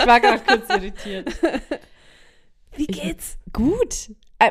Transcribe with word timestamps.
Ich 0.00 0.06
war 0.06 0.20
gerade 0.20 0.42
kurz 0.46 0.68
irritiert. 0.70 1.28
Wie 2.76 2.84
Ich- 2.86 3.00
geht's? 3.02 3.38
Gut. 3.52 4.10
Äh, 4.38 4.50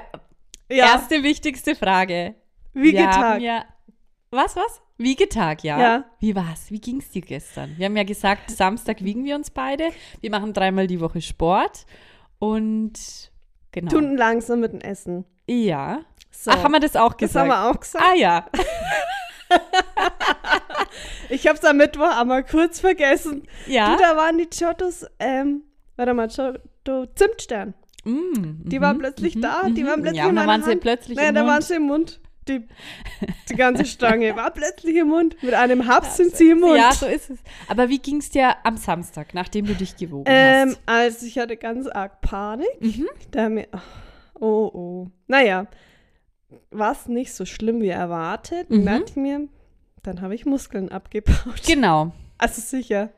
Ja. 0.70 0.86
Erste 0.94 1.22
wichtigste 1.24 1.76
Frage. 1.76 2.36
Wie 2.74 2.94
Wir 2.94 3.05
getagt? 3.05 3.41
Ja, 3.41 3.66
was, 4.32 4.55
was? 4.55 4.82
Wiegetag, 4.98 5.64
ja. 5.64 5.80
Ja. 5.80 6.05
Wie 6.20 6.36
war's? 6.36 6.72
Wie 6.72 6.80
ging's 6.80 7.10
dir 7.12 7.22
gestern? 7.22 7.78
Wir 7.78 7.86
haben 7.86 7.98
ja 7.98 8.04
gesagt, 8.04 8.50
Samstag 8.50 9.04
wiegen 9.04 9.26
wir 9.26 9.36
uns 9.36 9.52
beide. 9.52 9.90
Wir 10.22 10.32
machen 10.32 10.54
dreimal 10.54 10.88
die 10.88 11.00
Woche 11.02 11.22
Sport. 11.22 11.86
Und 12.40 13.32
genau. 13.72 13.91
Tun 13.91 14.18
langsam 14.18 14.60
mit 14.62 14.74
dem 14.74 14.82
Essen. 14.82 15.26
ja. 15.48 16.02
So. 16.32 16.52
Ach, 16.52 16.63
haben 16.63 16.74
wir 16.74 16.82
das 16.82 16.98
auch 16.98 17.13
das 17.13 17.30
gesagt? 17.30 17.50
haben 17.50 17.50
wir 17.50 17.70
auch 17.72 17.80
gesagt. 17.80 18.04
Ah 18.05 18.13
ja. 18.13 18.46
Ich 21.29 21.47
hab's 21.47 21.63
am 21.63 21.77
Mittwoch 21.77 22.20
einmal 22.20 22.43
kurz 22.43 22.79
vergessen. 22.79 23.43
Ja. 23.67 23.95
Du, 23.95 24.01
da 24.01 24.15
waren 24.15 24.37
die 24.37 24.48
Giottos, 24.49 25.05
ähm, 25.20 25.63
warte 25.95 26.13
mal, 26.13 26.27
Giotto 26.27 27.05
Zimtstern. 27.15 27.73
Mm, 28.04 28.63
Die 28.70 28.77
mhm, 28.77 28.84
waren 28.84 28.98
plötzlich 28.99 29.35
mhm, 29.35 29.41
da, 29.41 29.63
die 29.70 29.84
mhm. 29.84 29.87
waren 29.87 30.01
plötzlich 30.01 30.21
Ja, 30.21 30.29
in 30.29 30.35
meiner 30.35 30.48
waren 30.48 30.63
sie 30.63 30.71
Hand. 30.71 30.82
plötzlich 30.82 31.15
Naja, 31.17 31.29
im 31.29 31.35
da 31.35 31.41
waren 31.45 31.54
Mund. 31.54 31.63
sie 31.63 31.73
im 31.76 31.84
Mund. 31.84 32.20
Die, 32.48 32.67
die 33.49 33.55
ganze 33.55 33.85
Stange 33.85 34.35
war 34.35 34.51
plötzlich 34.51 34.95
im 34.98 35.07
Mund. 35.07 35.41
Mit 35.41 35.55
einem 35.55 35.87
Haps 35.87 36.17
sind 36.17 36.35
sie 36.35 36.51
im 36.51 36.59
Mund. 36.59 36.77
Ja, 36.77 36.91
so 36.91 37.07
ist 37.07 37.32
es. 37.32 37.39
Aber 37.67 37.89
wie 37.89 37.98
ging's 37.98 38.29
dir 38.29 38.55
am 38.63 38.77
Samstag, 38.77 39.34
nachdem 39.34 39.65
du 39.65 39.73
dich 39.73 39.95
gewogen 39.98 40.26
Ähm, 40.27 40.70
hast? 40.70 40.79
also 40.85 41.26
ich 41.26 41.39
hatte 41.39 41.57
ganz 41.57 41.87
arg 41.87 42.21
Panik. 42.21 42.67
Mhm. 42.79 43.07
Da 43.32 43.49
mir, 43.49 43.67
oh, 44.35 44.70
oh. 44.71 45.07
Naja, 45.26 45.65
war 46.70 46.91
es 46.91 47.07
nicht 47.07 47.34
so 47.34 47.45
schlimm 47.45 47.82
wie 47.82 47.89
erwartet. 47.89 48.70
Mhm. 48.70 48.84
Merkte 48.84 49.10
ich 49.13 49.15
mir, 49.17 49.48
dann 50.07 50.21
habe 50.21 50.35
ich 50.35 50.45
Muskeln 50.45 50.89
abgebaut. 50.89 51.61
Genau. 51.67 52.11
Also 52.37 52.61
sicher. 52.61 53.09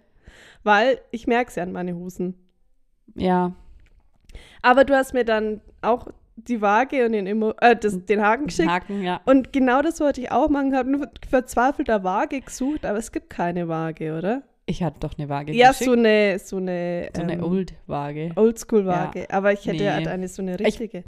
Weil 0.64 1.00
ich 1.12 1.28
merke 1.28 1.50
es 1.50 1.56
ja 1.56 1.64
an 1.64 1.72
meine 1.72 1.96
Hosen. 1.96 2.36
Ja. 3.16 3.54
Aber 4.62 4.84
du 4.86 4.96
hast 4.96 5.14
mir 5.14 5.24
dann 5.26 5.62
auch 5.82 6.08
die 6.36 6.62
Waage 6.62 7.06
und 7.06 7.14
den, 7.14 7.26
Immo 7.26 7.54
äh, 7.62 7.76
das, 7.76 8.06
den 8.06 8.22
Haken 8.22 8.46
geschickt. 8.48 8.70
Haken, 8.70 9.02
ja. 9.04 9.22
Und 9.26 9.54
genau 9.54 9.82
das 9.82 10.00
wollte 10.00 10.22
ich 10.22 10.32
auch 10.32 10.50
machen. 10.50 10.76
habe 10.76 10.92
nur 10.92 11.10
verzweifelt 11.28 11.90
eine 11.90 12.04
Waage 12.04 12.42
gesucht, 12.42 12.86
aber 12.86 13.00
es 13.00 13.12
gibt 13.12 13.30
keine 13.30 13.68
Waage, 13.68 14.16
oder? 14.18 14.44
Ich 14.68 14.84
hatte 14.84 15.00
doch 15.00 15.18
eine 15.18 15.30
Waage 15.30 15.54
Ja, 15.54 15.70
geschickt. 15.70 15.90
so 15.90 15.94
eine, 15.98 16.38
so 16.40 16.58
eine, 16.58 17.10
So 17.16 17.22
eine 17.24 17.34
ähm, 17.34 17.44
Old-Waage. 17.44 18.32
Oldschool-Waage. 18.36 19.28
Aber 19.32 19.54
ich 19.54 19.66
hätte 19.66 19.84
Nee. 19.84 19.90
halt 19.90 20.08
eine 20.08 20.28
so 20.28 20.42
eine 20.42 20.60
richtige. 20.60 21.04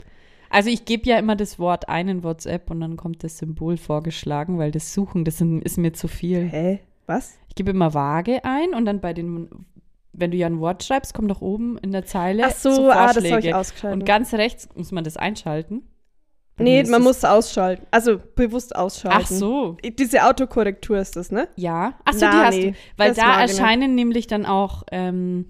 Also 0.50 0.68
ich 0.68 0.84
gebe 0.84 1.08
ja 1.08 1.16
immer 1.16 1.36
das 1.36 1.58
Wort 1.58 1.88
ein 1.88 2.08
in 2.08 2.24
WhatsApp 2.24 2.70
und 2.70 2.80
dann 2.80 2.96
kommt 2.96 3.22
das 3.22 3.38
Symbol 3.38 3.76
vorgeschlagen, 3.76 4.58
weil 4.58 4.72
das 4.72 4.92
Suchen, 4.92 5.24
das 5.24 5.40
ist 5.40 5.78
mir 5.78 5.92
zu 5.92 6.08
viel. 6.08 6.48
Hä? 6.48 6.80
Was? 7.06 7.38
Ich 7.48 7.54
gebe 7.54 7.70
immer 7.70 7.94
Waage 7.94 8.44
ein 8.44 8.74
und 8.74 8.84
dann 8.84 9.00
bei 9.00 9.12
den, 9.12 9.48
wenn 10.12 10.32
du 10.32 10.36
ja 10.36 10.48
ein 10.48 10.60
Wort 10.60 10.82
schreibst, 10.82 11.14
kommt 11.14 11.30
doch 11.30 11.40
oben 11.40 11.78
in 11.78 11.92
der 11.92 12.04
Zeile 12.04 12.44
Ach 12.46 12.50
so, 12.50 12.72
so 12.72 12.90
ah, 12.90 13.12
das 13.12 13.30
habe 13.30 13.40
ich 13.40 13.54
ausgeschaltet. 13.54 14.00
und 14.00 14.06
ganz 14.06 14.34
rechts 14.34 14.68
muss 14.74 14.90
man 14.90 15.04
das 15.04 15.16
einschalten. 15.16 15.82
Bei 16.56 16.64
nee, 16.64 16.82
man 16.82 17.02
muss 17.02 17.24
ausschalten. 17.24 17.86
Also 17.92 18.20
bewusst 18.34 18.74
ausschalten. 18.74 19.20
Ach 19.22 19.26
so, 19.26 19.76
Diese 19.98 20.24
Autokorrektur 20.24 20.98
ist 20.98 21.16
das, 21.16 21.30
ne? 21.30 21.48
ja. 21.56 21.94
Ach 22.04 22.12
so, 22.12 22.26
Na, 22.26 22.30
die 22.30 22.36
hast 22.46 22.54
nee, 22.56 22.70
du. 22.72 22.76
Weil 22.96 23.08
das 23.08 23.16
da 23.16 23.40
nicht. 23.42 23.50
erscheinen 23.52 23.94
nämlich 23.94 24.26
dann 24.26 24.46
auch 24.46 24.82
ähm, 24.90 25.46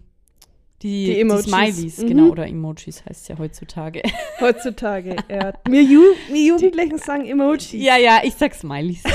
die, 0.82 1.04
Die 1.06 1.14
die, 1.14 1.20
Emojis. 1.20 1.44
Smileys, 1.44 1.98
Mhm. 1.98 2.06
genau, 2.06 2.28
oder 2.30 2.46
Emojis 2.46 3.04
heißt 3.08 3.22
es 3.22 3.28
ja 3.28 3.38
heutzutage. 3.38 4.02
Heutzutage. 4.40 5.16
ja. 5.28 5.52
Wir, 5.68 5.82
Ju 5.82 6.02
Jugendlichen 6.34 6.98
sagen 6.98 7.26
Emojis. 7.26 7.72
Ja, 7.72 7.96
ja, 7.96 8.20
ich 8.22 8.34
sag 8.34 8.54
Smileys. 8.54 9.02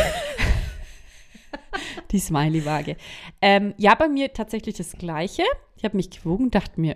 Die 2.11 2.19
Smiley-Waage. 2.19 2.95
Ähm, 3.41 3.73
ja, 3.77 3.95
bei 3.95 4.07
mir 4.07 4.31
tatsächlich 4.31 4.75
das 4.77 4.93
Gleiche. 4.93 5.43
Ich 5.75 5.83
habe 5.83 5.97
mich 5.97 6.09
gewogen, 6.09 6.49
dachte 6.51 6.79
mir, 6.79 6.95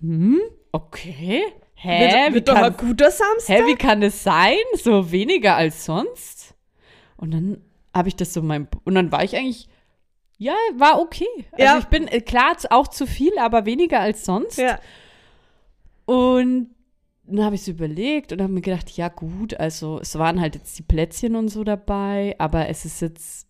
hm, 0.00 0.40
okay, 0.72 1.42
hä, 1.74 2.00
wird 2.24 2.34
wird 2.34 2.48
doch 2.48 2.56
ein 2.56 2.76
kann, 2.76 2.88
guter 2.88 3.10
Samstag. 3.10 3.58
hä, 3.58 3.62
wie 3.66 3.76
kann 3.76 4.00
das 4.00 4.22
sein? 4.24 4.56
So 4.74 5.12
weniger 5.12 5.54
als 5.56 5.84
sonst? 5.84 6.54
Und 7.16 7.32
dann 7.32 7.58
habe 7.94 8.08
ich 8.08 8.16
das 8.16 8.32
so 8.32 8.42
mein, 8.42 8.66
und 8.84 8.94
dann 8.94 9.12
war 9.12 9.22
ich 9.22 9.36
eigentlich, 9.36 9.68
ja, 10.38 10.54
war 10.76 11.00
okay. 11.00 11.26
Also 11.52 11.64
Ja. 11.64 11.78
ich 11.78 11.86
bin, 11.86 12.08
äh, 12.08 12.20
klar, 12.20 12.56
auch 12.70 12.88
zu 12.88 13.06
viel, 13.06 13.36
aber 13.38 13.66
weniger 13.66 14.00
als 14.00 14.24
sonst. 14.24 14.58
Ja. 14.58 14.78
Und 16.06 16.70
dann 17.24 17.44
habe 17.44 17.54
ich 17.56 17.60
es 17.62 17.68
überlegt 17.68 18.32
und 18.32 18.40
habe 18.40 18.52
mir 18.52 18.62
gedacht, 18.62 18.88
ja 18.90 19.08
gut, 19.08 19.52
also 19.54 19.98
es 20.00 20.16
waren 20.18 20.40
halt 20.40 20.54
jetzt 20.54 20.78
die 20.78 20.82
Plätzchen 20.82 21.36
und 21.36 21.48
so 21.48 21.62
dabei, 21.64 22.34
aber 22.38 22.68
es 22.68 22.86
ist 22.86 23.02
jetzt, 23.02 23.46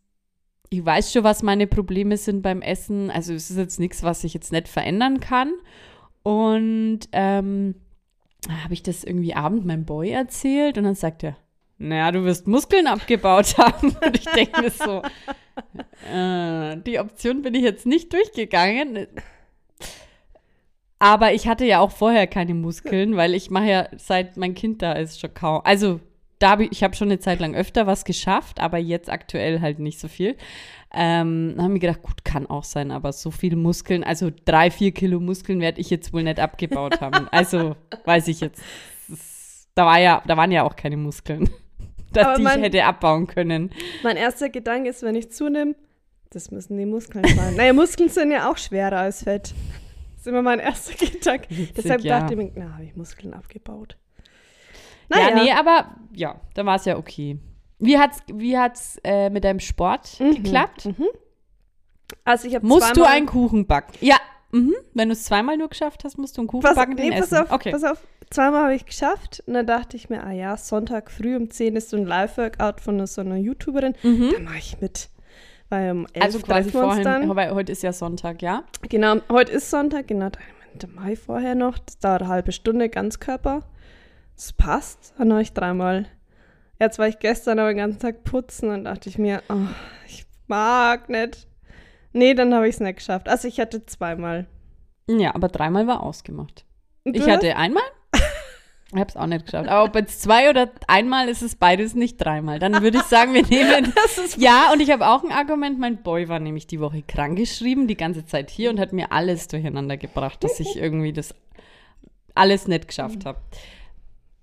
ich 0.71 0.85
weiß 0.85 1.13
schon, 1.13 1.23
was 1.23 1.43
meine 1.45 1.67
Probleme 1.69 2.17
sind 2.17 2.43
beim 2.43 2.61
Essen. 2.61 3.11
Also 3.11 3.33
es 3.35 3.51
ist 3.51 3.57
jetzt 3.57 3.79
nichts, 3.79 4.03
was 4.03 4.25
ich 4.25 4.35
jetzt 4.35 4.51
nicht 4.51 4.67
verändern 4.67 5.21
kann. 5.21 5.53
Und 6.25 7.01
ähm, 7.13 7.77
habe 8.65 8.75
ich 8.75 8.83
das 8.83 9.05
irgendwie 9.05 9.35
abend 9.35 9.65
meinem 9.65 9.85
Boy 9.85 10.11
erzählt 10.11 10.77
und 10.79 10.85
dann 10.85 10.95
sagt 10.95 11.23
er, 11.23 11.37
naja, 11.79 12.13
du 12.13 12.25
wirst 12.25 12.47
Muskeln 12.47 12.87
abgebaut 12.87 13.57
haben. 13.59 13.97
Und 14.05 14.17
ich 14.17 14.25
denke 14.25 14.63
mir 14.63 14.71
so, 14.71 15.03
äh, 16.13 16.77
die 16.79 16.99
Option 16.99 17.43
bin 17.43 17.55
ich 17.55 17.63
jetzt 17.63 17.87
nicht 17.87 18.13
durchgegangen. 18.13 19.07
Aber 20.99 21.33
ich 21.33 21.47
hatte 21.47 21.65
ja 21.65 21.79
auch 21.79 21.93
vorher 21.93 22.27
keine 22.27 22.55
Muskeln, 22.55 23.17
weil 23.17 23.35
ich 23.35 23.51
mache 23.51 23.67
ja 23.67 23.89
seit 23.97 24.37
mein 24.37 24.55
Kind 24.55 24.83
da 24.83 24.93
ist 24.93 25.21
schon 25.21 25.33
kaum. 25.33 25.61
Also 25.65 26.01
da 26.41 26.51
habe 26.51 26.65
ich, 26.65 26.73
ich 26.73 26.83
habe 26.83 26.97
schon 26.97 27.09
eine 27.09 27.21
Zeit 27.21 27.41
lang 27.41 27.55
öfter 27.55 27.87
was 27.87 28.05
geschafft, 28.05 28.61
aber 28.61 28.79
jetzt 28.79 29.11
aktuell 29.11 29.61
halt 29.61 29.79
nicht 29.79 30.01
so 30.01 30.09
viel. 30.09 30.37
Ähm, 30.93 31.55
haben 31.59 31.75
wir 31.75 31.81
gedacht, 31.81 32.03
gut, 32.03 32.25
kann 32.25 32.47
auch 32.47 32.65
sein, 32.65 32.91
aber 32.91 33.13
so 33.13 33.31
viele 33.31 33.57
Muskeln, 33.57 34.03
also 34.03 34.31
drei, 34.45 34.71
vier 34.71 34.93
Kilo 34.93 35.21
Muskeln 35.21 35.61
werde 35.61 35.81
ich 35.81 35.91
jetzt 35.91 36.13
wohl 36.13 36.23
nicht 36.23 36.41
abgebaut 36.41 37.01
haben. 37.01 37.29
Also 37.31 37.77
weiß 38.05 38.29
ich 38.29 38.41
jetzt. 38.41 38.63
Da 39.75 39.87
war 39.87 40.01
ja, 40.01 40.23
da 40.27 40.37
waren 40.37 40.51
ja 40.51 40.65
auch 40.65 40.75
keine 40.75 40.97
Muskeln, 40.97 41.51
dass 42.13 42.37
die 42.37 42.43
ich 42.43 42.45
man- 42.49 42.61
hätte 42.63 42.85
abbauen 42.85 43.27
können. 43.27 43.71
Mein 44.03 44.17
erster 44.17 44.49
Gedanke 44.49 44.91
ist, 44.91 45.03
wenn 45.03 45.15
ich 45.15 45.31
zunehme, 45.31 45.75
das 46.31 46.51
müssen 46.51 46.77
die 46.77 46.87
Muskeln 46.87 47.25
sein. 47.27 47.55
naja, 47.57 47.73
Muskeln 47.73 48.09
sind 48.09 48.31
ja 48.31 48.51
auch 48.51 48.57
schwerer 48.59 48.99
als 48.99 49.23
Fett. 49.25 49.55
Das 50.15 50.21
ist 50.23 50.27
immer 50.27 50.43
mein 50.43 50.59
erster 50.59 50.93
Gedanke. 51.07 51.49
Deshalb 51.77 52.03
ja. 52.03 52.21
dachte 52.21 52.35
ich 52.35 52.39
mir, 52.39 52.53
na, 52.55 52.75
habe 52.75 52.85
ich 52.85 52.95
Muskeln 52.97 53.33
abgebaut. 53.35 53.97
Ja, 55.15 55.35
nee, 55.43 55.51
aber 55.53 55.97
ja, 56.13 56.39
dann 56.55 56.67
war 56.67 56.77
es 56.77 56.85
ja 56.85 56.99
okay. 56.99 57.39
Wie 57.79 57.99
hat's, 57.99 58.19
wie 58.33 58.59
hat's 58.59 58.99
äh, 59.05 59.31
mit 59.31 59.45
deinem 59.45 59.61
Sport 59.61 60.19
Mhm, 60.21 60.35
geklappt? 60.43 60.87
Mhm. 60.87 61.07
Also 62.25 62.49
ich 62.49 62.55
habe 62.55 62.67
Musst 62.67 62.97
du 62.97 63.05
einen 63.05 63.27
Kuchen 63.27 63.67
backen? 63.67 63.93
Ja. 64.01 64.17
Mhm. 64.51 64.75
Wenn 64.95 65.09
du 65.09 65.13
es 65.13 65.25
zweimal 65.25 65.57
nur 65.57 65.69
geschafft 65.69 66.05
hast, 66.05 66.19
musst 66.19 66.37
du 66.37 66.41
einen 66.43 66.49
Kuchen 66.49 66.63
Pass, 66.63 66.75
backen. 66.75 66.95
nee, 66.95 67.11
den 67.11 67.13
pass 67.21 67.33
essen. 67.33 67.39
auf, 67.45 67.53
okay. 67.53 67.71
pass 67.71 67.85
auf. 67.85 68.03
Zweimal 68.31 68.65
habe 68.65 68.75
ich 68.75 68.85
geschafft 68.87 69.43
und 69.47 69.55
dann 69.55 69.67
dachte 69.67 69.97
ich 69.97 70.11
mir, 70.11 70.23
ah 70.25 70.33
ja, 70.33 70.57
Sonntag 70.57 71.11
früh 71.11 71.35
um 71.37 71.51
10 71.51 71.77
ist 71.77 71.91
so 71.91 71.97
ein 71.97 72.05
Live-Workout 72.07 72.81
von 72.81 73.07
so 73.07 73.21
einer 73.23 73.37
YouTuberin. 73.37 73.95
Mhm. 74.03 74.31
Da 74.35 74.41
mache 74.41 74.59
ich 74.59 74.81
mit. 74.81 75.09
Weil 75.71 75.91
um 75.93 76.07
11 76.13 76.25
Also 76.25 76.39
quasi 76.41 76.71
vorhin, 76.71 77.05
dann. 77.05 77.37
weil 77.37 77.55
heute 77.55 77.73
ist 77.73 77.83
ja 77.83 77.93
Sonntag, 77.93 78.43
ja? 78.43 78.65
Genau, 78.89 79.17
heute 79.31 79.53
ist 79.53 79.71
Sonntag, 79.71 80.09
genau. 80.09 80.31
Da 80.75 80.87
mache 80.95 81.13
ich 81.13 81.19
vorher 81.19 81.55
noch. 81.55 81.79
Das 81.79 81.99
dauert 81.99 82.23
eine 82.23 82.31
halbe 82.31 82.53
Stunde, 82.53 82.89
Ganzkörper. 82.89 83.63
Das 84.37 84.53
passt. 84.53 85.15
Dann 85.19 85.33
habe 85.33 85.43
ich 85.43 85.53
dreimal. 85.53 86.07
Jetzt 86.79 86.99
war 86.99 87.09
ich 87.09 87.19
gestern 87.19 87.59
aber 87.59 87.69
den 87.71 87.79
ganzen 87.79 87.99
Tag 87.99 88.25
putzen 88.25 88.71
und 88.71 88.85
dachte 88.85 89.09
ich 89.09 89.19
mir, 89.19 89.43
oh, 89.49 89.57
ich 90.07 90.27
mag 90.47 91.09
nicht. 91.09 91.49
Nee, 92.13 92.35
dann 92.35 92.55
habe 92.55 92.69
ich 92.69 92.77
es 92.77 92.81
nicht 92.81 92.97
geschafft. 92.97 93.29
Also 93.29 93.49
ich 93.49 93.59
hatte 93.61 93.85
zweimal. 93.87 94.47
Ja, 95.09 95.35
aber 95.35 95.49
dreimal 95.49 95.87
war 95.87 96.03
ausgemacht. 96.03 96.65
Und 97.05 97.17
Ich 97.17 97.25
du 97.25 97.31
hatte 97.31 97.57
einmal. 97.57 97.83
Ich 98.91 98.99
habe 98.99 99.11
es 99.11 99.17
auch 99.17 99.27
nicht 99.27 99.45
geschafft. 99.45 99.69
Aber 99.69 99.85
ob 99.85 99.95
jetzt 99.97 100.23
zwei 100.23 100.49
oder 100.49 100.71
einmal 100.87 101.29
ist 101.29 101.43
es 101.43 101.57
beides 101.57 101.95
nicht 101.95 102.17
dreimal. 102.17 102.59
Dann 102.59 102.83
würde 102.83 102.99
ich 102.99 103.05
sagen, 103.05 103.35
wir 103.35 103.43
nehmen. 103.49 103.93
Ja, 104.39 104.73
und 104.73 104.81
ich 104.81 104.91
habe 104.91 105.07
auch 105.07 105.23
ein 105.23 105.31
Argument. 105.31 105.79
Mein 105.79 106.03
Boy 106.03 106.29
war 106.29 106.41
nämlich 106.41 106.67
die 106.67 106.81
Woche 106.81 107.03
krankgeschrieben, 107.03 107.87
die 107.87 107.97
ganze 107.97 108.25
Zeit 108.25 108.49
hier 108.49 108.71
und 108.71 108.81
hat 108.81 108.95
mir 108.95 109.13
alles 109.13 109.49
durcheinander 109.49 109.99
gebracht, 109.99 110.43
dass 110.43 110.59
ich 110.59 110.77
irgendwie 110.77 111.13
das 111.13 111.35
alles 112.35 112.67
nicht 112.67 112.89
geschafft 112.89 113.27
habe. 113.27 113.41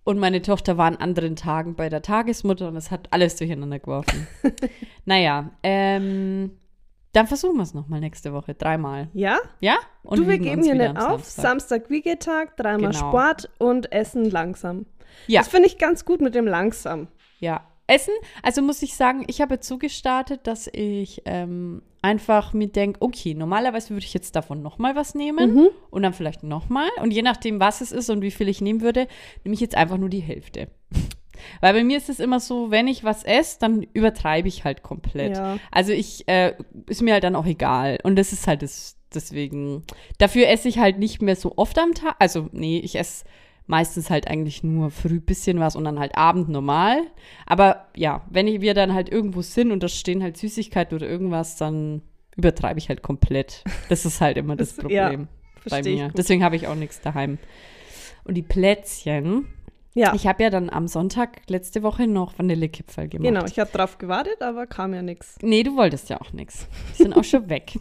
Und 0.03 0.19
meine 0.19 0.43
Tochter 0.43 0.77
war 0.77 0.85
an 0.85 0.97
anderen 0.97 1.35
Tagen 1.35 1.73
bei 1.73 1.89
der 1.89 2.03
Tagesmutter 2.03 2.67
und 2.67 2.75
es 2.75 2.91
hat 2.91 3.07
alles 3.09 3.37
durcheinander 3.37 3.79
geworfen. 3.79 4.27
naja, 5.05 5.49
ähm, 5.63 6.51
dann 7.15 7.27
versuchen 7.27 7.55
wir 7.55 7.63
es 7.63 7.73
nochmal 7.73 7.99
nächste 7.99 8.33
Woche. 8.33 8.53
Dreimal. 8.53 9.09
Ja? 9.13 9.37
Ja? 9.59 9.77
Und 10.03 10.19
du, 10.19 10.27
wir 10.27 10.37
geben 10.37 10.63
hier 10.63 10.75
nicht 10.75 10.97
auf. 10.97 11.23
Samstag. 11.25 11.41
Samstag 11.43 11.89
Wiegetag, 11.89 12.57
dreimal 12.57 12.91
Genau. 12.91 13.07
Sport 13.07 13.49
und 13.57 13.91
Essen 13.91 14.29
langsam. 14.29 14.85
Ja. 15.27 15.41
Das 15.41 15.47
finde 15.49 15.67
ich 15.67 15.77
ganz 15.77 16.05
gut 16.05 16.21
mit 16.21 16.35
dem 16.35 16.45
langsam. 16.47 17.07
Ja. 17.39 17.65
Essen, 17.87 18.13
also 18.41 18.63
muss 18.63 18.81
ich 18.81 18.95
sagen, 18.95 19.25
ich 19.27 19.41
habe 19.41 19.53
jetzt 19.55 19.67
so 19.67 19.77
gestartet, 19.77 20.47
dass 20.47 20.67
ich 20.73 21.21
ähm, 21.25 21.83
einfach 22.01 22.51
mir 22.53 22.67
denke, 22.67 22.99
okay, 23.01 23.35
normalerweise 23.35 23.91
würde 23.91 24.03
ich 24.05 24.13
jetzt 24.13 24.35
davon 24.35 24.63
nochmal 24.63 24.95
was 24.95 25.13
nehmen 25.13 25.53
Mhm. 25.53 25.69
und 25.91 26.01
dann 26.01 26.13
vielleicht 26.13 26.41
nochmal. 26.41 26.89
Und 27.01 27.11
je 27.11 27.21
nachdem, 27.21 27.59
was 27.59 27.81
es 27.81 27.91
ist 27.91 28.09
und 28.09 28.21
wie 28.23 28.31
viel 28.31 28.49
ich 28.49 28.59
nehmen 28.59 28.81
würde, 28.81 29.07
nehme 29.43 29.53
ich 29.53 29.59
jetzt 29.61 29.75
einfach 29.75 29.97
nur 29.97 30.09
die 30.09 30.19
Hälfte. 30.19 30.67
Weil 31.61 31.73
bei 31.73 31.83
mir 31.83 31.97
ist 31.97 32.09
es 32.09 32.19
immer 32.19 32.39
so, 32.39 32.71
wenn 32.71 32.87
ich 32.87 33.03
was 33.03 33.23
esse, 33.23 33.57
dann 33.59 33.83
übertreibe 33.93 34.47
ich 34.47 34.63
halt 34.63 34.83
komplett. 34.83 35.37
Ja. 35.37 35.57
Also 35.71 35.91
ich, 35.91 36.27
äh, 36.27 36.53
ist 36.87 37.01
mir 37.01 37.13
halt 37.13 37.23
dann 37.23 37.35
auch 37.35 37.45
egal. 37.45 37.97
Und 38.03 38.15
das 38.17 38.33
ist 38.33 38.47
halt 38.47 38.61
das, 38.61 38.97
deswegen. 39.13 39.83
Dafür 40.17 40.47
esse 40.49 40.67
ich 40.69 40.79
halt 40.79 40.99
nicht 40.99 41.21
mehr 41.21 41.35
so 41.35 41.53
oft 41.57 41.77
am 41.79 41.93
Tag. 41.93 42.15
Also, 42.19 42.49
nee, 42.51 42.79
ich 42.79 42.95
esse 42.97 43.25
meistens 43.67 44.09
halt 44.11 44.27
eigentlich 44.27 44.63
nur 44.63 44.91
früh 44.91 45.19
bisschen 45.19 45.59
was 45.59 45.75
und 45.75 45.85
dann 45.85 45.97
halt 45.99 46.15
Abend 46.17 46.49
normal. 46.49 46.99
Aber 47.47 47.87
ja, 47.95 48.21
wenn 48.29 48.47
ich, 48.47 48.61
wir 48.61 48.73
dann 48.75 48.93
halt 48.93 49.09
irgendwo 49.09 49.41
sind 49.41 49.71
und 49.71 49.81
da 49.81 49.87
stehen 49.87 50.21
halt 50.21 50.37
Süßigkeiten 50.37 50.95
oder 50.95 51.07
irgendwas, 51.09 51.57
dann 51.57 52.03
übertreibe 52.35 52.77
ich 52.77 52.89
halt 52.89 53.01
komplett. 53.01 53.63
Das 53.89 54.05
ist 54.05 54.21
halt 54.21 54.37
immer 54.37 54.55
das 54.57 54.75
Das- 54.75 54.91
ja, 54.91 55.05
Problem 55.07 55.27
bei 55.63 55.69
versteh 55.69 55.93
ich 55.93 55.99
mir. 55.99 56.09
Deswegen 56.15 56.43
habe 56.43 56.55
ich 56.55 56.67
auch 56.67 56.75
nichts 56.75 57.01
daheim. 57.01 57.39
Und 58.23 58.35
die 58.35 58.43
Plätzchen. 58.43 59.47
Ja, 59.97 60.13
Ich 60.13 60.27
habe 60.27 60.43
ja 60.43 60.49
dann 60.49 60.69
am 60.69 60.89
Sonntag 60.89 61.41
letzte 61.47 61.81
Woche 61.81 62.05
noch 62.05 62.37
Vanillekipferl 62.37 63.07
gemacht. 63.07 63.25
genau. 63.25 63.45
Ich 63.45 63.57
habe 63.59 63.71
drauf 63.71 63.97
gewartet, 63.97 64.41
aber 64.41 64.67
kam 64.67 64.93
ja 64.93 65.01
nichts. 65.01 65.37
Nee, 65.41 65.63
du 65.63 65.77
wolltest 65.77 66.09
ja 66.09 66.19
auch 66.19 66.33
nichts. 66.33 66.67
Sind 66.93 67.13
auch 67.15 67.23
schon 67.23 67.49
weg. 67.49 67.79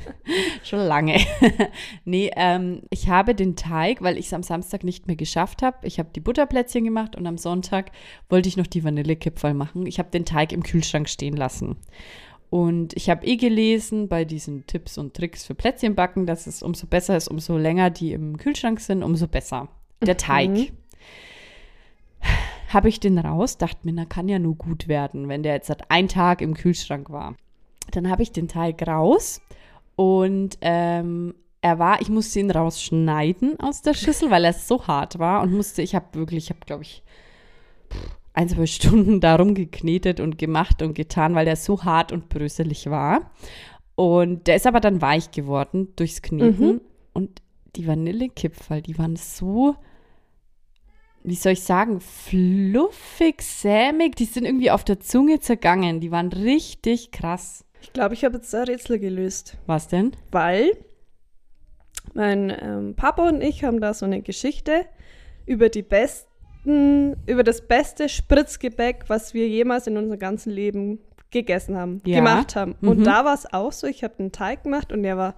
schon 0.62 0.80
lange. 0.80 1.18
nee, 2.04 2.30
ähm, 2.36 2.82
ich 2.90 3.08
habe 3.08 3.34
den 3.34 3.56
Teig, 3.56 4.02
weil 4.02 4.18
ich 4.18 4.26
es 4.26 4.34
am 4.34 4.42
Samstag 4.42 4.84
nicht 4.84 5.06
mehr 5.06 5.16
geschafft 5.16 5.62
habe. 5.62 5.78
Ich 5.86 5.98
habe 5.98 6.10
die 6.14 6.20
Butterplätzchen 6.20 6.84
gemacht 6.84 7.16
und 7.16 7.26
am 7.26 7.38
Sonntag 7.38 7.90
wollte 8.28 8.50
ich 8.50 8.58
noch 8.58 8.66
die 8.66 8.84
Vanillekipferl 8.84 9.54
machen. 9.54 9.86
Ich 9.86 9.98
habe 9.98 10.10
den 10.10 10.26
Teig 10.26 10.52
im 10.52 10.62
Kühlschrank 10.62 11.08
stehen 11.08 11.36
lassen. 11.36 11.76
Und 12.50 12.94
ich 12.94 13.08
habe 13.08 13.26
eh 13.26 13.36
gelesen 13.36 14.08
bei 14.08 14.26
diesen 14.26 14.66
Tipps 14.66 14.98
und 14.98 15.14
Tricks 15.14 15.46
für 15.46 15.54
Plätzchenbacken, 15.54 16.26
dass 16.26 16.46
es 16.46 16.62
umso 16.62 16.86
besser 16.86 17.16
ist, 17.16 17.28
umso 17.28 17.56
länger 17.56 17.88
die 17.88 18.12
im 18.12 18.36
Kühlschrank 18.36 18.78
sind, 18.80 19.02
umso 19.02 19.26
besser. 19.26 19.68
Der 20.02 20.18
Teig. 20.18 20.72
Habe 22.68 22.88
ich 22.88 23.00
den 23.00 23.18
raus, 23.18 23.58
dachte 23.58 23.80
mir, 23.84 23.92
na 23.92 24.04
kann 24.04 24.28
ja 24.28 24.38
nur 24.38 24.56
gut 24.56 24.88
werden, 24.88 25.28
wenn 25.28 25.42
der 25.42 25.54
jetzt 25.54 25.68
seit 25.68 25.90
ein 25.90 26.08
Tag 26.08 26.40
im 26.40 26.54
Kühlschrank 26.54 27.10
war. 27.10 27.36
Dann 27.92 28.10
habe 28.10 28.22
ich 28.22 28.32
den 28.32 28.48
Teig 28.48 28.86
raus 28.86 29.40
und 29.94 30.58
ähm, 30.60 31.34
er 31.60 31.78
war, 31.78 32.00
ich 32.00 32.08
musste 32.08 32.40
ihn 32.40 32.50
rausschneiden 32.50 33.58
aus 33.60 33.82
der 33.82 33.94
Schüssel, 33.94 34.30
weil 34.30 34.44
er 34.44 34.52
so 34.52 34.86
hart 34.86 35.18
war 35.18 35.42
und 35.42 35.52
musste, 35.52 35.82
ich 35.82 35.94
habe 35.94 36.06
wirklich, 36.12 36.44
ich 36.44 36.50
habe 36.50 36.60
glaube 36.66 36.82
ich 36.82 37.02
ein, 38.36 38.48
zwei 38.48 38.66
Stunden 38.66 39.20
darum 39.20 39.54
geknetet 39.54 40.20
und 40.20 40.38
gemacht 40.38 40.82
und 40.82 40.94
getan, 40.94 41.34
weil 41.34 41.46
der 41.46 41.56
so 41.56 41.82
hart 41.84 42.12
und 42.12 42.28
bröselig 42.28 42.90
war. 42.90 43.30
Und 43.94 44.46
der 44.46 44.56
ist 44.56 44.66
aber 44.66 44.80
dann 44.80 45.00
weich 45.00 45.30
geworden 45.30 45.88
durchs 45.96 46.20
Kneten. 46.20 46.66
Mhm. 46.66 46.80
Und 47.14 47.40
die 47.76 47.86
Vanillekipferl, 47.86 48.82
die 48.82 48.98
waren 48.98 49.16
so, 49.16 49.76
wie 51.26 51.34
soll 51.34 51.52
ich 51.52 51.62
sagen, 51.62 52.00
fluffig, 52.00 53.42
sämig. 53.42 54.16
Die 54.16 54.24
sind 54.24 54.44
irgendwie 54.44 54.70
auf 54.70 54.84
der 54.84 55.00
Zunge 55.00 55.40
zergangen. 55.40 56.00
Die 56.00 56.10
waren 56.10 56.32
richtig 56.32 57.10
krass. 57.10 57.64
Ich 57.82 57.92
glaube, 57.92 58.14
ich 58.14 58.24
habe 58.24 58.36
jetzt 58.36 58.54
ein 58.54 58.64
Rätsel 58.64 58.98
gelöst. 58.98 59.58
Was 59.66 59.88
denn? 59.88 60.12
weil 60.30 60.72
mein 62.14 62.50
ähm, 62.60 62.94
Papa 62.96 63.28
und 63.28 63.42
ich 63.42 63.64
haben 63.64 63.80
da 63.80 63.92
so 63.92 64.06
eine 64.06 64.22
Geschichte 64.22 64.86
über 65.44 65.68
die 65.68 65.82
besten, 65.82 67.16
über 67.26 67.42
das 67.44 67.66
beste 67.66 68.08
Spritzgebäck, 68.08 69.04
was 69.08 69.34
wir 69.34 69.48
jemals 69.48 69.86
in 69.86 69.96
unserem 69.96 70.18
ganzen 70.18 70.50
Leben 70.50 71.00
gegessen 71.30 71.76
haben, 71.76 72.00
Ja. 72.06 72.18
gemacht 72.18 72.56
haben. 72.56 72.76
Und 72.80 73.00
Mhm. 73.00 73.04
da 73.04 73.24
war 73.24 73.34
es 73.34 73.52
auch 73.52 73.72
so, 73.72 73.86
ich 73.86 74.04
habe 74.04 74.14
den 74.16 74.32
Teig 74.32 74.62
gemacht 74.62 74.92
und 74.92 75.02
der 75.02 75.16
war 75.16 75.34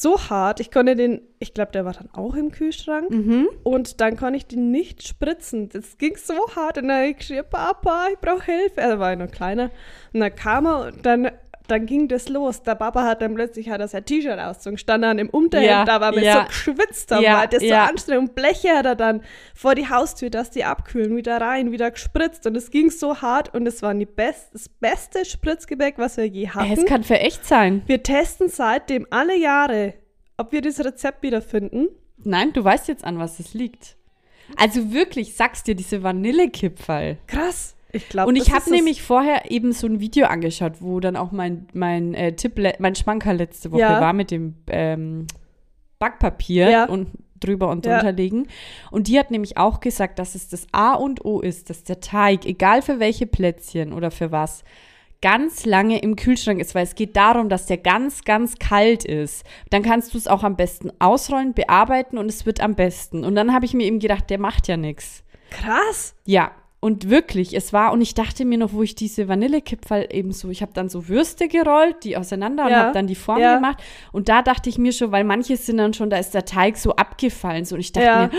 so 0.00 0.18
hart, 0.30 0.60
ich 0.60 0.70
konnte 0.70 0.94
den, 0.96 1.20
ich 1.38 1.54
glaube, 1.54 1.72
der 1.72 1.84
war 1.84 1.92
dann 1.92 2.08
auch 2.12 2.34
im 2.34 2.50
Kühlschrank 2.50 3.10
Mhm. 3.10 3.48
und 3.62 4.00
dann 4.00 4.16
konnte 4.16 4.36
ich 4.36 4.46
den 4.46 4.70
nicht 4.70 5.06
spritzen. 5.06 5.68
Das 5.68 5.98
ging 5.98 6.16
so 6.16 6.34
hart 6.56 6.78
und 6.78 6.88
dann 6.88 6.96
habe 6.98 7.06
ich 7.08 7.16
geschrien, 7.18 7.44
Papa, 7.50 8.06
ich 8.12 8.18
brauche 8.18 8.44
Hilfe. 8.44 8.80
Er 8.80 8.98
war 8.98 9.10
ja 9.10 9.16
noch 9.16 9.30
kleiner. 9.30 9.70
Und 10.12 10.20
dann 10.20 10.34
kam 10.34 10.66
er 10.66 10.86
und 10.86 11.04
dann, 11.06 11.30
dann 11.66 11.86
ging 11.86 12.08
das 12.08 12.28
los. 12.28 12.62
Der 12.62 12.74
Papa 12.74 13.04
hat 13.04 13.22
dann 13.22 13.34
plötzlich 13.34 13.70
hat 13.70 13.80
er 13.80 13.88
sein 13.88 14.04
T-Shirt 14.04 14.38
ausgezogen, 14.38 14.76
stand 14.78 15.02
dann 15.04 15.18
im 15.18 15.30
Unterhemd, 15.30 15.70
Ja, 15.70 15.84
da 15.84 16.00
war 16.00 16.12
mir 16.12 16.22
ja. 16.22 16.40
so 16.42 16.46
geschwitzt, 16.48 17.10
da 17.10 17.20
Ja, 17.20 17.38
war 17.38 17.46
das 17.46 17.62
ja. 17.62 17.84
so 17.86 17.90
anstrengend. 17.92 18.28
Und 18.30 18.34
Bleche 18.34 18.70
hat 18.76 18.84
er 18.86 18.94
dann 18.96 19.22
vor 19.54 19.74
die 19.74 19.88
Haustür, 19.88 20.28
dass 20.30 20.50
die 20.50 20.64
abkühlen, 20.64 21.16
wieder 21.16 21.40
rein, 21.40 21.72
wieder 21.72 21.90
gespritzt. 21.90 22.46
Und 22.46 22.56
es 22.56 22.70
ging 22.70 22.90
so 22.90 23.22
hart 23.22 23.54
und 23.54 23.66
es 23.66 23.82
war 23.82 23.94
die 23.94 24.04
best, 24.06 24.52
das 24.52 24.68
beste 24.68 25.24
Spritzgebäck, 25.24 25.94
was 25.98 26.16
wir 26.16 26.26
je 26.26 26.48
hatten. 26.48 26.72
Es 26.72 26.84
kann 26.84 27.02
für 27.02 27.18
echt 27.18 27.46
sein. 27.46 27.82
wir 27.86 28.02
testen 28.02 28.48
seitdem 28.48 29.06
alle 29.10 29.36
Jahre, 29.36 29.94
ob 30.36 30.52
wir 30.52 30.60
das 30.60 30.80
Rezept 30.80 31.22
wiederfinden. 31.22 31.88
Nein, 32.18 32.52
du 32.52 32.62
weißt 32.62 32.88
jetzt 32.88 33.04
an, 33.04 33.18
was 33.18 33.38
es 33.40 33.54
liegt. 33.54 33.96
Also 34.56 34.92
wirklich, 34.92 35.34
sagst 35.36 35.66
dir, 35.66 35.74
diese 35.74 36.02
Vanillekipferl. 36.02 37.16
Krass. 37.26 37.74
Ich 37.94 38.08
glaube, 38.08 38.28
Und 38.28 38.36
ich 38.36 38.52
habe 38.52 38.68
nämlich 38.70 39.02
vorher 39.02 39.50
eben 39.50 39.72
so 39.72 39.86
ein 39.86 40.00
Video 40.00 40.26
angeschaut, 40.26 40.74
wo 40.80 41.00
dann 41.00 41.16
auch 41.16 41.30
mein, 41.32 41.68
mein 41.72 42.12
äh, 42.14 42.34
Tipp, 42.34 42.60
mein 42.78 42.94
Schmanker 42.94 43.32
letzte 43.32 43.70
Woche 43.72 43.80
Ja. 43.80 44.00
war 44.00 44.12
mit 44.12 44.30
dem 44.30 44.56
ähm, 44.68 45.26
Backpapier 45.98 46.68
Ja. 46.70 46.84
und 46.86 47.08
drüber 47.40 47.68
und 47.68 47.84
Ja. 47.86 47.94
drunter 47.98 48.12
legen. 48.12 48.48
Und 48.90 49.08
die 49.08 49.18
hat 49.18 49.30
nämlich 49.30 49.56
auch 49.56 49.80
gesagt, 49.80 50.18
dass 50.18 50.34
es 50.34 50.48
das 50.48 50.66
A 50.72 50.94
und 50.94 51.24
O 51.24 51.40
ist, 51.40 51.70
dass 51.70 51.84
der 51.84 52.00
Teig, 52.00 52.46
egal 52.46 52.82
für 52.82 52.98
welche 53.00 53.26
Plätzchen 53.26 53.92
oder 53.92 54.10
für 54.10 54.32
was, 54.32 54.64
ganz 55.22 55.64
lange 55.64 56.00
im 56.00 56.16
Kühlschrank 56.16 56.60
ist, 56.60 56.74
weil 56.74 56.84
es 56.84 56.94
geht 56.94 57.16
darum, 57.16 57.48
dass 57.48 57.64
der 57.66 57.78
ganz, 57.78 58.24
ganz 58.24 58.56
kalt 58.58 59.04
ist. 59.04 59.44
Dann 59.70 59.82
kannst 59.82 60.12
du 60.12 60.18
es 60.18 60.26
auch 60.28 60.42
am 60.42 60.56
besten 60.56 60.90
ausrollen, 60.98 61.54
bearbeiten 61.54 62.18
und 62.18 62.26
es 62.28 62.44
wird 62.44 62.60
am 62.60 62.74
besten. 62.74 63.24
Und 63.24 63.34
dann 63.34 63.52
habe 63.54 63.64
ich 63.64 63.72
mir 63.72 63.84
eben 63.86 64.00
gedacht, 64.00 64.28
der 64.28 64.38
macht 64.38 64.68
ja 64.68 64.76
nichts. 64.76 65.22
Krass. 65.50 66.14
Ja, 66.26 66.50
und 66.84 67.08
wirklich, 67.08 67.56
es 67.56 67.72
war, 67.72 67.92
und 67.92 68.02
ich 68.02 68.12
dachte 68.14 68.44
mir 68.44 68.58
noch, 68.58 68.72
wo 68.74 68.82
ich 68.82 68.94
diese 68.94 69.26
Vanillekipferl 69.26 70.06
eben 70.10 70.32
so, 70.32 70.50
ich 70.50 70.60
habe 70.60 70.72
dann 70.74 70.90
so 70.90 71.08
Würste 71.08 71.48
gerollt, 71.48 72.04
die 72.04 72.16
auseinander 72.18 72.64
und 72.66 72.70
Ja, 72.70 72.76
habe 72.84 72.92
dann 72.92 73.06
die 73.06 73.14
Form 73.14 73.38
ja. 73.40 73.54
gemacht. 73.54 73.82
Und 74.12 74.28
da 74.28 74.42
dachte 74.42 74.68
ich 74.68 74.76
mir 74.76 74.92
schon, 74.92 75.10
weil 75.10 75.24
manche 75.24 75.56
sind 75.56 75.78
dann 75.78 75.94
schon, 75.94 76.10
da 76.10 76.18
ist 76.18 76.34
der 76.34 76.44
Teig 76.44 76.76
so 76.76 76.94
abgefallen. 76.96 77.64
So, 77.64 77.74
und 77.76 77.80
ich 77.80 77.92
dachte 77.92 78.06
Ja. 78.06 78.26
mir, 78.26 78.30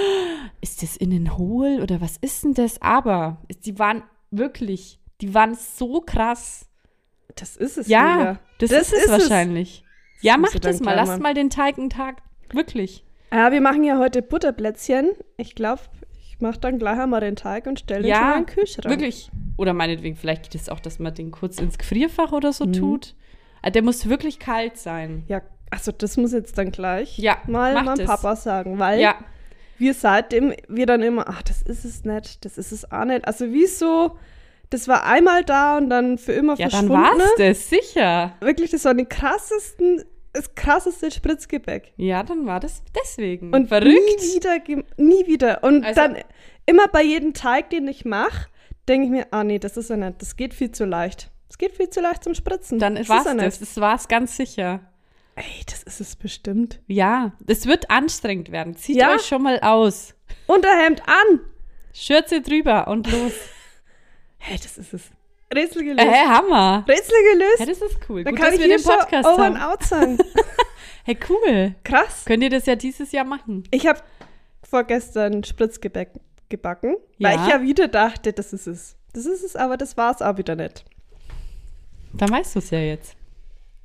ist 0.61 0.83
das 0.83 0.95
innen 0.95 1.37
hohl 1.39 1.79
oder 1.81 2.01
was 2.01 2.17
ist 2.17 2.43
denn 2.43 2.53
das? 2.53 2.79
Aber 2.83 3.41
die 3.65 3.79
waren 3.79 4.03
wirklich, 4.29 4.99
die 5.21 5.33
waren 5.33 5.55
so 5.55 6.01
krass. 6.01 6.67
Das 7.35 7.57
ist 7.57 7.77
es. 7.79 7.87
Ja, 7.87 8.37
das, 8.59 8.69
Das 8.69 8.81
ist 8.83 8.93
es 8.93 8.99
ist 8.99 9.05
es. 9.05 9.11
wahrscheinlich. 9.11 9.83
Ja, 10.21 10.37
mach 10.37 10.51
das 10.53 10.79
mal. 10.81 10.91
gleich 10.93 10.95
Lass 10.97 11.09
machen. 11.09 11.21
mal 11.23 11.33
den 11.33 11.49
Teig 11.49 11.77
einen 11.79 11.89
Tag. 11.89 12.21
Wirklich. 12.53 13.03
Ja, 13.33 13.51
wir 13.51 13.59
machen 13.61 13.83
ja 13.83 13.97
heute 13.97 14.21
Butterplätzchen. 14.21 15.09
Ich 15.37 15.55
glaube, 15.55 15.81
ich 16.35 16.41
mache 16.41 16.59
dann 16.59 16.79
gleich 16.79 16.99
einmal 16.99 17.21
den 17.21 17.35
Teig 17.35 17.65
und 17.65 17.79
stelle 17.79 18.07
Ja, 18.07 18.21
mal 18.21 18.37
in 18.39 18.45
den 18.45 18.53
Kühlschrank. 18.53 18.89
Wirklich. 18.89 19.31
Oder 19.57 19.73
meinetwegen, 19.73 20.15
vielleicht 20.17 20.43
geht 20.51 20.59
es 20.61 20.67
auch, 20.69 20.79
dass 20.81 20.99
man 20.99 21.13
den 21.13 21.31
kurz 21.31 21.59
ins 21.59 21.77
Gefrierfach 21.77 22.31
oder 22.33 22.51
so 22.51 22.65
Mhm. 22.65 22.73
tut. 22.73 23.15
Ah, 23.61 23.69
Der 23.69 23.81
muss 23.83 24.09
wirklich 24.09 24.37
kalt 24.39 24.77
sein. 24.77 25.23
Ja, 25.27 25.41
also 25.71 25.91
das 25.91 26.17
muss 26.17 26.33
jetzt 26.33 26.57
dann 26.57 26.71
gleich 26.71 27.17
Ja, 27.17 27.37
mal 27.47 27.73
meinem 27.73 27.97
das. 27.97 28.05
Papa 28.07 28.35
sagen, 28.35 28.79
weil 28.79 28.99
Ja, 28.99 29.15
wir 29.77 29.93
seitdem, 29.93 30.53
wir 30.67 30.85
dann 30.85 31.01
immer, 31.01 31.25
ach, 31.27 31.41
das 31.41 31.61
ist 31.61 31.83
es 31.85 32.03
nicht, 32.03 32.43
das 32.45 32.57
ist 32.57 32.71
es 32.71 32.91
auch 32.91 33.05
nicht. 33.05 33.25
Also 33.27 33.51
wieso, 33.51 34.17
das 34.69 34.87
war 34.87 35.05
einmal 35.05 35.43
da 35.43 35.77
und 35.77 35.89
dann 35.89 36.17
für 36.17 36.33
immer 36.33 36.55
ja 36.57 36.67
dann 36.67 36.87
verschwunden. 36.87 37.19
war's 37.19 37.31
das, 37.37 37.69
sicher. 37.69 38.33
Wirklich, 38.41 38.71
das 38.71 38.83
war 38.85 38.93
die 38.93 39.05
krassesten, 39.05 40.03
das 40.35 40.53
krasseste 40.55 41.09
Spritzgebäck. 41.11 41.93
Ja, 41.97 42.23
dann 42.23 42.45
war 42.45 42.59
das 42.59 42.83
deswegen. 43.01 43.53
Und 43.53 43.67
verrückt. 43.67 43.87
nie 43.87 44.35
wieder, 44.35 44.83
nie 44.97 45.27
wieder. 45.27 45.63
Und 45.63 45.83
Also- 45.85 46.01
dann 46.01 46.17
immer 46.65 46.87
bei 46.87 47.03
jedem 47.03 47.33
Teig, 47.33 47.69
den 47.71 47.87
ich 47.87 48.05
mache, 48.05 48.47
denke 48.87 49.05
ich 49.05 49.11
mir, 49.11 49.27
ah 49.31 49.43
nee, 49.43 49.59
das 49.59 49.77
ist 49.77 49.89
ja 49.89 49.97
nicht, 49.97 50.21
das 50.21 50.35
geht 50.35 50.53
viel 50.53 50.71
zu 50.71 50.85
leicht. 50.85 51.31
Es 51.49 51.57
geht 51.57 51.75
viel 51.75 51.89
zu 51.89 52.01
leicht 52.01 52.23
zum 52.23 52.33
Spritzen. 52.35 52.79
Dann 52.79 52.97
ist 52.97 53.09
ja 53.09 53.23
das. 53.23 53.33
nicht. 53.33 53.61
Das 53.61 53.77
war's 53.79 54.07
ganz 54.07 54.35
sicher. 54.35 54.81
Ey, 55.35 55.43
das 55.69 55.83
ist 55.83 55.99
es 56.01 56.15
bestimmt. 56.15 56.79
Ja, 56.87 57.33
es 57.47 57.65
wird 57.65 57.89
anstrengend 57.91 58.51
werden. 58.51 58.75
Zieht 58.75 58.97
Ja. 58.97 59.13
euch 59.15 59.21
schon 59.25 59.41
mal 59.43 59.59
aus. 59.61 60.15
Unterhemd 60.47 61.01
an! 61.07 61.39
Schürze 61.93 62.41
drüber 62.41 62.87
und 62.87 63.11
los. 63.11 63.33
Hey, 64.37 64.57
das 64.61 64.77
ist 64.77 64.93
es. 64.93 65.01
Rätsel 65.53 65.83
gelöst. 65.83 66.05
Äh, 66.07 66.25
Hammer. 66.27 66.83
Rätsel 66.87 67.15
gelöst. 67.33 67.59
Ja, 67.59 67.65
das 67.65 67.81
ist 67.81 67.99
cool. 68.09 68.23
Dann 68.23 68.35
Gut, 68.35 68.43
kann 68.43 68.53
ich 68.53 68.59
hier 68.61 68.77
den 68.77 68.83
Podcast 68.83 69.27
over 69.27 69.43
and 69.45 69.61
out 69.61 69.83
sagen. 69.83 70.17
Hey, 71.07 71.15
cool. 71.29 71.75
Krass. 71.83 72.25
Könnt 72.25 72.41
ihr 72.41 72.49
das 72.49 72.65
ja 72.65 72.75
dieses 72.75 73.11
Jahr 73.11 73.25
machen? 73.25 73.63
Ich 73.69 73.85
habe 73.85 73.99
vorgestern 74.67 75.43
Spritzgebäck 75.43 76.09
gebacken, 76.49 76.95
Ja. 77.19 77.29
weil 77.29 77.39
ich 77.41 77.47
ja 77.47 77.61
wieder 77.61 77.87
dachte, 77.87 78.33
das 78.33 78.53
ist 78.53 78.65
es. 78.65 78.95
Das 79.13 79.27
ist 79.27 79.43
es, 79.43 79.55
aber 79.55 79.77
das 79.77 79.97
war 79.97 80.15
es 80.15 80.23
auch 80.23 80.37
wieder 80.37 80.55
nicht. 80.55 80.83
Dann 82.13 82.31
weißt 82.31 82.55
du 82.55 82.59
es 82.59 82.71
ja 82.71 82.79
jetzt. 82.79 83.15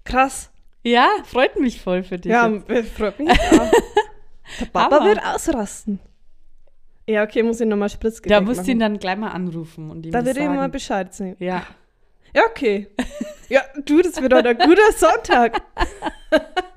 Krass. 0.05 0.51
Ja, 0.83 1.09
freut 1.25 1.61
mich 1.61 1.83
voll 1.83 2.03
für 2.05 2.19
dich. 2.19 2.33
Ja, 2.33 2.49
jetzt. 2.49 2.71
äh, 2.71 2.83
freut 2.85 3.19
mich 3.19 3.29
auch. 3.29 3.71
Der 4.61 4.67
Papa 4.73 4.97
Hammer. 4.97 5.07
wird 5.07 5.23
ausrasten. 5.23 6.01
Ja, 7.11 7.25
okay, 7.25 7.43
muss 7.43 7.61
ich 7.61 7.67
nochmal 7.67 7.89
Spritzgebäck 7.89 8.39
Da 8.39 8.41
musst 8.41 8.67
du 8.67 8.71
ihn 8.71 8.79
dann 8.79 8.99
gleich 8.99 9.17
mal 9.17 9.31
anrufen 9.31 9.91
und 9.91 10.07
ihm 10.07 10.13
Da 10.13 10.21
ihm 10.21 10.27
sagen. 10.27 10.55
mal 10.57 10.69
Bescheid 10.69 11.13
sagen. 11.13 11.37
Ja. 11.41 11.67
Ja, 12.35 12.43
okay. 12.49 12.87
Ja, 13.49 13.63
du, 13.85 14.01
das 14.01 14.23
wird 14.23 14.33
heute 14.33 14.51
ein 14.51 14.59
guter 14.59 14.93
Sonntag. 14.97 15.61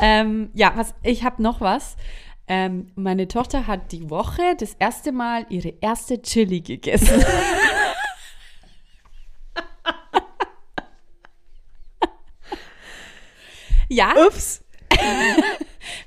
Ähm, 0.00 0.50
ja, 0.54 0.72
was, 0.76 0.94
ich 1.02 1.24
habe 1.24 1.42
noch 1.42 1.60
was. 1.60 1.96
Ähm, 2.46 2.92
meine 2.94 3.26
Tochter 3.28 3.66
hat 3.66 3.90
die 3.92 4.08
Woche 4.10 4.54
das 4.58 4.74
erste 4.74 5.10
Mal 5.12 5.44
ihre 5.48 5.74
erste 5.80 6.22
Chili 6.22 6.60
gegessen. 6.60 7.20
ja, 13.88 14.14
Ups. 14.26 14.64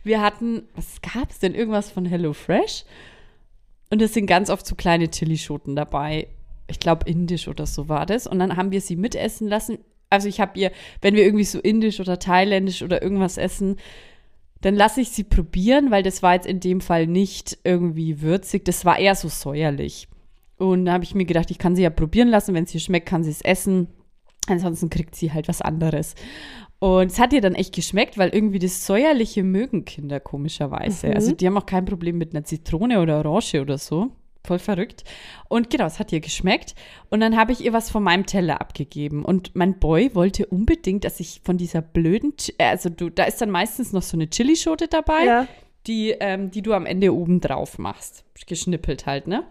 wir 0.03 0.21
hatten, 0.21 0.67
was 0.75 1.01
gab 1.01 1.29
es 1.29 1.39
denn? 1.39 1.53
Irgendwas 1.53 1.91
von 1.91 2.05
HelloFresh? 2.05 2.85
Und 3.91 4.01
es 4.01 4.13
sind 4.13 4.25
ganz 4.25 4.49
oft 4.49 4.65
so 4.65 4.75
kleine 4.75 5.09
Chilischoten 5.09 5.75
dabei. 5.75 6.27
Ich 6.67 6.79
glaube, 6.79 7.09
indisch 7.09 7.47
oder 7.47 7.65
so 7.65 7.89
war 7.89 8.05
das. 8.05 8.25
Und 8.25 8.39
dann 8.39 8.55
haben 8.55 8.71
wir 8.71 8.81
sie 8.81 8.95
mitessen 8.95 9.47
lassen. 9.47 9.79
Also 10.09 10.27
ich 10.27 10.39
habe 10.39 10.57
ihr, 10.57 10.71
wenn 11.01 11.15
wir 11.15 11.23
irgendwie 11.23 11.43
so 11.43 11.59
indisch 11.59 11.99
oder 11.99 12.17
thailändisch 12.17 12.81
oder 12.81 13.01
irgendwas 13.01 13.37
essen, 13.37 13.75
dann 14.61 14.75
lasse 14.75 15.01
ich 15.01 15.09
sie 15.09 15.23
probieren, 15.23 15.91
weil 15.91 16.03
das 16.03 16.23
war 16.23 16.35
jetzt 16.35 16.47
in 16.47 16.59
dem 16.59 16.81
Fall 16.81 17.05
nicht 17.05 17.57
irgendwie 17.63 18.21
würzig. 18.21 18.63
Das 18.63 18.85
war 18.85 18.97
eher 18.97 19.15
so 19.15 19.27
säuerlich. 19.27 20.07
Und 20.57 20.85
da 20.85 20.93
habe 20.93 21.03
ich 21.03 21.15
mir 21.15 21.25
gedacht, 21.25 21.51
ich 21.51 21.57
kann 21.57 21.75
sie 21.75 21.83
ja 21.83 21.89
probieren 21.89 22.29
lassen. 22.29 22.53
Wenn 22.53 22.65
es 22.65 22.73
ihr 22.73 22.79
schmeckt, 22.79 23.09
kann 23.09 23.23
sie 23.23 23.31
es 23.31 23.41
essen. 23.41 23.87
Ansonsten 24.47 24.89
kriegt 24.89 25.15
sie 25.15 25.33
halt 25.33 25.47
was 25.47 25.61
anderes. 25.61 26.15
Und 26.81 27.11
es 27.11 27.19
hat 27.19 27.31
ihr 27.31 27.41
dann 27.41 27.53
echt 27.53 27.75
geschmeckt, 27.75 28.17
weil 28.17 28.29
irgendwie 28.29 28.57
das 28.57 28.87
Säuerliche 28.87 29.43
mögen 29.43 29.85
Kinder 29.85 30.19
komischerweise. 30.19 31.07
Mhm. 31.09 31.13
Also 31.13 31.31
die 31.35 31.45
haben 31.45 31.55
auch 31.57 31.67
kein 31.67 31.85
Problem 31.85 32.17
mit 32.17 32.33
einer 32.33 32.43
Zitrone 32.43 32.99
oder 33.01 33.19
Orange 33.23 33.61
oder 33.61 33.77
so. 33.77 34.09
Voll 34.43 34.57
verrückt. 34.57 35.03
Und 35.47 35.69
genau, 35.69 35.85
es 35.85 35.99
hat 35.99 36.11
ihr 36.11 36.21
geschmeckt. 36.21 36.73
Und 37.11 37.19
dann 37.19 37.37
habe 37.37 37.51
ich 37.51 37.63
ihr 37.63 37.71
was 37.73 37.91
von 37.91 38.01
meinem 38.01 38.25
Teller 38.25 38.59
abgegeben. 38.61 39.23
Und 39.23 39.55
mein 39.55 39.77
Boy 39.77 40.15
wollte 40.15 40.47
unbedingt, 40.47 41.03
dass 41.05 41.19
ich 41.19 41.41
von 41.43 41.57
dieser 41.57 41.83
blöden, 41.83 42.33
Chi- 42.35 42.55
äh, 42.57 42.63
also 42.69 42.89
du, 42.89 43.11
da 43.11 43.25
ist 43.25 43.39
dann 43.41 43.51
meistens 43.51 43.93
noch 43.93 44.01
so 44.01 44.17
eine 44.17 44.27
Chilischote 44.27 44.87
dabei, 44.87 45.23
Ja. 45.25 45.47
die, 45.85 46.15
ähm, 46.19 46.49
die 46.49 46.63
du 46.63 46.73
am 46.73 46.87
Ende 46.87 47.13
oben 47.13 47.41
drauf 47.41 47.77
machst. 47.77 48.25
Geschnippelt 48.47 49.05
halt, 49.05 49.27
ne? 49.27 49.43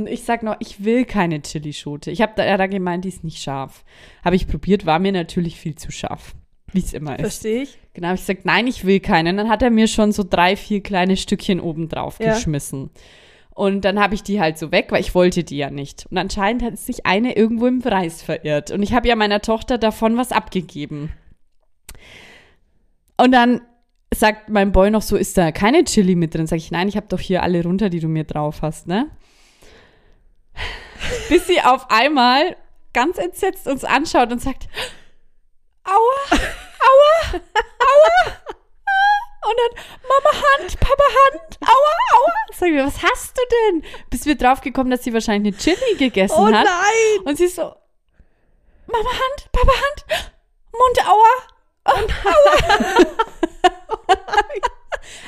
Und 0.00 0.06
ich 0.06 0.22
sag 0.24 0.42
noch, 0.42 0.56
ich 0.60 0.84
will 0.84 1.04
keine 1.04 1.40
Chilischote. 1.42 2.10
Ich 2.10 2.22
habe 2.22 2.32
da, 2.36 2.56
da 2.56 2.66
gemeint, 2.66 3.04
die 3.04 3.08
ist 3.08 3.24
nicht 3.24 3.42
scharf. 3.42 3.84
Habe 4.24 4.36
ich 4.36 4.46
probiert, 4.46 4.86
war 4.86 4.98
mir 4.98 5.12
natürlich 5.12 5.58
viel 5.58 5.74
zu 5.74 5.90
scharf. 5.90 6.34
Wie 6.72 6.80
es 6.80 6.92
immer 6.92 7.14
ist. 7.18 7.40
Verstehe 7.40 7.62
ich. 7.62 7.78
Genau, 7.94 8.08
hab 8.08 8.14
ich 8.14 8.20
gesagt, 8.20 8.44
nein, 8.44 8.66
ich 8.66 8.84
will 8.84 9.00
keine. 9.00 9.30
Und 9.30 9.38
dann 9.38 9.48
hat 9.48 9.62
er 9.62 9.70
mir 9.70 9.88
schon 9.88 10.12
so 10.12 10.22
drei, 10.28 10.54
vier 10.54 10.82
kleine 10.82 11.16
Stückchen 11.16 11.60
oben 11.60 11.88
drauf 11.88 12.18
Ja. 12.20 12.34
geschmissen. 12.34 12.90
Und 13.54 13.84
dann 13.84 13.98
habe 13.98 14.14
ich 14.14 14.22
die 14.22 14.40
halt 14.40 14.56
so 14.56 14.70
weg, 14.70 14.86
weil 14.90 15.00
ich 15.00 15.14
wollte 15.16 15.42
die 15.42 15.56
ja 15.56 15.70
nicht. 15.70 16.06
Und 16.10 16.18
anscheinend 16.18 16.62
hat 16.62 16.78
sich 16.78 17.06
eine 17.06 17.34
irgendwo 17.36 17.66
im 17.66 17.80
Preis 17.80 18.22
verirrt. 18.22 18.70
Und 18.70 18.82
ich 18.82 18.92
habe 18.92 19.08
ja 19.08 19.16
meiner 19.16 19.40
Tochter 19.40 19.78
davon 19.78 20.16
was 20.16 20.30
abgegeben. 20.30 21.10
Und 23.16 23.32
dann 23.32 23.62
sagt 24.14 24.48
mein 24.48 24.72
Boy 24.72 24.90
noch 24.90 25.02
so, 25.02 25.16
ist 25.16 25.36
da 25.36 25.50
keine 25.52 25.84
Chili 25.84 26.14
mit 26.14 26.34
drin? 26.34 26.46
Sag 26.46 26.56
ich, 26.56 26.70
nein, 26.70 26.88
ich 26.88 26.96
habe 26.96 27.08
doch 27.08 27.18
hier 27.20 27.42
alle 27.42 27.62
runter, 27.62 27.90
die 27.90 28.00
du 28.00 28.08
mir 28.08 28.24
drauf 28.24 28.62
hast, 28.62 28.86
ne? 28.86 29.08
Bis 31.28 31.46
sie 31.46 31.60
auf 31.62 31.90
einmal 31.90 32.56
ganz 32.92 33.18
entsetzt 33.18 33.66
uns 33.66 33.84
anschaut 33.84 34.30
und 34.32 34.40
sagt, 34.40 34.68
aua, 35.84 35.94
aua, 36.32 37.40
aua. 37.40 38.36
Und 39.40 39.54
dann, 39.56 39.84
Mama 40.02 40.36
Hand, 40.36 40.80
Papa 40.80 41.04
Hand, 41.04 41.58
aua, 41.62 42.18
aua. 42.18 42.32
Sag 42.52 42.68
ich, 42.70 42.78
was 42.84 43.02
hast 43.02 43.38
du 43.38 43.42
denn? 43.50 43.84
Bis 44.10 44.26
wir 44.26 44.36
drauf 44.36 44.60
gekommen, 44.60 44.90
dass 44.90 45.04
sie 45.04 45.14
wahrscheinlich 45.14 45.54
eine 45.54 45.62
Chili 45.62 45.96
gegessen 45.96 46.34
Oh 46.36 46.46
hat. 46.46 46.64
nein! 46.64 47.24
Und 47.24 47.36
sie 47.38 47.44
ist 47.44 47.56
so, 47.56 47.74
Mama 48.86 49.10
Hand, 49.10 49.52
Papa 49.52 49.72
Hand, 49.72 50.04
Mund, 50.72 51.08
aua. 51.08 51.34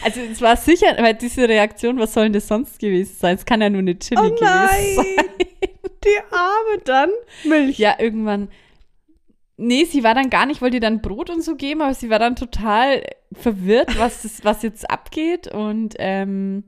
Also 0.03 0.21
es 0.21 0.41
war 0.41 0.57
sicher, 0.57 0.97
weil 0.99 1.15
diese 1.15 1.49
Reaktion, 1.49 1.99
was 1.99 2.15
soll 2.15 2.25
denn 2.25 2.33
das 2.33 2.49
sonst 2.49 2.79
gewesen 2.79 3.15
sein? 3.19 3.37
Es 3.37 3.45
kann 3.45 3.61
ja 3.61 3.69
nur 3.71 3.81
eine 3.81 3.99
Chili 3.99 4.21
Oh 4.21 4.25
gewesen 4.31 4.47
sein. 4.47 4.97
nein! 4.97 5.27
Die 6.05 6.35
Arme 6.35 6.83
dann. 6.85 7.11
Milch. 7.45 7.79
Ja, 7.79 7.97
irgendwann. 7.99 8.49
Nee, 9.59 9.85
sie 9.85 10.03
war 10.03 10.15
dann 10.15 10.31
gar 10.31 10.47
nicht, 10.47 10.63
wollte 10.63 10.79
ihr 10.79 10.81
dann 10.81 11.03
Brot 11.03 11.29
und 11.29 11.43
so 11.43 11.55
geben, 11.57 11.83
aber 11.83 11.93
sie 11.93 12.09
war 12.09 12.19
dann 12.19 12.35
total 12.35 13.03
verwirrt, 13.33 13.99
was, 13.99 14.23
das, 14.23 14.43
was 14.43 14.63
jetzt 14.63 14.91
abgeht. 14.91 15.49
Und 15.49 15.97
ähm, 15.99 16.65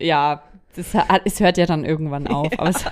ja, 0.00 0.42
das, 0.74 0.94
es 1.24 1.40
hört 1.40 1.58
ja 1.58 1.66
dann 1.66 1.84
irgendwann 1.84 2.26
auf. 2.26 2.50
Aber 2.58 2.70
es, 2.70 2.82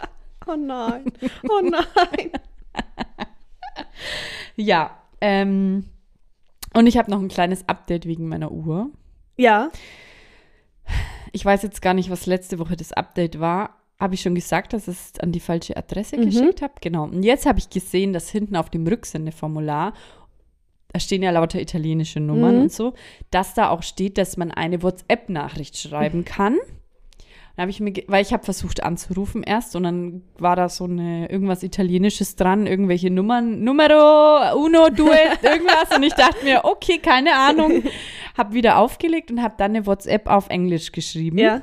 Oh 0.46 0.56
nein. 0.56 1.04
Oh 1.48 1.60
nein. 1.62 2.30
ja, 4.56 4.98
ähm, 5.20 5.84
und 6.74 6.86
ich 6.86 6.96
habe 6.98 7.10
noch 7.10 7.20
ein 7.20 7.28
kleines 7.28 7.68
Update 7.68 8.06
wegen 8.06 8.28
meiner 8.28 8.50
Uhr. 8.52 8.90
Ja. 9.36 9.70
Ich 11.32 11.44
weiß 11.44 11.62
jetzt 11.62 11.82
gar 11.82 11.94
nicht, 11.94 12.10
was 12.10 12.26
letzte 12.26 12.58
Woche 12.58 12.76
das 12.76 12.92
Update 12.92 13.40
war. 13.40 13.80
Habe 13.98 14.14
ich 14.14 14.22
schon 14.22 14.34
gesagt, 14.34 14.72
dass 14.72 14.88
ich 14.88 14.96
es 14.96 15.20
an 15.20 15.32
die 15.32 15.40
falsche 15.40 15.76
Adresse 15.76 16.16
Mhm. 16.16 16.24
geschickt 16.26 16.62
habe? 16.62 16.74
Genau. 16.80 17.04
Und 17.04 17.22
jetzt 17.22 17.46
habe 17.46 17.58
ich 17.58 17.70
gesehen, 17.70 18.12
dass 18.12 18.28
hinten 18.28 18.56
auf 18.56 18.70
dem 18.70 18.86
Rücksendeformular, 18.86 19.94
da 20.92 21.00
stehen 21.00 21.22
ja 21.22 21.30
lauter 21.30 21.60
italienische 21.60 22.20
Nummern 22.20 22.56
Mhm. 22.56 22.62
und 22.62 22.72
so, 22.72 22.94
dass 23.30 23.54
da 23.54 23.70
auch 23.70 23.82
steht, 23.82 24.18
dass 24.18 24.36
man 24.36 24.50
eine 24.52 24.82
WhatsApp-Nachricht 24.82 25.76
schreiben 25.76 26.24
kann. 26.24 26.56
Dann 27.56 27.62
habe 27.62 27.70
ich 27.70 27.80
mir, 27.80 27.92
weil 28.08 28.22
ich 28.22 28.32
habe 28.32 28.44
versucht 28.44 28.82
anzurufen 28.82 29.44
erst 29.44 29.76
und 29.76 29.84
dann 29.84 30.22
war 30.38 30.56
da 30.56 30.68
so 30.68 30.84
eine 30.84 31.30
irgendwas 31.30 31.62
Italienisches 31.62 32.34
dran, 32.34 32.66
irgendwelche 32.66 33.10
Nummern, 33.10 33.62
Numero 33.62 34.56
uno, 34.56 34.90
due, 34.90 35.14
irgendwas 35.42 35.96
und 35.96 36.02
ich 36.02 36.14
dachte 36.14 36.44
mir, 36.44 36.64
okay, 36.64 36.98
keine 36.98 37.36
Ahnung, 37.36 37.84
habe 38.36 38.54
wieder 38.54 38.78
aufgelegt 38.78 39.30
und 39.30 39.40
habe 39.40 39.54
dann 39.56 39.70
eine 39.70 39.86
WhatsApp 39.86 40.28
auf 40.28 40.48
Englisch 40.48 40.90
geschrieben. 40.90 41.38
Ja. 41.38 41.62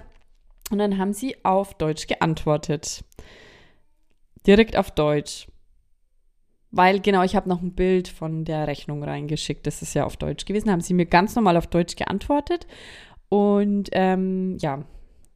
Und 0.71 0.77
dann 0.77 0.97
haben 0.97 1.11
sie 1.11 1.35
auf 1.43 1.73
Deutsch 1.73 2.07
geantwortet. 2.07 3.03
Direkt 4.47 4.77
auf 4.77 4.91
Deutsch. 4.91 5.47
Weil, 6.71 7.01
genau, 7.01 7.23
ich 7.23 7.35
habe 7.35 7.49
noch 7.49 7.61
ein 7.61 7.75
Bild 7.75 8.07
von 8.07 8.45
der 8.45 8.65
Rechnung 8.65 9.03
reingeschickt. 9.03 9.67
Das 9.67 9.81
ist 9.81 9.93
ja 9.93 10.05
auf 10.05 10.15
Deutsch 10.15 10.45
gewesen. 10.45 10.71
Haben 10.71 10.79
sie 10.79 10.93
mir 10.93 11.05
ganz 11.05 11.35
normal 11.35 11.57
auf 11.57 11.67
Deutsch 11.67 11.97
geantwortet. 11.97 12.65
Und 13.27 13.89
ähm, 13.91 14.57
ja, 14.59 14.85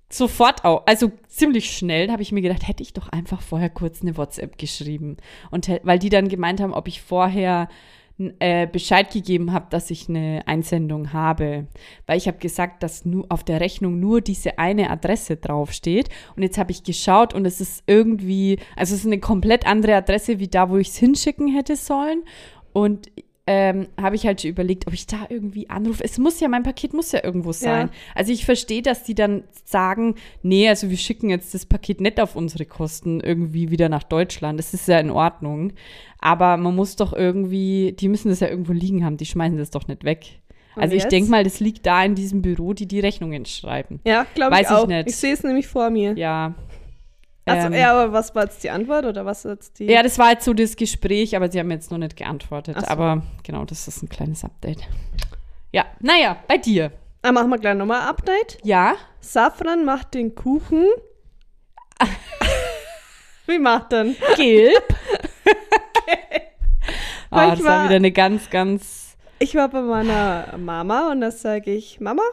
sofort 0.10 0.66
auch, 0.66 0.84
also 0.86 1.12
ziemlich 1.28 1.76
schnell 1.76 2.12
habe 2.12 2.22
ich 2.22 2.32
mir 2.32 2.42
gedacht, 2.42 2.68
hätte 2.68 2.84
ich 2.84 2.94
doch 2.94 3.10
einfach 3.10 3.42
vorher 3.42 3.70
kurz 3.70 4.02
eine 4.02 4.18
WhatsApp 4.18 4.58
geschrieben. 4.58 5.18
Und 5.52 5.70
weil 5.84 6.00
die 6.00 6.10
dann 6.10 6.30
gemeint 6.30 6.62
haben, 6.62 6.74
ob 6.74 6.88
ich 6.88 7.02
vorher 7.02 7.68
äh, 8.40 8.66
Bescheid 8.68 9.12
gegeben 9.12 9.52
habe, 9.52 9.68
dass 9.70 9.92
ich 9.92 10.08
eine 10.08 10.44
Einsendung 10.46 11.12
habe. 11.12 11.68
Weil 12.08 12.18
ich 12.18 12.28
habe 12.28 12.38
gesagt, 12.38 12.82
dass 12.82 13.04
nur 13.04 13.26
auf 13.30 13.44
der 13.44 13.60
Rechnung 13.60 14.00
nur 14.00 14.22
diese 14.22 14.58
eine 14.58 14.90
Adresse 14.90 15.36
draufsteht. 15.36 16.10
Und 16.36 16.44
jetzt 16.44 16.58
habe 16.58 16.72
ich 16.72 16.84
geschaut 16.84 17.34
und 17.34 17.46
es 17.46 17.60
ist 17.60 17.84
irgendwie, 17.88 18.60
also 18.78 18.94
es 18.94 19.02
ist 19.02 19.06
eine 19.06 19.20
komplett 19.20 19.68
andere 19.68 19.96
Adresse 19.96 20.40
wie 20.40 20.48
da, 20.48 20.70
wo 20.70 20.78
ich 20.78 20.90
es 20.90 20.98
hinschicken 20.98 21.50
hätte 21.54 21.76
sollen. 21.76 22.24
Und 22.72 23.12
ähm, 23.48 23.88
habe 24.02 24.16
ich 24.16 24.26
halt 24.26 24.42
schon 24.42 24.50
überlegt, 24.50 24.88
ob 24.88 24.94
ich 24.94 25.06
da 25.06 25.28
irgendwie 25.30 25.70
anrufe. 25.70 26.04
Es 26.04 26.18
muss 26.18 26.40
ja, 26.40 26.48
mein 26.48 26.64
Paket 26.64 26.94
muss 26.94 27.12
ja 27.12 27.24
irgendwo 27.24 27.52
sein. 27.52 27.92
Also 28.16 28.32
ich 28.32 28.44
verstehe, 28.44 28.82
dass 28.82 29.04
die 29.04 29.14
dann 29.14 29.44
sagen, 29.64 30.16
nee, 30.42 30.68
also 30.68 30.90
wir 30.90 30.98
schicken 30.98 31.30
jetzt 31.30 31.54
das 31.54 31.66
Paket 31.66 32.02
nicht 32.02 32.20
auf 32.20 32.36
unsere 32.36 32.66
Kosten 32.66 33.20
irgendwie 33.20 33.70
wieder 33.70 33.88
nach 33.88 34.04
Deutschland. 34.04 34.58
Das 34.58 34.74
ist 34.74 34.88
ja 34.88 35.00
in 35.00 35.12
Ordnung. 35.12 35.74
Aber 36.20 36.58
man 36.58 36.76
muss 36.76 36.96
doch 36.96 37.14
irgendwie, 37.14 37.96
die 38.00 38.08
müssen 38.08 38.30
das 38.30 38.40
ja 38.40 38.48
irgendwo 38.48 38.72
liegen 38.72 39.06
haben, 39.06 39.18
die 39.18 39.28
schmeißen 39.28 39.58
das 39.58 39.70
doch 39.70 39.88
nicht 39.88 40.04
weg. 40.04 40.40
Und 40.76 40.82
also 40.82 40.96
ich 40.96 41.04
jetzt? 41.04 41.12
denke 41.12 41.30
mal, 41.30 41.44
das 41.44 41.60
liegt 41.60 41.86
da 41.86 42.04
in 42.04 42.16
diesem 42.16 42.42
Büro, 42.42 42.74
die 42.74 42.88
die 42.88 43.00
Rechnungen 43.00 43.46
schreiben. 43.46 44.00
Ja, 44.06 44.26
glaube 44.34 44.56
Weiß 44.56 44.62
ich 44.62 44.72
ich 44.72 44.76
auch. 44.76 44.88
nicht. 44.88 45.08
Ich 45.10 45.16
sehe 45.16 45.34
es 45.34 45.44
nämlich 45.44 45.68
vor 45.68 45.92
mir. 45.92 46.18
Ja. 46.18 46.56
Also, 47.46 47.68
Ähm, 47.68 47.74
ja, 47.74 47.92
aber 47.92 48.12
was 48.12 48.34
war 48.34 48.44
jetzt 48.44 48.64
die 48.64 48.72
Antwort 48.72 49.06
oder 49.06 49.26
was 49.26 49.44
jetzt 49.44 49.78
die? 49.78 49.86
Ja, 49.86 50.02
das 50.02 50.18
war 50.18 50.32
jetzt 50.32 50.46
so 50.46 50.54
das 50.54 50.76
Gespräch, 50.76 51.36
aber 51.36 51.52
sie 51.52 51.60
haben 51.60 51.70
jetzt 51.70 51.92
noch 51.92 52.00
nicht 52.00 52.16
geantwortet. 52.16 52.76
So. 52.80 52.88
Aber 52.88 53.22
genau, 53.44 53.66
das 53.66 53.88
ist 53.88 54.02
ein 54.02 54.10
kleines 54.10 54.44
Update. 54.44 54.80
Ja, 55.72 55.86
naja, 56.00 56.38
bei 56.48 56.58
dir. 56.58 56.92
Ah, 57.22 57.32
machen 57.32 57.50
wir 57.50 57.60
gleich 57.60 57.76
nochmal 57.76 58.02
ein 58.02 58.08
Update. 58.08 58.58
Ja, 58.64 58.96
Safran 59.20 59.86
macht 59.86 60.16
den 60.16 60.34
Kuchen. 60.34 60.86
Wie 63.48 63.60
macht 63.60 63.92
denn? 63.92 64.16
gelb. 64.36 64.96
ah, 67.30 67.52
das 67.52 67.64
war 67.64 67.86
wieder 67.86 67.96
eine 67.96 68.12
ganz, 68.12 68.50
ganz. 68.50 69.18
Ich 69.38 69.54
war 69.54 69.70
bei 69.70 69.82
meiner 69.82 70.58
Mama 70.58 71.12
und 71.12 71.22
da 71.22 71.30
sage 71.30 71.72
ich, 71.72 72.00
Mama, 72.00 72.24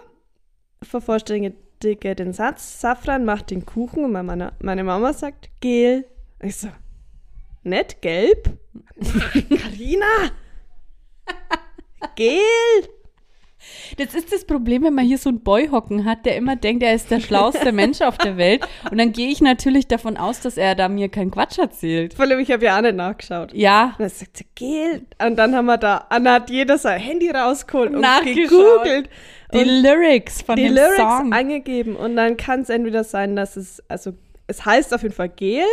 vervollständige 0.82 1.56
den 1.84 2.32
Satz, 2.32 2.80
Safran 2.80 3.24
macht 3.24 3.50
den 3.50 3.66
Kuchen 3.66 4.04
und 4.04 4.12
meine, 4.12 4.52
meine 4.60 4.84
Mama 4.84 5.12
sagt, 5.12 5.50
gel. 5.60 6.06
Ich 6.40 6.56
so, 6.56 6.68
nicht 7.62 8.02
gelb? 8.02 8.58
Karina! 9.32 10.30
gel! 12.16 13.01
Das 13.96 14.14
ist 14.14 14.32
das 14.32 14.44
Problem, 14.44 14.82
wenn 14.84 14.94
man 14.94 15.04
hier 15.04 15.18
so 15.18 15.28
einen 15.28 15.40
Boy 15.40 15.68
hocken 15.68 16.04
hat, 16.04 16.24
der 16.26 16.36
immer 16.36 16.56
denkt, 16.56 16.82
er 16.82 16.94
ist 16.94 17.10
der 17.10 17.20
schlauste 17.20 17.72
Mensch 17.72 18.00
auf 18.00 18.18
der 18.18 18.36
Welt. 18.36 18.66
Und 18.90 18.98
dann 18.98 19.12
gehe 19.12 19.28
ich 19.28 19.40
natürlich 19.40 19.86
davon 19.86 20.16
aus, 20.16 20.40
dass 20.40 20.56
er 20.56 20.74
da 20.74 20.88
mir 20.88 21.08
keinen 21.08 21.30
Quatsch 21.30 21.58
erzählt. 21.58 22.14
Vor 22.14 22.24
allem, 22.24 22.40
ich 22.40 22.50
habe 22.50 22.64
ja 22.64 22.76
auch 22.78 22.82
nicht 22.82 22.96
nachgeschaut. 22.96 23.52
Ja, 23.54 23.94
Und 23.98 24.00
dann 24.00 24.08
sagt 24.08 24.36
sie, 24.38 24.46
Gel. 24.54 25.06
Und 25.24 25.36
dann 25.36 25.54
haben 25.54 25.66
wir 25.66 25.78
da, 25.78 26.06
Anna 26.08 26.34
hat 26.34 26.50
jeder 26.50 26.78
sein 26.78 27.00
Handy 27.00 27.30
rausgeholt 27.30 27.94
und 27.94 28.02
gegoogelt. 28.24 29.08
die 29.52 29.64
Lyrics 29.64 30.42
von 30.42 30.56
die 30.56 30.64
dem 30.64 30.74
Lyrics 30.74 30.96
Song. 30.96 31.32
eingegeben. 31.32 31.96
Und 31.96 32.16
dann 32.16 32.36
kann 32.36 32.60
es 32.62 32.68
entweder 32.70 33.04
sein, 33.04 33.36
dass 33.36 33.56
es, 33.56 33.82
also 33.88 34.12
es 34.46 34.64
heißt 34.64 34.92
auf 34.94 35.02
jeden 35.02 35.14
Fall 35.14 35.28
Gel. 35.28 35.64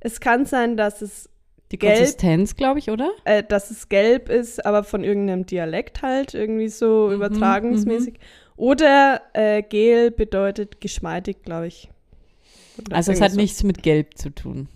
Es 0.00 0.20
kann 0.20 0.44
sein, 0.46 0.76
dass 0.76 1.02
es, 1.02 1.28
Die 1.72 1.78
Gelb. 1.78 1.96
Konsistenz, 1.96 2.56
glaube 2.56 2.78
ich, 2.78 2.90
oder? 2.90 3.10
äh, 3.24 3.42
dass 3.42 3.70
es 3.70 3.88
gelb 3.88 4.28
ist, 4.30 4.64
aber 4.64 4.84
von 4.84 5.04
irgendeinem 5.04 5.44
Dialekt 5.46 6.02
halt, 6.02 6.32
irgendwie 6.34 6.68
so 6.68 7.08
Mhm, 7.08 7.14
übertragungsmäßig. 7.16 8.14
Oder 8.56 9.20
äh, 9.34 9.62
Gel 9.62 10.10
bedeutet 10.10 10.80
geschmeidig, 10.80 11.42
glaube 11.44 11.66
ich. 11.68 11.88
Oder 12.78 12.96
Also 12.96 13.12
es 13.12 13.20
hat 13.20 13.32
so. 13.32 13.36
nichts 13.36 13.62
mit 13.62 13.82
Gelb 13.82 14.16
zu 14.16 14.30
tun. 14.30 14.68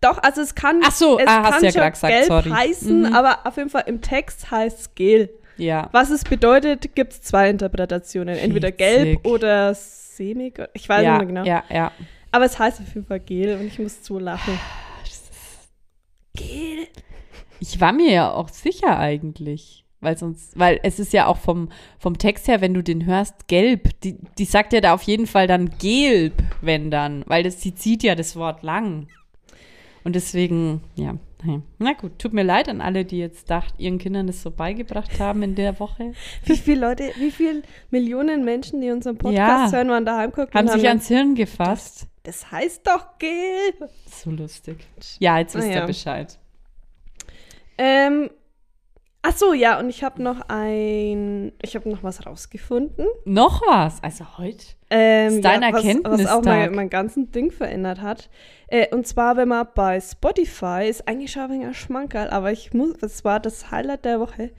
Doch, 0.00 0.22
also 0.22 0.42
es 0.42 0.54
kann, 0.54 0.80
Ach 0.84 0.92
so, 0.92 1.18
es 1.18 1.26
ah, 1.26 1.42
hast 1.42 1.52
kann 1.54 1.64
ja 1.64 1.72
schon 1.72 1.90
gesagt, 1.90 2.12
gelb 2.12 2.24
sorry. 2.26 2.50
heißen, 2.50 3.00
Mhm. 3.00 3.06
aber 3.14 3.46
auf 3.46 3.56
jeden 3.56 3.70
Fall 3.70 3.84
im 3.86 4.00
Text 4.00 4.50
heißt 4.50 4.78
es 4.80 4.94
Gel. 4.94 5.30
Ja. 5.56 5.88
Was 5.92 6.10
es 6.10 6.22
bedeutet, 6.22 6.94
gibt 6.94 7.14
es 7.14 7.22
zwei 7.22 7.48
Interpretationen. 7.50 8.36
Entweder 8.36 8.68
Witzig. 8.68 8.78
gelb 8.78 9.26
oder 9.26 9.74
semig. 9.74 10.62
Ich 10.74 10.88
weiß 10.88 11.02
ja, 11.02 11.18
nicht 11.18 11.32
mehr 11.32 11.42
genau. 11.42 11.44
ja, 11.44 11.64
ja. 11.74 11.92
Aber 12.30 12.44
es 12.44 12.58
heißt 12.58 12.80
auf 12.80 12.94
jeden 12.94 13.06
Fall 13.06 13.20
Gel 13.20 13.56
und 13.58 13.66
ich 13.66 13.78
muss 13.78 14.02
zu 14.02 14.18
lachen. 14.18 14.58
Gel. 16.36 16.86
Ich 17.58 17.80
war 17.80 17.92
mir 17.92 18.12
ja 18.12 18.32
auch 18.32 18.48
sicher 18.48 18.98
eigentlich. 18.98 19.82
Weil 20.00 20.18
sonst, 20.18 20.58
weil 20.58 20.78
es 20.82 20.98
ist 21.00 21.12
ja 21.12 21.26
auch 21.26 21.38
vom, 21.38 21.70
vom 21.98 22.18
Text 22.18 22.48
her, 22.48 22.60
wenn 22.60 22.74
du 22.74 22.82
den 22.82 23.06
hörst, 23.06 23.48
gelb. 23.48 24.00
Die, 24.02 24.16
die 24.38 24.44
sagt 24.44 24.72
ja 24.72 24.80
da 24.80 24.94
auf 24.94 25.02
jeden 25.02 25.26
Fall 25.26 25.46
dann 25.46 25.70
gelb, 25.78 26.34
wenn 26.60 26.90
dann. 26.90 27.24
Weil 27.26 27.42
das, 27.42 27.60
sie 27.60 27.74
zieht 27.74 28.02
ja 28.02 28.14
das 28.14 28.36
Wort 28.36 28.62
lang. 28.62 29.08
Und 30.04 30.14
deswegen, 30.14 30.82
ja, 30.94 31.16
naja. 31.46 31.62
na 31.78 31.92
gut, 31.92 32.18
tut 32.18 32.32
mir 32.32 32.42
leid 32.42 32.68
an 32.68 32.80
alle, 32.80 33.04
die 33.04 33.18
jetzt 33.18 33.48
dachten, 33.50 33.80
ihren 33.80 33.98
Kindern 33.98 34.26
das 34.26 34.42
so 34.42 34.50
beigebracht 34.50 35.18
haben 35.20 35.42
in 35.42 35.54
der 35.54 35.78
Woche. 35.80 36.12
Wie 36.44 36.56
viele 36.56 36.80
Leute, 36.80 37.12
wie 37.18 37.30
viele 37.30 37.62
Millionen 37.90 38.44
Menschen, 38.44 38.80
die 38.80 38.90
unseren 38.90 39.16
Podcast 39.18 39.72
Ja. 39.72 39.78
hören, 39.78 39.88
waren 39.88 40.04
daheim 40.04 40.32
geguckt 40.32 40.54
Haben 40.54 40.68
sich 40.68 40.86
ans 40.88 41.08
Hirn 41.08 41.34
gefasst. 41.34 42.06
das 42.24 42.50
heißt 42.50 42.86
doch 42.86 43.18
Gel. 43.18 43.88
So 44.10 44.30
lustig. 44.30 44.78
Ja, 45.20 45.38
jetzt 45.38 45.54
wisst 45.54 45.68
Ah, 45.68 45.72
ja. 45.72 45.80
ihr 45.80 45.86
Bescheid. 45.86 46.38
Ähm, 47.78 48.30
ach 49.26 49.36
so, 49.36 49.52
ja, 49.52 49.78
und 49.78 49.88
ich 49.88 50.04
habe 50.04 50.22
noch 50.22 50.40
ein, 50.48 51.52
ich 51.62 51.74
habe 51.74 51.88
noch 51.88 52.02
was 52.02 52.26
rausgefunden. 52.26 53.06
Noch 53.24 53.60
was? 53.62 54.02
Also 54.02 54.38
heute? 54.38 54.66
Ähm, 54.90 55.34
Ist 55.34 55.44
dein 55.44 55.62
was, 55.62 55.84
was 56.04 56.26
auch 56.26 56.42
mein, 56.42 56.74
mein 56.74 56.90
ganzen 56.90 57.32
Ding 57.32 57.50
verändert 57.50 58.00
hat. 58.00 58.30
Äh, 58.68 58.94
und 58.94 59.06
zwar, 59.06 59.36
wenn 59.36 59.48
man 59.48 59.66
bei 59.74 60.00
Spotify, 60.00 60.86
ist 60.88 61.08
eigentlich 61.08 61.32
schon 61.32 61.50
ein 61.50 61.74
Schmankerl, 61.74 62.30
aber 62.30 62.52
ich 62.52 62.72
muss, 62.72 62.94
das 62.98 63.24
war 63.24 63.40
das 63.40 63.70
Highlight 63.70 64.04
der 64.04 64.20
Woche, 64.20 64.50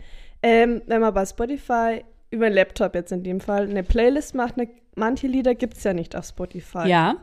ähm, 0.43 0.81
wenn 0.87 1.01
man 1.01 1.13
bei 1.13 1.25
Spotify 1.25 2.03
über 2.29 2.49
den 2.49 2.53
Laptop 2.53 2.93
jetzt 2.95 3.11
in 3.11 3.23
dem 3.23 3.39
Fall 3.39 3.69
eine 3.69 3.83
Playlist 3.83 4.35
macht, 4.35 4.57
ne, 4.57 4.69
manche 4.95 5.27
Lieder 5.27 5.55
gibt 5.55 5.77
es 5.77 5.83
ja 5.83 5.93
nicht 5.93 6.15
auf 6.15 6.25
Spotify. 6.25 6.87
Ja. 6.87 7.17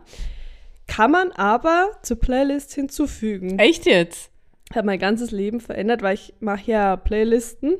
Kann 0.86 1.10
man 1.10 1.32
aber 1.32 1.90
zur 2.02 2.18
Playlist 2.18 2.74
hinzufügen. 2.74 3.58
Echt 3.58 3.86
jetzt? 3.86 4.30
Hat 4.72 4.84
mein 4.84 4.98
ganzes 4.98 5.30
Leben 5.30 5.60
verändert, 5.60 6.02
weil 6.02 6.14
ich 6.14 6.34
mache 6.40 6.70
ja 6.70 6.96
Playlisten, 6.96 7.76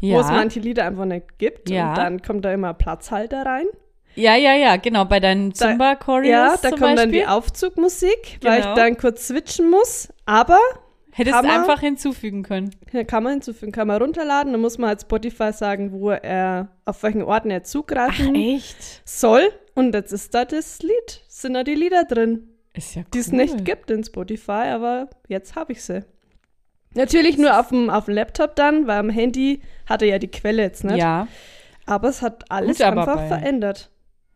Ja. 0.00 0.16
wo 0.16 0.20
es 0.20 0.28
manche 0.28 0.60
Lieder 0.60 0.84
einfach 0.86 1.04
nicht 1.04 1.38
gibt. 1.38 1.70
Ja. 1.70 1.90
Und 1.90 1.98
dann 1.98 2.22
kommt 2.22 2.44
da 2.44 2.52
immer 2.52 2.74
Platzhalter 2.74 3.44
rein. 3.46 3.66
Ja, 4.16 4.34
ja, 4.36 4.54
ja, 4.54 4.76
genau, 4.76 5.04
bei 5.04 5.20
deinen 5.20 5.50
Da- 5.50 5.70
Zumba-Choreos 5.70 6.26
Ja, 6.28 6.56
da 6.60 6.70
kommt 6.70 6.82
dann 6.82 6.96
Beispiel. 6.96 7.12
die 7.12 7.26
Aufzugmusik, 7.26 8.38
weil 8.42 8.58
ich 8.58 8.64
Genau. 8.64 8.74
dann 8.76 8.96
kurz 8.98 9.28
switchen 9.28 9.70
muss. 9.70 10.08
Aber 10.26 10.58
Hättest 11.12 11.34
man- 11.36 11.46
einfach 11.50 11.80
hinzufügen 11.80 12.42
können. 12.42 12.70
kann 13.06 13.22
man 13.22 13.34
hinzufügen, 13.34 13.72
kann 13.72 13.86
man 13.88 14.02
runterladen. 14.02 14.52
Dann 14.52 14.60
muss 14.60 14.78
man 14.78 14.88
halt 14.88 15.00
Spotify 15.02 15.52
sagen, 15.52 15.92
wo 15.92 16.10
er, 16.10 16.68
auf 16.84 17.02
welchen 17.04 17.22
Orten 17.22 17.50
er 17.50 17.62
zugreifen 17.62 18.34
echt? 18.34 19.08
soll. 19.08 19.42
Und 19.74 19.94
jetzt 19.94 20.12
ist 20.12 20.34
da 20.34 20.44
das 20.44 20.80
Lied. 20.82 21.22
Sind 21.28 21.54
da 21.54 21.62
die 21.62 21.74
Lieder 21.76 22.04
drin, 22.04 22.48
Ist 22.72 22.94
ja 22.94 23.02
cool. 23.02 23.08
die 23.14 23.18
es 23.18 23.32
nicht 23.32 23.64
gibt 23.64 23.90
in 23.90 24.04
Spotify, 24.04 24.68
aber 24.72 25.10
jetzt 25.28 25.54
habe 25.54 25.72
ich 25.72 25.82
sie. 25.82 26.04
Natürlich 26.94 27.38
nur 27.38 27.58
auf 27.58 27.68
dem, 27.68 27.88
auf 27.90 28.06
dem 28.06 28.14
Laptop 28.14 28.56
dann, 28.56 28.86
weil 28.86 28.98
am 28.98 29.10
Handy 29.10 29.60
hatte 29.86 30.06
ja 30.06 30.18
die 30.18 30.28
Quelle 30.28 30.62
jetzt 30.62 30.84
nicht. 30.84 30.98
Ja. 30.98 31.28
Aber 31.86 32.08
es 32.08 32.22
hat 32.22 32.50
alles 32.50 32.78
Gut, 32.78 32.86
einfach 32.86 33.26
verändert. 33.28 33.90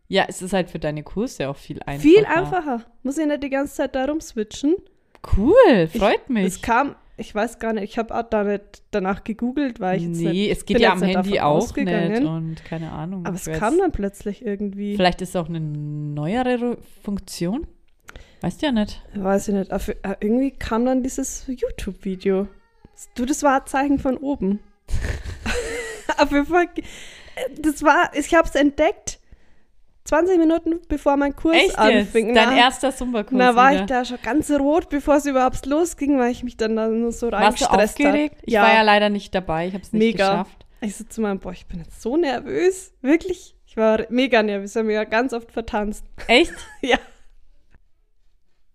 Ja, 0.07 0.25
es 0.27 0.41
ist 0.41 0.53
halt 0.53 0.69
für 0.69 0.79
deine 0.79 1.03
Kurse 1.03 1.49
auch 1.49 1.57
viel 1.57 1.81
einfacher. 1.83 2.01
Viel 2.01 2.25
einfacher. 2.25 2.81
Muss 3.03 3.17
ich 3.17 3.25
nicht 3.25 3.43
die 3.43 3.49
ganze 3.49 3.75
Zeit 3.75 3.95
da 3.95 4.05
rumswitchen. 4.05 4.75
Cool, 5.35 5.87
freut 5.87 6.29
mich. 6.29 6.45
Es 6.45 6.61
kam, 6.61 6.95
ich 7.17 7.33
weiß 7.33 7.59
gar 7.59 7.73
nicht, 7.73 7.85
ich 7.85 7.97
habe 7.97 8.15
auch 8.15 8.23
da 8.23 8.43
nicht 8.43 8.83
danach 8.91 9.23
gegoogelt, 9.23 9.79
weil 9.79 9.97
ich 9.97 10.07
nee, 10.07 10.29
nicht, 10.29 10.51
es 10.51 10.65
geht 10.65 10.79
ja 10.79 10.91
am 10.91 11.01
Handy 11.01 11.39
auch 11.39 11.75
nicht 11.75 12.21
und 12.23 12.63
keine 12.63 12.91
Ahnung. 12.91 13.25
Aber 13.25 13.35
ich 13.35 13.47
es 13.47 13.59
kam 13.59 13.77
dann 13.79 13.91
plötzlich 13.91 14.45
irgendwie. 14.45 14.95
Vielleicht 14.95 15.21
ist 15.21 15.29
es 15.29 15.35
auch 15.35 15.49
eine 15.49 15.59
neuere 15.59 16.77
Funktion. 17.03 17.65
Weißt 18.41 18.61
ja 18.61 18.71
nicht. 18.71 19.01
Weiß 19.15 19.47
ich 19.47 19.53
nicht. 19.53 19.71
Auf, 19.73 19.87
äh, 19.89 19.95
irgendwie 20.19 20.51
kam 20.51 20.85
dann 20.85 21.03
dieses 21.03 21.45
YouTube-Video. 21.47 22.47
Du, 23.15 23.25
das 23.25 23.43
war 23.43 23.61
ein 23.61 23.67
Zeichen 23.67 23.99
von 23.99 24.17
oben. 24.17 24.59
Auf 26.17 26.31
jeden 26.31 26.45
Fall, 26.45 26.65
äh, 26.75 27.59
das 27.59 27.83
war, 27.83 28.11
ich 28.13 28.33
habe 28.33 28.47
es 28.47 28.55
entdeckt, 28.55 29.19
20 30.05 30.37
Minuten 30.37 30.79
bevor 30.87 31.17
mein 31.17 31.35
Kurs 31.35 31.55
Echt 31.55 31.77
anfing. 31.79 32.35
Dein 32.35 32.49
Na, 32.49 32.57
erster 32.57 32.95
Zumba-Kurs 32.95 33.31
na 33.37 33.55
war 33.55 33.71
wieder. 33.71 33.81
ich 33.81 33.87
da 33.87 34.05
schon 34.05 34.19
ganz 34.21 34.51
rot, 34.51 34.89
bevor 34.89 35.15
es 35.15 35.25
überhaupt 35.25 35.65
losging, 35.65 36.19
weil 36.19 36.31
ich 36.31 36.43
mich 36.43 36.57
dann 36.57 36.75
da 36.75 36.87
nur 36.87 37.11
so 37.11 37.31
Warst 37.31 37.61
du 37.61 37.65
reingestresst 37.65 37.69
habe. 37.71 37.83
aufgeregt? 38.09 38.35
Ich 38.43 38.53
war 38.53 38.73
ja 38.73 38.83
leider 38.83 39.09
nicht 39.09 39.33
dabei, 39.33 39.67
ich 39.67 39.73
habe 39.73 39.83
es 39.83 39.91
nicht 39.93 40.01
Mega. 40.13 40.29
geschafft. 40.29 40.65
Ich 40.81 40.95
so 40.95 41.03
zu 41.05 41.21
meinem, 41.21 41.39
boah, 41.39 41.53
ich 41.53 41.65
bin 41.65 41.79
jetzt 41.79 42.01
so 42.01 42.15
nervös. 42.17 42.93
Wirklich. 43.01 43.55
Ich 43.65 43.75
war 43.77 44.05
mega 44.09 44.43
nervös. 44.43 44.71
Ich 44.71 44.77
habe 44.77 44.85
mir 44.87 44.93
ja 44.93 45.03
ganz 45.05 45.33
oft 45.33 45.51
vertanzt. 45.51 46.05
Echt? 46.27 46.53
Ja. 46.81 46.97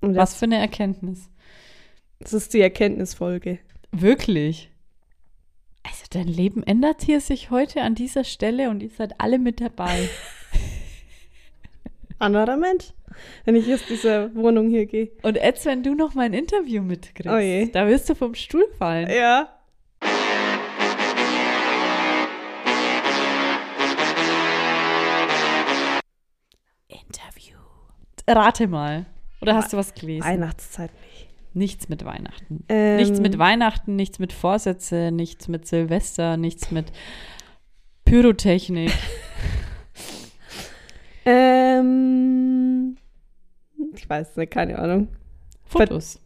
Und 0.00 0.16
Was 0.16 0.34
für 0.34 0.46
eine 0.46 0.58
Erkenntnis. 0.58 1.28
das 2.20 2.32
ist 2.32 2.54
die 2.54 2.60
Erkenntnisfolge. 2.60 3.58
Wirklich. 3.92 4.70
Also 5.82 6.04
dein 6.10 6.28
Leben 6.28 6.62
ändert 6.62 7.02
hier 7.02 7.20
sich 7.20 7.50
heute 7.50 7.82
an 7.82 7.94
dieser 7.94 8.24
Stelle 8.24 8.70
und 8.70 8.82
ihr 8.82 8.90
seid 8.90 9.20
alle 9.20 9.38
mit 9.38 9.60
dabei. 9.60 10.08
Anderer 12.18 12.56
Mensch. 12.56 12.92
Wenn 13.44 13.56
ich 13.56 13.72
aus 13.72 13.84
dieser 13.86 14.34
Wohnung 14.34 14.68
hier 14.70 14.86
gehe. 14.86 15.10
Und 15.22 15.36
jetzt, 15.36 15.66
wenn 15.66 15.82
du 15.82 15.94
noch 15.94 16.14
mal 16.14 16.26
ein 16.26 16.34
Interview 16.34 16.82
mitkriegst, 16.82 17.26
Oh 17.26 17.70
da 17.72 17.88
wirst 17.88 18.08
du 18.08 18.14
vom 18.14 18.34
Stuhl 18.34 18.66
fallen. 18.78 19.10
Ja. 19.10 19.48
Interview. 26.88 27.58
Rate 28.28 28.68
mal. 28.68 29.06
Oder 29.40 29.54
hast 29.54 29.72
du 29.72 29.76
was 29.76 29.94
gelesen? 29.94 30.26
Weihnachtszeit 30.26 30.90
nicht. 31.02 31.28
Nichts 31.52 31.88
mit 31.88 32.04
Weihnachten. 32.04 32.64
Ähm, 32.68 32.96
Nichts 32.98 33.20
mit 33.20 33.36
Weihnachten, 33.38 33.96
nichts 33.96 34.20
mit 34.20 34.32
Vorsätze, 34.32 35.10
nichts 35.10 35.48
mit 35.48 35.66
Silvester, 35.66 36.36
nichts 36.36 36.70
mit 36.70 36.92
Pyrotechnik. 38.04 38.92
Ähm, 41.26 42.96
ich 43.94 44.08
weiß 44.08 44.36
nicht, 44.36 44.52
keine 44.52 44.78
Ahnung. 44.78 45.08
Fotos. 45.64 46.18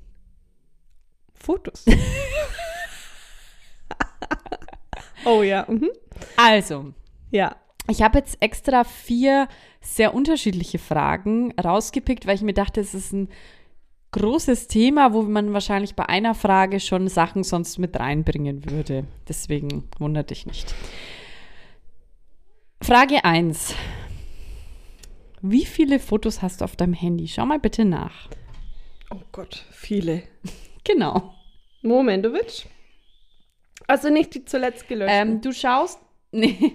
Fotos. 1.34 1.84
oh 5.24 5.42
ja. 5.42 5.66
Mhm. 5.68 5.90
Also, 6.36 6.92
Ja. 7.30 7.56
Ich 7.88 8.02
habe 8.02 8.18
jetzt 8.18 8.40
extra 8.40 8.84
vier 8.84 9.48
sehr 9.80 10.14
unterschiedliche 10.14 10.78
Fragen 10.78 11.52
rausgepickt, 11.58 12.26
weil 12.26 12.36
ich 12.36 12.42
mir 12.42 12.54
dachte, 12.54 12.80
es 12.80 12.94
ist 12.94 13.12
ein 13.12 13.28
großes 14.12 14.68
Thema, 14.68 15.12
wo 15.12 15.22
man 15.22 15.52
wahrscheinlich 15.52 15.94
bei 15.94 16.08
einer 16.08 16.34
Frage 16.34 16.80
schon 16.80 17.08
Sachen 17.08 17.42
sonst 17.42 17.78
mit 17.78 17.98
reinbringen 17.98 18.70
würde. 18.70 19.04
Deswegen 19.28 19.88
wundert 19.98 20.30
dich 20.30 20.46
nicht. 20.46 20.74
Frage 22.80 23.24
1. 23.24 23.74
Wie 25.42 25.66
viele 25.66 25.98
Fotos 25.98 26.42
hast 26.42 26.60
du 26.60 26.64
auf 26.64 26.76
deinem 26.76 26.94
Handy? 26.94 27.28
Schau 27.28 27.44
mal 27.44 27.58
bitte 27.58 27.84
nach. 27.84 28.28
Oh 29.10 29.20
Gott, 29.32 29.66
viele. 29.70 30.22
Genau. 30.86 31.32
Momentovic. 31.80 32.66
Also 33.86 34.10
nicht 34.10 34.34
die 34.34 34.44
zuletzt 34.44 34.86
gelöschten. 34.86 35.28
Ähm, 35.28 35.40
du 35.40 35.52
schaust. 35.52 35.98
Nee. 36.30 36.72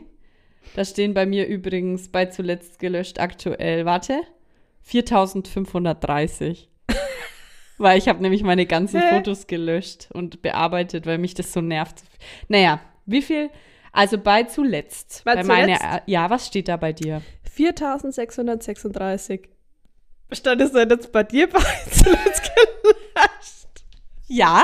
Da 0.75 0.85
stehen 0.85 1.13
bei 1.13 1.25
mir 1.25 1.47
übrigens 1.47 2.09
bei 2.09 2.25
zuletzt 2.27 2.79
gelöscht 2.79 3.19
aktuell. 3.19 3.85
Warte. 3.85 4.21
4530. 4.83 6.69
weil 7.77 7.97
ich 7.97 8.07
habe 8.07 8.21
nämlich 8.21 8.43
meine 8.43 8.65
ganzen 8.65 9.01
Hä? 9.01 9.15
Fotos 9.15 9.47
gelöscht 9.47 10.09
und 10.13 10.41
bearbeitet, 10.41 11.05
weil 11.05 11.17
mich 11.17 11.33
das 11.33 11.53
so 11.53 11.61
nervt. 11.61 12.03
Naja, 12.47 12.79
wie 13.05 13.21
viel. 13.21 13.49
Also 13.91 14.17
bei 14.17 14.43
zuletzt. 14.43 15.23
Bei 15.25 15.43
meiner- 15.43 15.77
zuletzt? 15.77 16.03
ja, 16.07 16.29
was 16.29 16.47
steht 16.47 16.67
da 16.67 16.77
bei 16.77 16.93
dir? 16.93 17.21
4636. 17.51 19.49
Stand 20.31 20.61
es 20.61 20.71
denn 20.71 20.89
jetzt 20.89 21.11
bei 21.11 21.23
dir 21.23 21.49
bei 21.49 21.59
zuletzt 21.91 22.43
gelöscht? 22.55 23.85
Ja? 24.27 24.63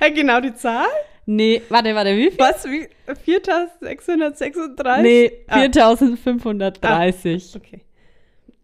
Ja, 0.00 0.08
genau 0.10 0.40
die 0.40 0.54
Zahl? 0.54 0.86
Nee, 1.32 1.62
warte, 1.68 1.94
warte, 1.94 2.16
wie 2.16 2.30
viel? 2.30 2.38
Was? 2.40 2.64
Wie? 2.64 2.88
4636? 3.24 4.54
Nee, 5.02 5.30
Ah, 5.46 5.60
4530. 5.60 7.54
okay. 7.56 7.82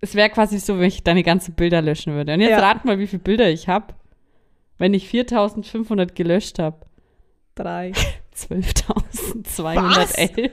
Es 0.01 0.15
wäre 0.17 0.31
quasi 0.31 0.59
so, 0.59 0.77
wenn 0.79 0.89
ich 0.89 1.05
deine 1.05 1.23
ganzen 1.23 1.55
Bilder 1.55 1.81
löschen 1.81 2.13
würde. 2.15 2.35
Und 2.35 2.41
jetzt 2.41 2.51
Ja. 2.51 2.59
rat 2.59 2.85
mal, 2.85 2.99
wie 2.99 3.07
viele 3.07 3.23
Bilder 3.23 3.49
ich 3.49 3.69
habe. 3.69 3.95
Wenn 4.79 4.95
ich 4.95 5.09
4500 5.09 6.17
gelöscht 6.17 6.59
habe. 6.59 6.79
Drei. 7.55 7.93
12.211. 8.35 10.51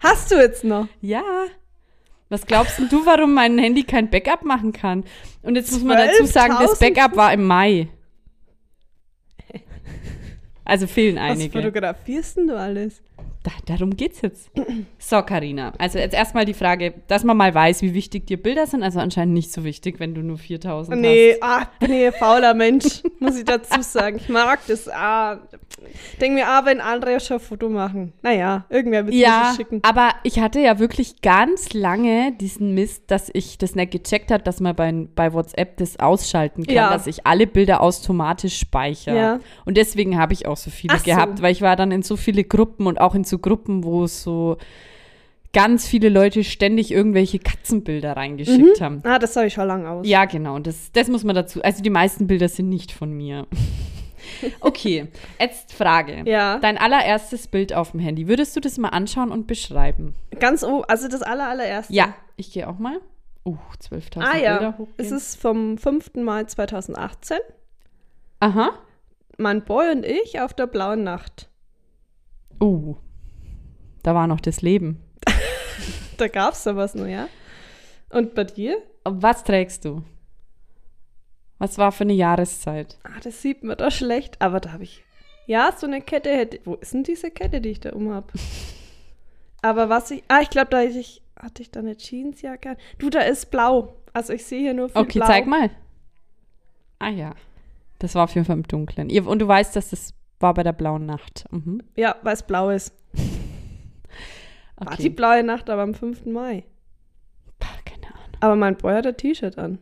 Hast 0.00 0.30
du 0.30 0.36
jetzt 0.36 0.64
noch? 0.64 0.88
Ja. 1.00 1.22
Was 2.28 2.46
glaubst 2.46 2.78
denn 2.78 2.88
du, 2.88 3.06
warum 3.06 3.34
mein 3.34 3.56
Handy 3.58 3.84
kein 3.84 4.10
Backup 4.10 4.44
machen 4.44 4.72
kann? 4.72 5.04
Und 5.42 5.54
jetzt 5.54 5.70
muss 5.72 5.84
man 5.84 5.96
dazu 5.98 6.24
sagen, 6.26 6.56
das 6.60 6.80
12.000? 6.80 6.94
Backup 6.94 7.16
war 7.16 7.32
im 7.32 7.44
Mai. 7.44 7.88
Also 10.66 10.86
fehlen 10.86 11.16
Was 11.16 11.30
einige. 11.38 11.52
fotografierst 11.58 12.36
denn 12.36 12.48
du 12.48 12.58
alles? 12.58 13.00
Da, 13.46 13.52
darum 13.76 13.96
geht's 13.96 14.22
jetzt. 14.22 14.50
So, 14.98 15.22
Karina. 15.22 15.72
Also 15.78 16.00
jetzt 16.00 16.14
erstmal 16.14 16.44
die 16.46 16.52
Frage, 16.52 16.94
dass 17.06 17.22
man 17.22 17.36
mal 17.36 17.54
weiß, 17.54 17.80
wie 17.82 17.94
wichtig 17.94 18.26
dir 18.26 18.42
Bilder 18.42 18.66
sind. 18.66 18.82
Also 18.82 18.98
anscheinend 18.98 19.34
nicht 19.34 19.52
so 19.52 19.62
wichtig, 19.62 20.00
wenn 20.00 20.14
du 20.16 20.20
nur 20.22 20.36
4000 20.36 21.00
Nee, 21.00 21.36
ah, 21.40 21.62
bin 21.78 21.92
ich 21.92 22.06
ein 22.06 22.12
fauler 22.14 22.54
Mensch, 22.54 23.02
muss 23.20 23.38
ich 23.38 23.44
dazu 23.44 23.82
sagen. 23.82 24.16
Ich 24.16 24.28
mag 24.28 24.58
das. 24.66 24.88
Ah, 24.88 25.38
denk 26.20 26.34
mir, 26.34 26.48
ah, 26.48 26.64
wenn 26.64 26.80
andere 26.80 27.20
schon 27.20 27.36
ein 27.36 27.40
Foto 27.40 27.68
machen. 27.68 28.14
Naja, 28.20 28.64
irgendwer 28.68 29.06
wird 29.06 29.14
es 29.14 29.20
Ja, 29.20 29.50
mir 29.52 29.56
schicken. 29.56 29.78
aber 29.84 30.10
ich 30.24 30.40
hatte 30.40 30.58
ja 30.58 30.80
wirklich 30.80 31.20
ganz 31.22 31.72
lange 31.72 32.32
diesen 32.32 32.74
Mist, 32.74 33.04
dass 33.12 33.30
ich 33.32 33.58
das 33.58 33.76
nicht 33.76 33.92
gecheckt 33.92 34.32
habe, 34.32 34.42
dass 34.42 34.58
man 34.58 34.74
bei, 34.74 34.92
bei 35.14 35.32
WhatsApp 35.32 35.76
das 35.76 36.00
ausschalten 36.00 36.64
kann, 36.66 36.74
Ja. 36.74 36.90
dass 36.92 37.06
ich 37.06 37.24
alle 37.28 37.46
Bilder 37.46 37.80
automatisch 37.80 38.58
speichere. 38.58 39.16
Ja. 39.16 39.40
Und 39.64 39.76
deswegen 39.76 40.18
habe 40.18 40.32
ich 40.32 40.46
auch 40.48 40.56
so 40.56 40.70
viele 40.70 40.94
Ach 40.94 40.98
so. 40.98 41.04
gehabt, 41.04 41.42
weil 41.42 41.52
ich 41.52 41.62
war 41.62 41.76
dann 41.76 41.92
in 41.92 42.02
so 42.02 42.16
viele 42.16 42.42
Gruppen 42.42 42.88
und 42.88 43.00
auch 43.00 43.14
in 43.14 43.22
so 43.22 43.35
Gruppen, 43.38 43.84
wo 43.84 44.04
es 44.04 44.22
so 44.22 44.56
ganz 45.52 45.86
viele 45.88 46.10
Leute 46.10 46.44
ständig 46.44 46.92
irgendwelche 46.92 47.38
Katzenbilder 47.38 48.14
reingeschickt 48.16 48.80
haben. 48.80 49.00
Ah, 49.04 49.18
das 49.18 49.36
habe 49.36 49.46
ich 49.46 49.54
schon 49.54 49.66
lange 49.66 49.88
aus. 49.88 50.06
Ja, 50.06 50.26
genau. 50.26 50.58
Das, 50.58 50.92
das 50.92 51.08
muss 51.08 51.24
man 51.24 51.34
dazu. 51.34 51.62
Also 51.62 51.82
die 51.82 51.90
meisten 51.90 52.26
Bilder 52.26 52.48
sind 52.48 52.68
nicht 52.68 52.92
von 52.92 53.12
mir. 53.12 53.46
Okay, 54.60 55.06
jetzt 55.38 55.72
Frage. 55.72 56.22
Ja. 56.26 56.58
Dein 56.58 56.78
allererstes 56.78 57.46
Bild 57.46 57.72
auf 57.72 57.92
dem 57.92 58.00
Handy. 58.00 58.26
Würdest 58.28 58.56
du 58.56 58.60
das 58.60 58.76
mal 58.76 58.88
anschauen 58.88 59.30
und 59.30 59.46
beschreiben? 59.46 60.14
Ganz 60.40 60.64
oben, 60.64 60.84
also 60.88 61.06
das 61.08 61.22
aller, 61.22 61.48
allererste. 61.48 61.92
Ja, 61.92 62.14
ich 62.36 62.52
gehe 62.52 62.68
auch 62.68 62.78
mal. 62.78 63.00
Uh, 63.44 63.56
12.000 63.80 64.20
Ah 64.20 64.36
ja, 64.36 64.56
Bilder 64.58 64.78
hochgehen. 64.78 64.94
es 64.96 65.12
ist 65.12 65.40
vom 65.40 65.78
5. 65.78 66.14
Mai 66.16 66.44
2018. 66.44 67.38
Aha. 68.40 68.70
Mein 69.38 69.62
Boy 69.64 69.92
und 69.92 70.04
ich 70.04 70.40
auf 70.40 70.52
der 70.54 70.66
blauen 70.66 71.04
Nacht. 71.04 71.48
Uh, 72.60 72.96
da 74.06 74.14
war 74.14 74.28
noch 74.28 74.40
das 74.40 74.62
Leben. 74.62 75.02
Da 76.16 76.28
gab 76.28 76.54
es 76.54 76.64
sowas 76.64 76.94
nur, 76.94 77.08
ja. 77.08 77.28
Und 78.08 78.34
bei 78.34 78.44
dir? 78.44 78.78
Was 79.04 79.44
trägst 79.44 79.84
du? 79.84 80.02
Was 81.58 81.76
war 81.76 81.92
für 81.92 82.04
eine 82.04 82.14
Jahreszeit? 82.14 82.96
Ah, 83.02 83.20
das 83.22 83.42
sieht 83.42 83.62
man 83.62 83.76
da 83.76 83.90
schlecht, 83.90 84.40
aber 84.40 84.60
da 84.60 84.72
habe 84.72 84.84
ich. 84.84 85.04
Ja, 85.46 85.74
so 85.76 85.86
eine 85.86 86.00
Kette 86.00 86.30
hätte. 86.30 86.60
Wo 86.64 86.76
ist 86.76 86.94
denn 86.94 87.02
diese 87.04 87.30
Kette, 87.30 87.60
die 87.60 87.68
ich 87.68 87.80
da 87.80 87.90
um 87.92 88.14
habe? 88.14 88.28
aber 89.62 89.90
was 89.90 90.10
ich. 90.10 90.22
Ah, 90.28 90.40
ich 90.40 90.48
glaube, 90.48 90.68
da 90.70 90.78
hatte 90.78 90.98
ich, 90.98 91.20
hatte 91.38 91.60
ich 91.60 91.70
da 91.70 91.80
eine 91.80 91.96
Jeansjacke. 91.98 92.70
an. 92.70 92.76
Du, 92.98 93.10
da 93.10 93.20
ist 93.20 93.50
blau. 93.50 93.96
Also 94.14 94.32
ich 94.32 94.46
sehe 94.46 94.60
hier 94.60 94.72
nur 94.72 94.88
viel 94.88 95.02
Okay, 95.02 95.18
blau. 95.18 95.26
zeig 95.26 95.46
mal. 95.46 95.68
Ah 96.98 97.10
ja. 97.10 97.34
Das 97.98 98.14
war 98.14 98.24
auf 98.24 98.34
jeden 98.34 98.46
Fall 98.46 98.56
im 98.56 98.66
Dunkeln. 98.66 99.10
Und 99.26 99.38
du 99.40 99.48
weißt, 99.48 99.76
dass 99.76 99.90
das 99.90 100.14
war 100.40 100.54
bei 100.54 100.62
der 100.62 100.72
blauen 100.72 101.04
Nacht. 101.04 101.44
Mhm. 101.50 101.82
Ja, 101.94 102.16
weil 102.22 102.32
es 102.34 102.42
blau 102.42 102.70
ist. 102.70 102.94
War 104.76 104.96
die 104.96 105.02
Okay. 105.04 105.08
blaue 105.10 105.42
Nacht 105.42 105.70
aber 105.70 105.82
am 105.82 105.94
5. 105.94 106.26
Mai. 106.26 106.64
Pah, 107.58 107.68
Keine 107.84 108.06
Ahnung. 108.14 108.36
Aber 108.40 108.56
mein 108.56 108.76
Boy 108.76 108.94
hat 108.94 109.06
ein 109.06 109.16
T-Shirt 109.16 109.58
an. 109.58 109.78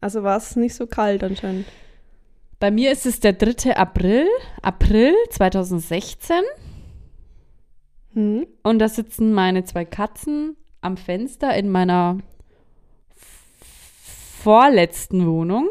Also 0.00 0.22
war 0.22 0.36
es 0.38 0.56
nicht 0.56 0.74
so 0.74 0.86
kalt 0.86 1.22
anscheinend. 1.22 1.66
Bei 2.58 2.70
mir 2.70 2.90
ist 2.92 3.06
es 3.06 3.20
der 3.20 3.32
3. 3.34 3.76
April, 3.76 4.26
April 4.62 5.14
2016. 5.30 6.36
Hm? 8.14 8.46
Und 8.62 8.78
da 8.78 8.88
sitzen 8.88 9.32
meine 9.32 9.64
zwei 9.64 9.84
Katzen 9.84 10.56
am 10.80 10.96
Fenster 10.96 11.54
in 11.54 11.68
meiner 11.70 12.18
vorletzten 14.42 15.26
Wohnung 15.26 15.68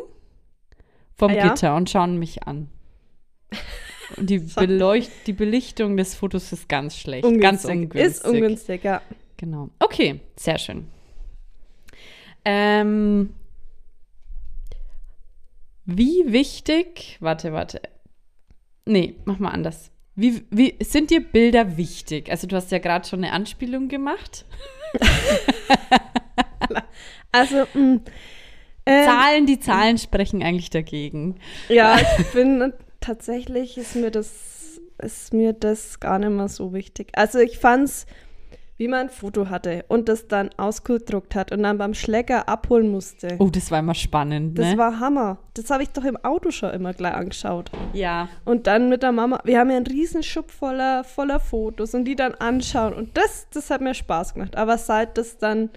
vom 1.16 1.32
Ah 1.32 1.36
ja? 1.36 1.48
Gitter 1.50 1.76
und 1.76 1.90
schauen 1.90 2.18
mich 2.18 2.44
an. 2.44 2.70
Und 4.16 4.30
die, 4.30 4.40
Beleucht 4.40 5.12
die 5.28 5.34
Belichtung 5.34 5.98
des 5.98 6.16
Fotos 6.16 6.52
ist 6.52 6.68
ganz 6.70 6.98
schlecht. 6.98 7.28
Ganz 7.40 7.66
ungünstig. 7.66 8.02
Ist 8.02 8.26
ungünstig, 8.28 8.84
ja. 8.84 9.02
Genau. 9.38 9.70
Okay, 9.80 10.20
sehr 10.36 10.58
schön. 10.58 10.88
Ähm, 12.46 13.34
wie 15.86 16.24
wichtig, 16.28 17.18
warte, 17.20 17.54
warte. 17.54 17.82
Nee, 18.86 19.16
mach 19.26 19.40
mal 19.40 19.52
anders. 19.52 19.92
Wie, 20.16 20.44
wie 20.50 20.76
sind 20.82 21.12
dir 21.12 21.22
Bilder 21.22 21.78
wichtig? 21.78 22.30
Also 22.30 22.48
du 22.48 22.56
hast 22.56 22.72
ja 22.72 22.80
gerade 22.80 23.08
schon 23.08 23.24
eine 23.24 23.34
Anspielung 23.34 23.88
gemacht. 23.88 24.46
Also, 27.32 27.68
mh, 27.74 28.02
ähm, 28.86 29.06
Zahlen, 29.06 29.46
die 29.46 29.60
Zahlen 29.60 29.98
sprechen 29.98 30.42
eigentlich 30.42 30.70
dagegen. 30.70 31.36
Ja, 31.68 32.00
ich 32.18 32.32
bin 32.32 32.74
tatsächlich 33.00 33.78
ist 33.78 33.96
mir 33.96 34.12
das 34.12 34.80
ist 35.02 35.34
mir 35.34 35.54
das 35.54 36.00
gar 36.00 36.20
nicht 36.20 36.30
mehr 36.32 36.50
so 36.50 36.74
wichtig. 36.74 37.10
Also 37.14 37.40
ich 37.40 37.58
fand's, 37.58 38.06
wie 38.78 38.88
man 38.90 39.08
ein 39.08 39.10
Foto 39.10 39.50
hatte 39.50 39.86
und 39.88 40.10
das 40.10 40.28
dann 40.28 40.50
ausgedruckt 40.58 41.36
hat 41.36 41.52
und 41.54 41.64
dann 41.64 41.78
beim 41.78 41.94
Schlecker 41.94 42.48
abholen 42.50 42.90
musste. 42.90 43.36
Oh, 43.40 43.50
das 43.50 43.72
war 43.72 43.80
immer 43.80 43.94
spannend, 43.96 44.58
Das 44.58 44.68
ne? 44.68 44.78
war 44.78 45.00
Hammer. 45.00 45.38
Das 45.54 45.70
habe 45.70 45.84
ich 45.84 45.90
doch 45.90 46.04
im 46.04 46.18
Auto 46.18 46.52
schon 46.52 46.72
immer 46.72 46.94
gleich 46.94 47.14
angeschaut. 47.14 47.72
ja. 47.94 48.28
Und 48.46 48.68
dann 48.68 48.90
mit 48.90 49.04
der 49.04 49.12
Mama, 49.14 49.40
wir 49.46 49.60
haben 49.60 49.70
ja 49.70 49.78
einen 49.78 49.88
riesen 49.88 50.24
Schub 50.24 50.52
voller, 50.52 51.04
voller 51.06 51.40
Fotos 51.40 51.94
und 51.94 52.06
die 52.06 52.16
dann 52.16 52.36
anschauen. 52.36 52.94
Und 52.94 53.16
das, 53.18 53.48
das 53.54 53.70
hat 53.70 53.80
mir 53.82 53.94
Spaß 53.94 54.34
gemacht. 54.34 54.56
Aber 54.58 54.78
seit 54.78 55.18
das 55.18 55.38
dann 55.38 55.70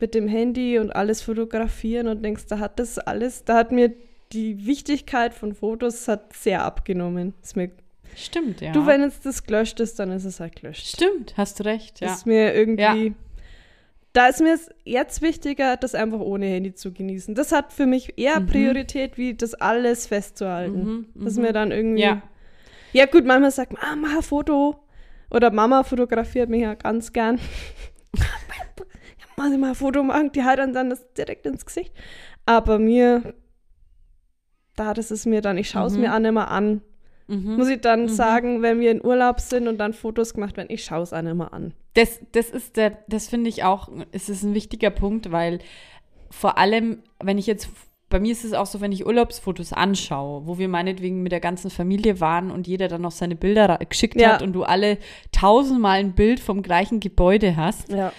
mit 0.00 0.14
dem 0.14 0.26
Handy 0.28 0.78
und 0.78 0.90
alles 0.90 1.22
fotografieren 1.22 2.08
und 2.08 2.24
denkst, 2.24 2.46
da 2.48 2.58
hat 2.58 2.78
das 2.78 2.98
alles, 2.98 3.44
da 3.44 3.56
hat 3.56 3.70
mir 3.70 3.92
die 4.32 4.66
Wichtigkeit 4.66 5.34
von 5.34 5.54
Fotos 5.54 6.06
hat 6.08 6.32
sehr 6.34 6.64
abgenommen. 6.64 7.34
Ist 7.42 7.56
mir, 7.56 7.70
Stimmt, 8.16 8.60
ja. 8.60 8.72
Du, 8.72 8.86
wenn 8.86 9.02
jetzt 9.02 9.24
das 9.24 9.44
gelöscht 9.44 9.78
ist, 9.80 9.98
dann 9.98 10.10
ist 10.10 10.24
es 10.24 10.40
halt 10.40 10.56
gelöscht. 10.60 10.86
Stimmt, 10.88 11.34
hast 11.36 11.60
du 11.60 11.64
recht, 11.64 12.00
ja. 12.00 12.12
Ist 12.12 12.26
mir 12.26 12.54
irgendwie. 12.54 12.82
Ja. 13.08 13.14
Da 14.12 14.26
ist 14.26 14.40
mir 14.40 14.58
jetzt 14.84 15.22
wichtiger, 15.22 15.76
das 15.76 15.94
einfach 15.94 16.18
ohne 16.18 16.46
Handy 16.46 16.74
zu 16.74 16.92
genießen. 16.92 17.36
Das 17.36 17.52
hat 17.52 17.72
für 17.72 17.86
mich 17.86 18.18
eher 18.18 18.40
Mhm. 18.40 18.46
Priorität, 18.46 19.16
wie 19.16 19.34
das 19.34 19.54
alles 19.54 20.08
festzuhalten. 20.08 20.84
Mhm, 20.84 21.06
Das 21.14 21.32
ist 21.34 21.36
mhm. 21.38 21.44
mir 21.44 21.52
dann 21.52 21.70
irgendwie. 21.70 22.02
Ja. 22.02 22.22
Ja, 22.92 23.06
gut, 23.06 23.24
manchmal 23.24 23.52
sagt 23.52 23.72
man, 23.72 23.82
ah, 23.82 23.94
mach 23.94 24.16
ein 24.16 24.22
Foto. 24.22 24.80
Oder 25.30 25.52
Mama 25.52 25.84
fotografiert 25.84 26.48
mich 26.50 26.62
ja 26.62 26.74
ganz 26.74 27.12
gern. 27.12 27.38
Mach 29.36 29.50
ich 29.50 29.58
mal 29.58 29.68
ein 29.70 29.74
Foto 29.74 30.02
machen, 30.02 30.32
die 30.32 30.42
halten 30.42 30.72
dann 30.74 30.90
das 30.90 31.06
direkt 31.14 31.46
ins 31.46 31.64
Gesicht. 31.64 31.94
Aber 32.46 32.78
mir, 32.78 33.32
da 34.80 34.94
das 34.94 35.10
ist 35.10 35.26
mir 35.26 35.40
dann, 35.42 35.58
ich 35.58 35.68
schaue 35.68 35.86
es 35.86 35.94
Mhm. 35.94 36.00
mir 36.00 36.12
an 36.12 36.24
immer 36.24 36.50
an. 36.50 36.80
Mhm. 37.28 37.56
Muss 37.56 37.68
ich 37.68 37.80
dann 37.80 38.02
Mhm. 38.04 38.08
sagen, 38.08 38.62
wenn 38.62 38.80
wir 38.80 38.90
in 38.90 39.04
Urlaub 39.04 39.38
sind 39.40 39.68
und 39.68 39.78
dann 39.78 39.92
Fotos 39.92 40.34
gemacht 40.34 40.56
werden, 40.56 40.68
ich 40.70 40.84
schaue 40.84 41.02
es 41.02 41.12
an 41.12 41.26
immer 41.26 41.52
an. 41.52 41.74
Das, 41.94 42.18
das 42.32 42.50
ist 42.50 42.76
der, 42.76 42.98
das 43.08 43.28
finde 43.28 43.48
ich 43.50 43.62
auch, 43.62 43.88
es 44.12 44.28
ist 44.28 44.42
ein 44.42 44.54
wichtiger 44.54 44.90
Punkt, 44.90 45.30
weil 45.30 45.58
vor 46.30 46.58
allem, 46.58 47.02
wenn 47.22 47.36
ich 47.38 47.46
jetzt, 47.46 47.68
bei 48.08 48.18
mir 48.18 48.32
ist 48.32 48.44
es 48.44 48.52
auch 48.54 48.66
so, 48.66 48.80
wenn 48.80 48.90
ich 48.92 49.06
Urlaubsfotos 49.06 49.72
anschaue, 49.72 50.46
wo 50.46 50.58
wir 50.58 50.68
meinetwegen 50.68 51.22
mit 51.22 51.30
der 51.32 51.40
ganzen 51.40 51.70
Familie 51.70 52.20
waren 52.20 52.50
und 52.50 52.66
jeder 52.66 52.88
dann 52.88 53.02
noch 53.02 53.10
seine 53.12 53.36
Bilder 53.36 53.78
geschickt 53.88 54.20
Ja. 54.20 54.32
hat 54.34 54.42
und 54.42 54.52
du 54.52 54.62
alle 54.64 54.98
tausendmal 55.30 55.98
ein 56.00 56.12
Bild 56.14 56.40
vom 56.40 56.62
gleichen 56.62 56.98
Gebäude 57.00 57.56
hast, 57.56 57.92
Ja. 57.92 58.12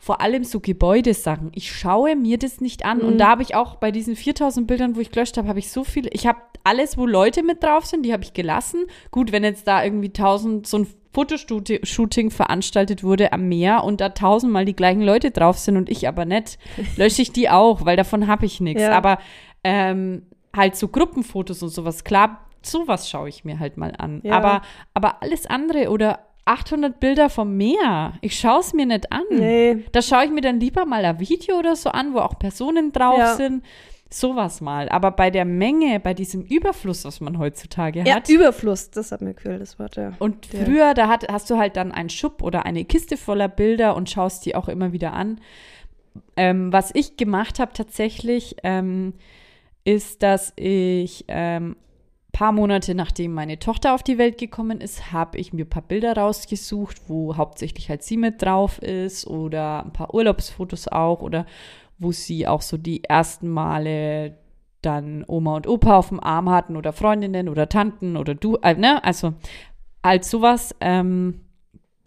Vor 0.00 0.20
allem 0.20 0.44
so 0.44 0.60
Gebäudesachen. 0.60 1.50
Ich 1.54 1.72
schaue 1.72 2.14
mir 2.16 2.38
das 2.38 2.60
nicht 2.60 2.84
an. 2.84 3.00
Und 3.00 3.14
Mhm. 3.14 3.18
da 3.18 3.28
habe 3.28 3.42
ich 3.42 3.54
auch 3.56 3.74
bei 3.76 3.90
diesen 3.90 4.14
4000 4.16 4.66
Bildern, 4.66 4.94
wo 4.96 5.00
ich 5.00 5.10
gelöscht 5.10 5.36
habe, 5.36 5.48
habe 5.48 5.58
ich 5.58 5.70
so 5.70 5.82
viele. 5.84 6.08
Ich 6.12 6.26
habe 6.26 6.38
alles, 6.64 6.96
wo 6.96 7.04
Leute 7.06 7.42
mit 7.42 7.62
drauf 7.62 7.84
sind, 7.86 8.04
die 8.04 8.12
habe 8.12 8.22
ich 8.22 8.32
gelassen. 8.32 8.84
Gut, 9.10 9.32
wenn 9.32 9.42
jetzt 9.44 9.66
da 9.66 9.82
irgendwie 9.82 10.08
1000 10.12 10.66
so 10.66 10.78
ein 10.78 10.86
Fotoshooting 11.12 12.30
veranstaltet 12.30 13.02
wurde 13.02 13.32
am 13.32 13.48
Meer 13.48 13.84
und 13.84 14.00
da 14.00 14.10
tausendmal 14.10 14.64
die 14.64 14.76
gleichen 14.76 15.02
Leute 15.02 15.30
drauf 15.30 15.58
sind 15.58 15.76
und 15.76 15.88
ich 15.88 16.06
aber 16.08 16.24
nicht, 16.24 16.58
lösche 16.96 17.22
ich 17.22 17.32
die 17.32 17.50
auch, 17.50 17.84
weil 17.84 17.96
davon 17.96 18.26
habe 18.26 18.46
ich 18.46 18.60
nichts. 18.60 18.82
Ja. 18.82 18.92
Aber 18.92 19.18
ähm, 19.64 20.22
halt 20.56 20.76
so 20.76 20.88
Gruppenfotos 20.88 21.62
und 21.62 21.70
sowas, 21.70 22.04
klar, 22.04 22.44
sowas 22.62 23.08
schaue 23.08 23.28
ich 23.28 23.44
mir 23.44 23.58
halt 23.58 23.76
mal 23.76 23.94
an. 23.98 24.20
Ja. 24.22 24.36
Aber, 24.36 24.62
aber 24.94 25.22
alles 25.22 25.46
andere 25.46 25.90
oder 25.90 26.20
800 26.48 26.98
Bilder 26.98 27.28
vom 27.30 27.56
Meer, 27.56 28.14
ich 28.22 28.38
schaue 28.38 28.60
es 28.60 28.72
mir 28.72 28.86
nicht 28.86 29.12
an. 29.12 29.22
Nee. 29.30 29.84
Da 29.92 30.00
schaue 30.02 30.24
ich 30.24 30.30
mir 30.30 30.40
dann 30.40 30.58
lieber 30.60 30.86
mal 30.86 31.04
ein 31.04 31.20
Video 31.20 31.58
oder 31.58 31.76
so 31.76 31.90
an, 31.90 32.14
wo 32.14 32.18
auch 32.20 32.38
Personen 32.38 32.90
drauf 32.92 33.18
Ja. 33.18 33.34
sind. 33.36 33.64
Sowas 34.10 34.62
mal. 34.62 34.88
Aber 34.88 35.10
bei 35.10 35.30
der 35.30 35.44
Menge, 35.44 36.00
bei 36.00 36.14
diesem 36.14 36.40
Überfluss, 36.42 37.04
was 37.04 37.20
man 37.20 37.38
heutzutage 37.38 38.04
Ja, 38.06 38.14
hat. 38.16 38.28
Überfluss, 38.30 38.90
das 38.90 39.12
hat 39.12 39.20
mir 39.20 39.34
gefällt, 39.34 39.60
das 39.60 39.78
Wort, 39.78 39.96
ja. 39.96 40.12
Und 40.18 40.50
Ja. 40.50 40.64
früher, 40.64 40.94
da 40.94 41.08
hat, 41.08 41.30
hast 41.30 41.50
du 41.50 41.58
halt 41.58 41.76
dann 41.76 41.92
einen 41.92 42.08
Schub 42.08 42.42
oder 42.42 42.64
eine 42.64 42.86
Kiste 42.86 43.18
voller 43.18 43.48
Bilder 43.48 43.94
und 43.94 44.08
schaust 44.08 44.46
die 44.46 44.54
auch 44.56 44.68
immer 44.68 44.92
wieder 44.94 45.12
an. 45.12 45.40
Ähm, 46.38 46.72
was 46.72 46.90
ich 46.94 47.18
gemacht 47.18 47.58
habe 47.58 47.72
tatsächlich, 47.74 48.56
ähm, 48.62 49.12
ist, 49.84 50.22
dass 50.22 50.54
ich 50.56 51.26
ähm, 51.28 51.76
paar 52.38 52.52
Monate 52.52 52.94
nachdem 52.94 53.34
meine 53.34 53.58
Tochter 53.58 53.96
auf 53.96 54.04
die 54.04 54.16
Welt 54.16 54.38
gekommen 54.38 54.80
ist, 54.80 55.10
habe 55.10 55.36
ich 55.38 55.52
mir 55.52 55.64
ein 55.64 55.68
paar 55.68 55.82
Bilder 55.82 56.16
rausgesucht, 56.16 57.08
wo 57.08 57.36
hauptsächlich 57.36 57.90
halt 57.90 58.04
sie 58.04 58.16
mit 58.16 58.40
drauf 58.40 58.78
ist 58.78 59.26
oder 59.26 59.84
ein 59.84 59.92
paar 59.92 60.14
Urlaubsfotos 60.14 60.86
auch 60.86 61.20
oder 61.20 61.46
wo 61.98 62.12
sie 62.12 62.46
auch 62.46 62.62
so 62.62 62.76
die 62.76 63.02
ersten 63.02 63.48
Male 63.48 64.38
dann 64.82 65.24
Oma 65.26 65.56
und 65.56 65.66
Opa 65.66 65.96
auf 65.96 66.10
dem 66.10 66.20
Arm 66.20 66.48
hatten 66.48 66.76
oder 66.76 66.92
Freundinnen 66.92 67.48
oder 67.48 67.68
Tanten 67.68 68.16
oder 68.16 68.36
du, 68.36 68.54
äh, 68.62 68.74
ne? 68.74 69.02
Also 69.02 69.34
halt 70.04 70.24
sowas. 70.24 70.76
Ähm, 70.80 71.40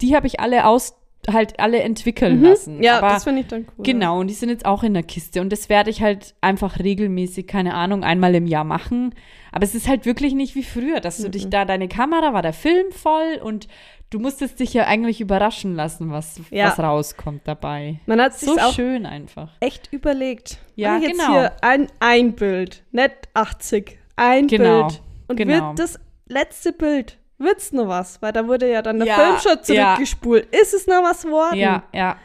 die 0.00 0.16
habe 0.16 0.28
ich 0.28 0.40
alle 0.40 0.66
aus, 0.66 0.96
halt 1.30 1.60
alle 1.60 1.80
entwickeln 1.80 2.42
lassen. 2.42 2.78
Mhm. 2.78 2.82
Ja, 2.82 2.98
Aber 2.98 3.08
das 3.10 3.24
finde 3.24 3.42
ich 3.42 3.46
dann 3.46 3.66
cool. 3.78 3.84
Genau, 3.84 4.18
und 4.20 4.26
die 4.28 4.34
sind 4.34 4.48
jetzt 4.48 4.66
auch 4.66 4.82
in 4.82 4.94
der 4.94 5.02
Kiste. 5.04 5.40
Und 5.40 5.50
das 5.52 5.68
werde 5.68 5.90
ich 5.90 6.02
halt 6.02 6.34
einfach 6.40 6.78
regelmäßig, 6.80 7.46
keine 7.46 7.74
Ahnung, 7.74 8.02
einmal 8.04 8.34
im 8.34 8.46
Jahr 8.46 8.64
machen. 8.64 9.14
Aber 9.52 9.64
es 9.64 9.74
ist 9.74 9.86
halt 9.88 10.04
wirklich 10.06 10.34
nicht 10.34 10.54
wie 10.54 10.64
früher, 10.64 11.00
dass 11.00 11.18
du 11.18 11.28
Mhm. 11.28 11.32
dich 11.32 11.48
da, 11.50 11.64
deine 11.64 11.86
Kamera 11.88 12.32
war 12.32 12.42
der 12.42 12.52
Film 12.52 12.90
voll 12.90 13.38
und 13.42 13.68
du 14.10 14.18
musstest 14.18 14.58
dich 14.60 14.74
ja 14.74 14.86
eigentlich 14.86 15.20
überraschen 15.20 15.74
lassen, 15.76 16.10
was, 16.10 16.40
Ja. 16.50 16.66
was 16.66 16.78
rauskommt 16.80 17.42
dabei. 17.44 18.00
Man 18.06 18.20
hat 18.20 18.34
sich 18.34 18.48
So 18.48 18.58
schön 18.72 19.06
einfach. 19.06 19.52
echt 19.60 19.92
überlegt. 19.92 20.58
Ja, 20.74 20.96
ich 20.96 21.04
jetzt 21.04 21.18
genau. 21.20 21.32
hier 21.32 21.52
ein, 21.62 21.86
ein 22.00 22.32
Bild, 22.32 22.82
nicht 22.90 23.12
80, 23.34 23.98
ein 24.16 24.48
Genau, 24.48 24.86
Bild. 24.88 25.02
Und 25.28 25.36
genau. 25.36 25.68
wird 25.68 25.78
das 25.78 25.98
letzte 26.26 26.72
Bild, 26.72 27.18
wird's 27.42 27.72
noch 27.72 27.88
was? 27.88 28.20
Weil 28.22 28.32
da 28.32 28.46
wurde 28.46 28.70
ja 28.70 28.82
dann 28.82 28.98
der 28.98 29.08
Ja, 29.08 29.14
Film 29.16 29.38
schon 29.38 29.76
ja. 29.76 29.94
zurückgespult. 29.94 30.46
Ist 30.54 30.74
es 30.74 30.86
noch 30.86 31.02
was 31.02 31.24
worden? 31.24 31.58
Ja, 31.58 31.82
ja. 31.92 32.16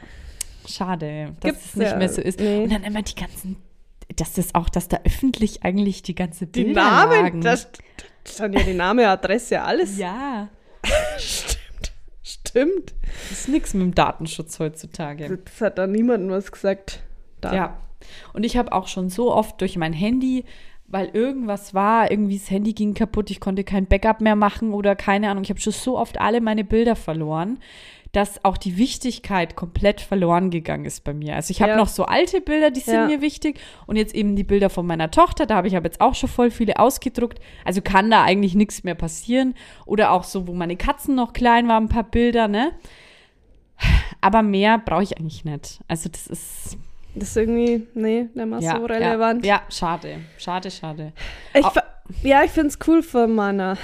Schade, 0.67 1.35
dass 1.39 1.51
Gibt's 1.51 1.65
es 1.67 1.75
nicht 1.75 1.91
ja- 1.91 1.97
mehr 1.97 2.09
so 2.09 2.21
ist. 2.21 2.39
nee. 2.39 2.63
Und 2.63 2.71
dann 2.73 2.83
immer 2.83 3.01
die 3.01 3.15
ganzen, 3.15 3.57
dass 4.15 4.33
das 4.33 4.53
auch, 4.55 4.69
dass 4.69 4.87
da 4.87 4.99
öffentlich 5.05 5.63
eigentlich 5.63 6.01
die 6.03 6.15
ganze 6.15 6.45
Die 6.47 6.63
Bilder 6.65 6.81
Namen, 6.83 7.21
lagen. 7.23 7.41
da 7.41 7.53
st- 7.53 7.79
stand 8.27 8.55
ja 8.55 8.63
die 8.63 8.73
Name, 8.73 9.07
Adresse, 9.07 9.61
alles. 9.61 9.97
ja, 9.97 10.49
Stimmt. 11.17 11.59
Stimmt. 12.23 12.93
das 13.29 13.39
ist 13.39 13.47
nichts 13.49 13.73
mit 13.73 13.83
dem 13.83 13.95
Datenschutz 13.95 14.59
heutzutage. 14.59 15.37
Das 15.45 15.61
hat 15.61 15.77
da 15.77 15.87
niemandem 15.87 16.29
was 16.31 16.51
gesagt. 16.51 17.01
Da. 17.41 17.53
Ja. 17.53 17.77
Und 18.33 18.45
ich 18.45 18.57
habe 18.57 18.71
auch 18.73 18.87
schon 18.87 19.09
so 19.09 19.33
oft 19.33 19.59
durch 19.61 19.75
mein 19.77 19.93
Handy, 19.93 20.45
weil 20.87 21.09
irgendwas 21.13 21.73
war, 21.73 22.09
irgendwie 22.09 22.37
das 22.37 22.49
Handy 22.49 22.73
ging 22.73 22.93
kaputt, 22.93 23.29
ich 23.29 23.39
konnte 23.39 23.63
kein 23.63 23.87
Backup 23.87 24.21
mehr 24.21 24.35
machen 24.35 24.73
oder 24.73 24.95
keine 24.95 25.29
Ahnung, 25.29 25.43
ich 25.43 25.49
habe 25.49 25.59
schon 25.59 25.73
so 25.73 25.97
oft 25.97 26.19
alle 26.19 26.39
meine 26.41 26.63
Bilder 26.63 26.95
verloren, 26.95 27.59
dass 28.13 28.43
auch 28.45 28.55
die 28.57 28.77
Wichtigkeit 28.77 29.57
komplett 29.57 29.99
verloren 29.99 30.49
gegangen 30.49 30.85
ist 30.85 31.03
bei 31.03 31.13
mir. 31.13 31.35
Also 31.35 31.51
ich 31.51 31.61
habe 31.61 31.71
Ja. 31.71 31.77
noch 31.77 31.89
so 31.89 32.05
alte 32.05 32.39
Bilder, 32.39 32.71
die 32.71 32.79
sind 32.79 32.93
Ja. 32.95 33.05
mir 33.05 33.21
wichtig 33.21 33.59
und 33.85 33.97
jetzt 33.97 34.15
eben 34.15 34.35
die 34.37 34.45
Bilder 34.45 34.69
von 34.69 34.87
meiner 34.87 35.11
Tochter, 35.11 35.45
da 35.45 35.55
habe 35.57 35.67
ich 35.67 35.75
aber 35.75 35.87
jetzt 35.87 35.99
auch 35.99 36.15
schon 36.15 36.29
voll 36.29 36.49
viele 36.49 36.79
ausgedruckt. 36.79 37.39
Also 37.65 37.81
kann 37.81 38.09
da 38.09 38.23
eigentlich 38.23 38.55
nichts 38.55 38.83
mehr 38.85 38.95
passieren 38.95 39.55
oder 39.85 40.11
auch 40.11 40.23
so, 40.23 40.47
wo 40.47 40.53
meine 40.53 40.77
Katzen 40.77 41.15
noch 41.15 41.33
klein 41.33 41.67
waren, 41.67 41.83
ein 41.85 41.89
paar 41.89 42.05
Bilder, 42.05 42.47
ne? 42.47 42.71
Aber 44.21 44.41
mehr 44.41 44.77
brauche 44.79 45.03
ich 45.03 45.17
eigentlich 45.19 45.45
nicht. 45.45 45.81
Also 45.87 46.09
das 46.09 46.27
ist 46.27 46.77
Das 47.19 47.29
ist 47.29 47.37
irgendwie, 47.37 47.87
nee, 47.93 48.29
nicht 48.33 48.45
mehr 48.45 48.61
so 48.61 48.85
relevant. 48.85 49.45
Ja, 49.45 49.55
ja, 49.55 49.61
schade. 49.69 50.19
Schade, 50.37 50.71
schade. 50.71 51.13
Ich, 51.53 51.65
fa- 51.65 51.83
ja, 52.23 52.43
ich 52.43 52.51
finde 52.51 52.69
es 52.69 52.79
cool 52.87 53.01
von 53.03 53.33
meiner 53.33 53.77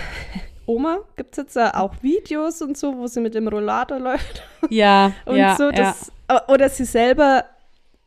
Oma. 0.66 1.00
Gibt 1.16 1.32
es 1.34 1.38
jetzt 1.44 1.56
da 1.56 1.72
auch 1.72 1.94
Videos 2.02 2.62
und 2.62 2.78
so, 2.78 2.98
wo 2.98 3.08
sie 3.08 3.20
mit 3.22 3.36
dem 3.36 3.48
Rollator 3.48 4.00
läuft 4.00 4.44
Ja, 4.70 5.12
und 5.26 5.38
ja, 5.38 5.56
so. 5.56 5.66
ja. 5.72 5.72
Das, 5.72 6.12
Oder 6.48 6.70
sie 6.70 6.86
selber, 6.86 7.44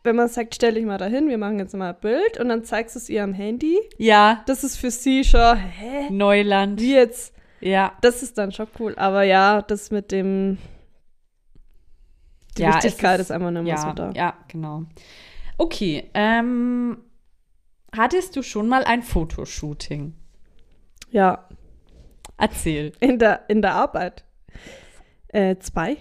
wenn 0.05 0.17
man 0.17 0.29
sagt, 0.29 0.55
stell 0.55 0.75
dich 0.75 0.85
mal 0.87 0.99
dahin, 0.99 1.29
wir 1.29 1.39
machen 1.39 1.59
jetzt 1.59 1.75
mal 1.75 1.91
ein 1.91 2.01
Bild 2.01 2.39
und 2.41 2.49
dann 2.49 2.65
zeigst 2.65 2.95
du 2.95 2.99
es 2.99 3.09
ihr 3.11 3.23
am 3.25 3.35
Handy. 3.35 3.79
ja, 3.99 4.43
Das 4.47 4.65
ist 4.65 4.77
für 4.79 4.91
sie 4.91 5.23
schon, 5.25 5.57
hä? 5.57 6.09
Neuland. 6.11 6.81
Wie 6.81 6.95
jetzt? 6.95 7.35
Ja, 7.61 7.93
Das 8.03 8.23
ist 8.23 8.39
dann 8.39 8.53
schon 8.53 8.69
cool. 8.79 8.95
Aber 8.97 9.23
ja, 9.25 9.63
das 9.63 9.91
mit 9.91 10.13
dem, 10.13 10.59
die 12.57 12.63
Ja, 12.63 12.75
Wichtigkeit 12.75 13.21
ist- 13.21 13.27
ist, 13.27 13.31
einfach 13.31 13.51
nicht 13.51 13.63
mehr 13.63 13.75
ja, 13.75 13.81
so 13.81 13.93
da. 13.93 14.11
ja, 14.13 14.35
genau. 14.49 14.85
Okay, 15.59 16.11
ähm, 16.15 16.99
hattest 17.97 18.37
du 18.37 18.43
schon 18.43 18.69
mal 18.69 18.85
ein 18.85 19.03
Fotoshooting? 19.03 20.15
Ja, 21.11 21.49
Erzähl. 22.37 22.93
in 23.01 23.19
der, 23.19 23.45
in 23.49 23.63
der 23.63 23.75
Arbeit. 23.75 24.25
Äh, 25.29 25.57
zwei. 25.59 25.99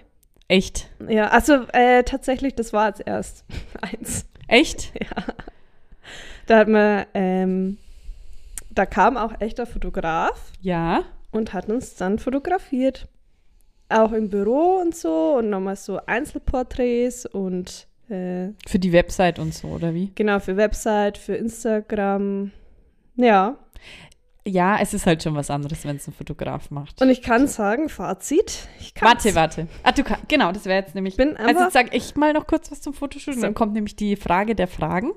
Echt? 0.48 0.90
Ja, 1.08 1.30
also 1.30 1.66
äh, 1.74 2.04
tatsächlich, 2.04 2.56
das 2.56 2.72
war 2.74 2.88
jetzt 2.88 3.02
erst 3.06 3.46
eins. 3.82 4.26
Echt? 4.48 4.92
Da 6.46 6.60
hat 6.60 6.68
man, 6.68 7.06
ähm, 7.16 7.78
da 8.70 8.86
kam 8.86 9.18
auch 9.18 9.34
echter 9.40 9.66
Fotograf 9.66 10.52
Ja. 10.62 11.04
und 11.32 11.54
hat 11.54 11.68
uns 11.70 11.96
dann 11.96 12.20
fotografiert. 12.20 13.08
Auch 13.90 14.12
im 14.14 14.30
Büro 14.30 14.80
und 14.82 14.96
so 14.96 15.36
und 15.38 15.50
nochmal 15.50 15.76
so 15.76 16.00
Einzelporträts 16.06 17.26
und 17.26 17.88
äh, 18.10 18.50
Für 18.68 18.80
die 18.80 18.92
Website 18.92 19.38
und 19.40 19.54
so, 19.54 19.68
oder 19.68 19.94
wie? 19.94 20.12
genau 20.16 20.40
für 20.40 20.58
Website, 20.58 21.18
für 21.18 21.36
Instagram. 21.36 22.52
Ja, 23.16 23.58
Ja, 24.48 24.78
es 24.82 24.94
ist 24.94 25.06
halt 25.06 25.24
schon 25.24 25.36
was 25.36 25.50
anderes, 25.50 25.86
wenn 25.86 25.96
es 25.96 26.08
ein 26.08 26.14
Fotograf 26.14 26.70
macht. 26.72 27.02
und 27.02 27.10
ich 27.10 27.22
kann 27.22 27.48
sagen, 27.48 27.90
Fazit. 27.90 28.68
Warte, 29.00 29.34
warte. 29.36 29.68
Ah, 29.84 29.92
du 29.92 30.04
kann, 30.04 30.20
genau, 30.28 30.52
das 30.52 30.66
wäre 30.66 30.80
jetzt 30.82 30.94
nämlich. 30.96 31.16
bin 31.18 31.36
also 31.38 31.64
jetzt 31.64 31.74
sage 31.74 31.90
ich 31.94 32.16
mal 32.16 32.34
noch 32.34 32.46
kurz 32.48 32.72
was 32.72 32.82
zum 32.82 32.94
Fotoshooting. 32.94 33.40
So. 33.40 33.46
Dann 33.48 33.54
kommt 33.56 33.74
nämlich 33.74 33.96
die 33.96 34.16
Frage 34.16 34.56
der 34.56 34.68
Fragen. 34.68 35.12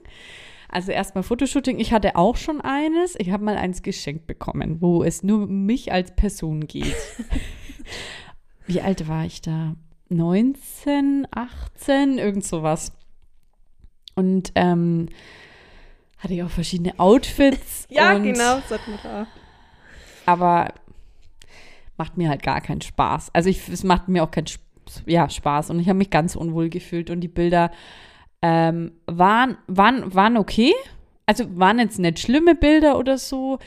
Also 0.70 0.92
erstmal 0.92 1.24
Fotoshooting. 1.24 1.78
Ich 1.78 1.92
hatte 1.92 2.16
auch 2.16 2.36
schon 2.36 2.60
eines. 2.60 3.16
Ich 3.18 3.30
habe 3.30 3.42
mal 3.42 3.56
eins 3.56 3.82
geschenkt 3.82 4.26
bekommen, 4.26 4.80
wo 4.80 5.02
es 5.02 5.22
nur 5.22 5.44
um 5.44 5.64
mich 5.64 5.92
als 5.92 6.14
Person 6.14 6.66
geht. 6.66 6.94
Wie 8.68 8.82
alt 8.82 9.08
war 9.08 9.24
ich 9.24 9.40
da? 9.40 9.74
19, 10.10 11.26
18, 11.30 12.18
irgend 12.18 12.44
sowas. 12.44 12.92
Und 14.14 14.52
ähm, 14.54 15.08
hatte 16.18 16.34
ich 16.34 16.42
auch 16.42 16.50
verschiedene 16.50 16.98
Outfits. 16.98 17.86
Ja, 17.90 18.14
und 18.14 18.24
genau, 18.24 18.60
sagt 18.68 18.86
man 18.86 18.98
da. 19.02 19.26
aber 20.26 20.74
macht 21.96 22.18
mir 22.18 22.28
halt 22.28 22.42
gar 22.42 22.60
keinen 22.60 22.82
Spaß. 22.82 23.34
Also 23.34 23.48
ich, 23.48 23.66
es 23.68 23.82
macht 23.82 24.08
mir 24.08 24.22
auch 24.22 24.30
keinen 24.30 24.46
ja, 25.06 25.30
Spaß 25.30 25.70
und 25.70 25.80
ich 25.80 25.88
habe 25.88 25.96
mich 25.96 26.10
ganz 26.10 26.36
unwohl 26.36 26.68
gefühlt 26.68 27.08
und 27.08 27.20
die 27.20 27.28
Bilder 27.28 27.70
ähm, 28.42 28.92
waren, 29.06 29.56
waren, 29.66 30.14
waren 30.14 30.36
okay. 30.36 30.74
Also 31.24 31.44
waren 31.58 31.78
jetzt 31.78 31.98
nicht 31.98 32.18
schlimme 32.18 32.54
Bilder 32.54 32.98
oder 32.98 33.16
so, 33.16 33.58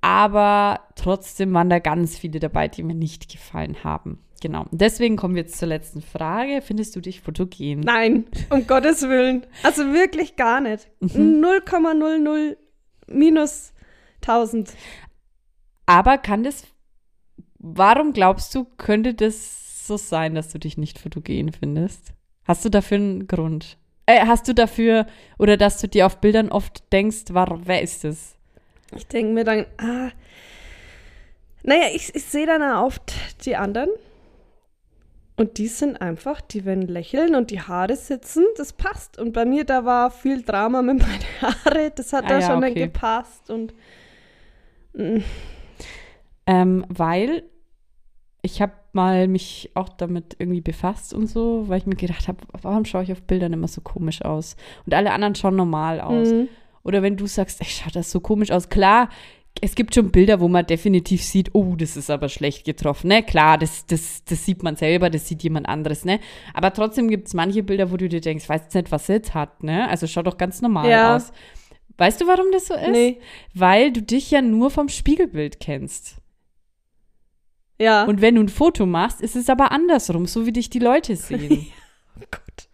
aber 0.00 0.80
trotzdem 0.94 1.52
waren 1.52 1.70
da 1.70 1.80
ganz 1.80 2.16
viele 2.16 2.38
dabei, 2.38 2.68
die 2.68 2.84
mir 2.84 2.94
nicht 2.94 3.30
gefallen 3.30 3.82
haben. 3.82 4.20
Genau. 4.42 4.66
Deswegen 4.70 5.16
kommen 5.16 5.34
wir 5.34 5.42
jetzt 5.42 5.58
zur 5.58 5.68
letzten 5.68 6.02
Frage. 6.02 6.60
Findest 6.62 6.94
du 6.94 7.00
dich 7.00 7.20
fotogen? 7.20 7.80
Nein, 7.80 8.26
um 8.50 8.66
Gottes 8.66 9.02
Willen. 9.02 9.46
Also 9.62 9.92
wirklich 9.92 10.36
gar 10.36 10.60
nicht. 10.60 10.88
Mhm. 11.00 11.42
0,00 11.44 12.56
minus 13.08 13.72
1000. 14.22 14.72
Aber 15.86 16.18
kann 16.18 16.42
das, 16.42 16.64
warum 17.58 18.12
glaubst 18.12 18.54
du, 18.54 18.66
könnte 18.76 19.14
das 19.14 19.86
so 19.86 19.96
sein, 19.96 20.34
dass 20.34 20.48
du 20.48 20.58
dich 20.58 20.76
nicht 20.76 20.98
fotogen 20.98 21.52
findest? 21.52 22.12
Hast 22.44 22.64
du 22.64 22.68
dafür 22.68 22.98
einen 22.98 23.26
Grund? 23.26 23.78
Äh, 24.06 24.26
hast 24.26 24.46
du 24.46 24.54
dafür, 24.54 25.06
oder 25.38 25.56
dass 25.56 25.80
du 25.80 25.88
dir 25.88 26.06
auf 26.06 26.20
Bildern 26.20 26.50
oft 26.50 26.92
denkst, 26.92 27.24
warum, 27.30 27.62
wer 27.66 27.82
ist 27.82 28.04
das? 28.04 28.36
Ich 28.94 29.06
denke 29.06 29.32
mir 29.32 29.44
dann, 29.44 29.66
ah, 29.78 30.10
naja, 31.64 31.88
ich, 31.92 32.14
ich 32.14 32.24
sehe 32.24 32.46
dann 32.46 32.62
auch 32.62 32.86
oft 32.86 33.12
die 33.44 33.56
anderen. 33.56 33.90
Und 35.36 35.58
die 35.58 35.68
sind 35.68 36.00
einfach, 36.00 36.40
die 36.40 36.64
wenn 36.64 36.82
lächeln 36.82 37.34
und 37.34 37.50
die 37.50 37.60
Haare 37.60 37.94
sitzen, 37.96 38.44
das 38.56 38.72
passt. 38.72 39.18
Und 39.18 39.32
bei 39.32 39.44
mir, 39.44 39.64
da 39.64 39.84
war 39.84 40.10
viel 40.10 40.42
Drama 40.42 40.80
mit 40.82 40.98
meinen 41.02 41.24
Haaren, 41.42 41.90
das 41.94 42.12
hat 42.12 42.24
Ah 42.24 42.28
da 42.28 42.38
ja, 42.40 42.46
schon 42.46 42.60
dann 42.62 42.70
okay. 42.70 42.86
gepasst. 42.86 43.50
Und 43.50 43.74
mm, 44.94 45.18
Ähm, 46.46 46.86
weil 46.88 47.42
ich 48.42 48.62
habe 48.62 48.72
mal 48.92 49.28
mich 49.28 49.70
auch 49.74 49.88
damit 49.90 50.36
irgendwie 50.38 50.60
befasst 50.60 51.12
und 51.12 51.26
so, 51.26 51.68
weil 51.68 51.78
ich 51.78 51.86
mir 51.86 51.96
gedacht 51.96 52.28
habe, 52.28 52.38
warum 52.62 52.84
schaue 52.84 53.02
ich 53.02 53.12
auf 53.12 53.22
Bildern 53.22 53.52
immer 53.52 53.68
so 53.68 53.80
komisch 53.80 54.22
aus? 54.22 54.56
Und 54.86 54.94
alle 54.94 55.12
anderen 55.12 55.34
schauen 55.34 55.56
normal 55.56 56.00
aus. 56.00 56.28
mm, 56.28 56.48
Oder 56.82 57.02
wenn 57.02 57.16
du 57.16 57.26
sagst, 57.26 57.60
ey, 57.60 57.66
schaut 57.66 57.96
das 57.96 58.10
so 58.10 58.20
komisch 58.20 58.52
aus. 58.52 58.68
Klar, 58.68 59.10
es 59.62 59.74
gibt 59.74 59.94
schon 59.94 60.10
Bilder, 60.10 60.40
wo 60.40 60.48
man 60.48 60.66
definitiv 60.66 61.22
sieht, 61.22 61.50
oh, 61.54 61.76
das 61.76 61.96
ist 61.96 62.10
aber 62.10 62.28
schlecht 62.28 62.64
getroffen, 62.64 63.08
ne? 63.08 63.22
Klar, 63.22 63.58
das, 63.58 63.86
das, 63.86 64.24
das 64.24 64.44
sieht 64.44 64.62
man 64.62 64.76
selber, 64.76 65.10
das 65.10 65.26
sieht 65.28 65.42
jemand 65.42 65.68
anderes, 65.68 66.04
ne? 66.04 66.20
Aber 66.54 66.72
trotzdem 66.72 67.08
gibt 67.08 67.28
es 67.28 67.34
manche 67.34 67.62
Bilder, 67.62 67.90
wo 67.90 67.96
du 67.96 68.08
dir 68.08 68.20
denkst, 68.20 68.48
weißt 68.48 68.74
nicht, 68.74 68.92
was 68.92 69.08
er 69.08 69.16
jetzt 69.16 69.34
hat, 69.34 69.62
ne? 69.62 69.88
Also 69.88 70.06
schaut 70.06 70.26
doch 70.26 70.38
ganz 70.38 70.62
normal 70.62 70.88
Ja. 70.88 71.16
aus. 71.16 71.32
Weißt 71.98 72.20
du, 72.20 72.26
warum 72.26 72.46
das 72.52 72.66
so 72.66 72.74
ist? 72.74 72.90
Nee. 72.90 73.20
Weil 73.54 73.90
du 73.92 74.02
dich 74.02 74.30
ja 74.30 74.42
nur 74.42 74.70
vom 74.70 74.88
Spiegelbild 74.88 75.60
kennst. 75.60 76.16
Ja. 77.80 78.04
Und 78.04 78.20
wenn 78.20 78.34
du 78.34 78.42
ein 78.42 78.48
Foto 78.48 78.86
machst, 78.86 79.20
ist 79.20 79.36
es 79.36 79.48
aber 79.48 79.72
andersrum, 79.72 80.26
so 80.26 80.46
wie 80.46 80.52
dich 80.52 80.70
die 80.70 80.78
Leute 80.78 81.16
sehen. 81.16 81.66
oh 82.20 82.24
Gott, 82.30 82.65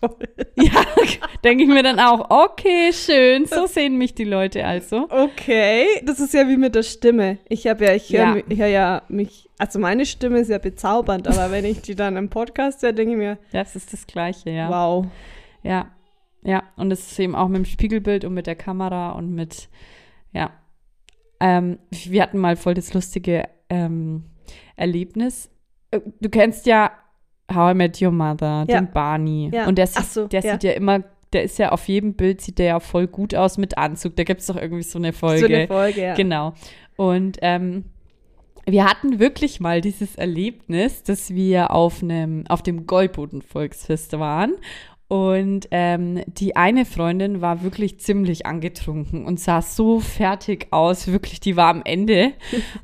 toll. 0.00 0.16
ja, 0.56 0.84
denke 1.44 1.64
ich 1.64 1.68
mir 1.68 1.82
dann 1.82 1.98
auch, 2.00 2.30
okay, 2.30 2.92
schön, 2.92 3.46
so 3.46 3.66
sehen 3.66 3.96
mich 3.98 4.14
die 4.14 4.24
Leute 4.24 4.64
also. 4.64 5.06
Okay, 5.10 5.86
das 6.04 6.20
ist 6.20 6.34
ja 6.34 6.48
wie 6.48 6.56
mit 6.56 6.74
der 6.74 6.82
Stimme. 6.82 7.38
Ich 7.48 7.66
habe 7.66 7.84
ja, 7.84 7.94
ich 7.94 8.12
höre 8.12 8.36
Ja. 8.36 8.56
hör 8.56 8.66
ja 8.66 9.02
mich, 9.08 9.48
also 9.58 9.78
meine 9.78 10.06
Stimme 10.06 10.38
ist 10.40 10.48
ja 10.50 10.58
bezaubernd, 10.58 11.28
aber 11.28 11.50
wenn 11.50 11.64
ich 11.64 11.82
die 11.82 11.94
dann 11.94 12.16
im 12.16 12.28
Podcast 12.30 12.82
höre, 12.82 12.92
denke 12.92 13.12
ich 13.12 13.18
mir, 13.18 13.38
Das 13.52 13.76
ist 13.76 13.92
das 13.92 14.06
Gleiche, 14.06 14.50
ja. 14.50 14.68
wow. 14.70 15.06
Ja, 15.62 15.90
ja. 16.42 16.62
Und 16.76 16.90
es 16.90 17.10
ist 17.12 17.18
eben 17.18 17.34
auch 17.34 17.48
mit 17.48 17.58
dem 17.58 17.64
Spiegelbild 17.66 18.24
und 18.24 18.34
mit 18.34 18.46
der 18.46 18.56
Kamera 18.56 19.12
und 19.12 19.30
mit, 19.34 19.68
ja. 20.32 20.50
Ähm, 21.40 21.78
wir 21.90 22.22
hatten 22.22 22.38
mal 22.38 22.56
voll 22.56 22.74
das 22.74 22.92
lustige 22.92 23.48
ähm, 23.70 24.24
Erlebnis. 24.76 25.50
Äh, 25.90 26.00
Du 26.20 26.28
kennst 26.28 26.66
ja 26.66 26.92
How 27.54 27.72
I 27.72 27.74
Met 27.74 28.00
Your 28.00 28.10
Mother, 28.10 28.64
Ja. 28.68 28.80
den 28.80 28.90
Barney. 28.92 29.50
Ja. 29.52 29.66
Und 29.66 29.76
der, 29.78 29.86
sieht, 29.86 30.06
so, 30.06 30.26
der 30.26 30.40
ja. 30.42 30.52
sieht 30.52 30.64
ja 30.64 30.72
immer, 30.72 31.02
der 31.32 31.42
ist 31.44 31.58
ja 31.58 31.70
auf 31.72 31.88
jedem 31.88 32.14
Bild, 32.14 32.40
sieht 32.40 32.58
der 32.58 32.66
ja 32.66 32.80
voll 32.80 33.06
gut 33.06 33.34
aus 33.34 33.58
mit 33.58 33.78
Anzug. 33.78 34.16
Da 34.16 34.24
gibt 34.24 34.40
es 34.40 34.46
doch 34.46 34.56
irgendwie 34.56 34.82
so 34.82 34.98
eine 34.98 35.12
Folge. 35.12 35.40
So 35.40 35.46
eine 35.46 35.66
Folge, 35.66 36.02
ja. 36.02 36.14
Genau. 36.14 36.54
Und 36.96 37.38
ähm, 37.42 37.84
wir 38.66 38.84
hatten 38.84 39.18
wirklich 39.18 39.60
mal 39.60 39.80
dieses 39.80 40.16
Erlebnis, 40.16 41.02
dass 41.02 41.34
wir 41.34 41.70
auf 41.70 42.02
einem, 42.02 42.44
auf 42.48 42.62
dem 42.62 42.86
Gäuboden-Volksfest 42.86 44.18
waren. 44.18 44.54
Und 45.10 45.66
ähm, 45.72 46.22
die 46.28 46.54
eine 46.54 46.84
Freundin 46.84 47.40
war 47.40 47.64
wirklich 47.64 47.98
ziemlich 47.98 48.46
angetrunken 48.46 49.24
und 49.24 49.40
sah 49.40 49.60
so 49.60 49.98
fertig 49.98 50.68
aus. 50.70 51.08
Wirklich, 51.08 51.40
die 51.40 51.56
war 51.56 51.66
am 51.66 51.82
Ende. 51.84 52.34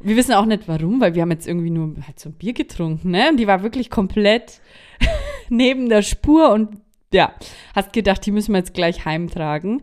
Wir 0.00 0.16
wissen 0.16 0.32
auch 0.32 0.44
nicht 0.44 0.66
warum, 0.66 1.00
weil 1.00 1.14
wir 1.14 1.22
haben 1.22 1.30
jetzt 1.30 1.46
irgendwie 1.46 1.70
nur 1.70 1.94
halt 2.04 2.18
so 2.18 2.30
ein 2.30 2.32
Bier 2.32 2.52
getrunken, 2.52 3.12
ne? 3.12 3.28
Und 3.30 3.36
die 3.36 3.46
war 3.46 3.62
wirklich 3.62 3.90
komplett 3.90 4.60
neben 5.50 5.88
der 5.88 6.02
Spur 6.02 6.50
und 6.50 6.80
ja, 7.12 7.32
hast 7.76 7.92
gedacht, 7.92 8.26
die 8.26 8.32
müssen 8.32 8.54
wir 8.54 8.58
jetzt 8.58 8.74
gleich 8.74 9.04
heimtragen. 9.04 9.82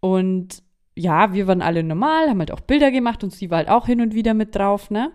Und 0.00 0.60
ja, 0.96 1.34
wir 1.34 1.46
waren 1.46 1.62
alle 1.62 1.84
normal, 1.84 2.30
haben 2.30 2.40
halt 2.40 2.50
auch 2.50 2.62
Bilder 2.62 2.90
gemacht 2.90 3.22
und 3.22 3.32
sie 3.32 3.48
war 3.52 3.58
halt 3.58 3.68
auch 3.68 3.86
hin 3.86 4.00
und 4.00 4.12
wieder 4.12 4.34
mit 4.34 4.56
drauf, 4.56 4.90
ne? 4.90 5.12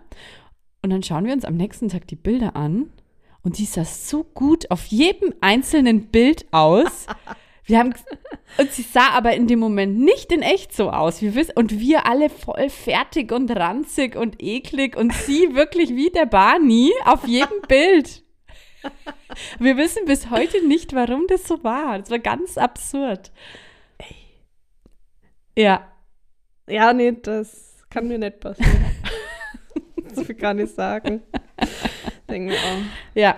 Und 0.80 0.88
dann 0.88 1.02
schauen 1.02 1.26
wir 1.26 1.34
uns 1.34 1.44
am 1.44 1.58
nächsten 1.58 1.90
Tag 1.90 2.06
die 2.06 2.16
Bilder 2.16 2.56
an 2.56 2.90
und 3.42 3.58
die 3.58 3.64
sah 3.64 3.84
so 3.84 4.24
gut 4.24 4.70
auf 4.70 4.86
jedem 4.86 5.34
einzelnen 5.40 6.08
Bild 6.08 6.46
aus. 6.52 7.06
Wir 7.64 7.78
haben 7.78 7.94
und 8.58 8.72
sie 8.72 8.82
sah 8.82 9.10
aber 9.10 9.34
in 9.34 9.46
dem 9.46 9.60
Moment 9.60 9.98
nicht 9.98 10.32
in 10.32 10.42
echt 10.42 10.74
so 10.74 10.90
aus. 10.90 11.22
Wir 11.22 11.34
wissen 11.34 11.52
und 11.54 11.78
wir 11.78 12.06
alle 12.06 12.28
voll 12.28 12.68
fertig 12.68 13.32
und 13.32 13.50
ranzig 13.50 14.16
und 14.16 14.42
eklig 14.42 14.96
und 14.96 15.14
sie 15.14 15.54
wirklich 15.54 15.90
wie 15.90 16.10
der 16.10 16.26
Barney 16.26 16.92
auf 17.04 17.26
jedem 17.26 17.62
Bild. 17.68 18.24
Wir 19.58 19.76
wissen 19.76 20.04
bis 20.06 20.30
heute 20.30 20.66
nicht, 20.66 20.94
warum 20.94 21.26
das 21.28 21.46
so 21.46 21.62
war. 21.62 21.98
Das 21.98 22.10
war 22.10 22.18
ganz 22.18 22.58
absurd. 22.58 23.30
Ja, 25.56 25.86
Ja, 26.66 26.92
nee, 26.92 27.12
das 27.12 27.84
kann 27.90 28.08
mir 28.08 28.18
nicht 28.18 28.40
passieren. 28.40 28.84
viel 30.24 30.34
kann 30.34 30.58
ich 30.58 30.70
sagen. 30.70 31.22
Denke 32.30 32.52
mir, 32.52 32.58
oh, 32.58 32.82
ja. 33.14 33.36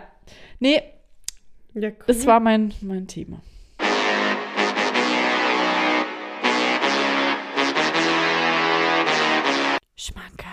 Nee, 0.60 0.82
ja, 1.74 1.88
cool. 1.88 1.94
das 2.06 2.26
war 2.26 2.38
mein, 2.40 2.74
mein 2.82 3.06
Thema. 3.06 3.40
Schmankerl. 9.96 10.48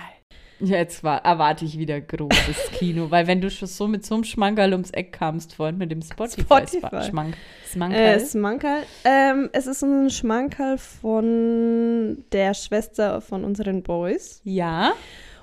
Ja, 0.62 0.78
Jetzt 0.78 1.04
war, 1.04 1.23
erwarte 1.25 1.65
ich 1.65 1.78
wieder 1.78 1.99
großes 1.99 2.71
Kino, 2.78 3.12
weil 3.12 3.28
wenn 3.28 3.41
du 3.41 3.49
schon 3.49 3.67
so 3.67 3.88
mit 3.88 4.06
so 4.06 4.15
einem 4.15 4.23
Schmankerl 4.23 4.71
ums 4.73 4.91
Eck 4.91 5.13
kamst 5.13 5.56
vorhin 5.56 5.78
mit 5.78 5.91
dem 5.91 6.02
Spotify, 6.02 6.41
Spotify. 6.41 7.04
Schmank, 7.10 7.36
Schmankerl. 7.71 8.02
Äh, 8.02 8.19
Smankerl. 8.19 8.84
Ähm, 9.04 9.49
es 9.54 9.67
ist 9.67 9.84
ein 9.84 10.10
Schmankerl 10.10 10.78
von 10.78 12.23
der 12.32 12.54
Schwester 12.54 13.21
von 13.21 13.43
unseren 13.43 13.84
Boys. 13.84 14.41
ja, 14.43 14.93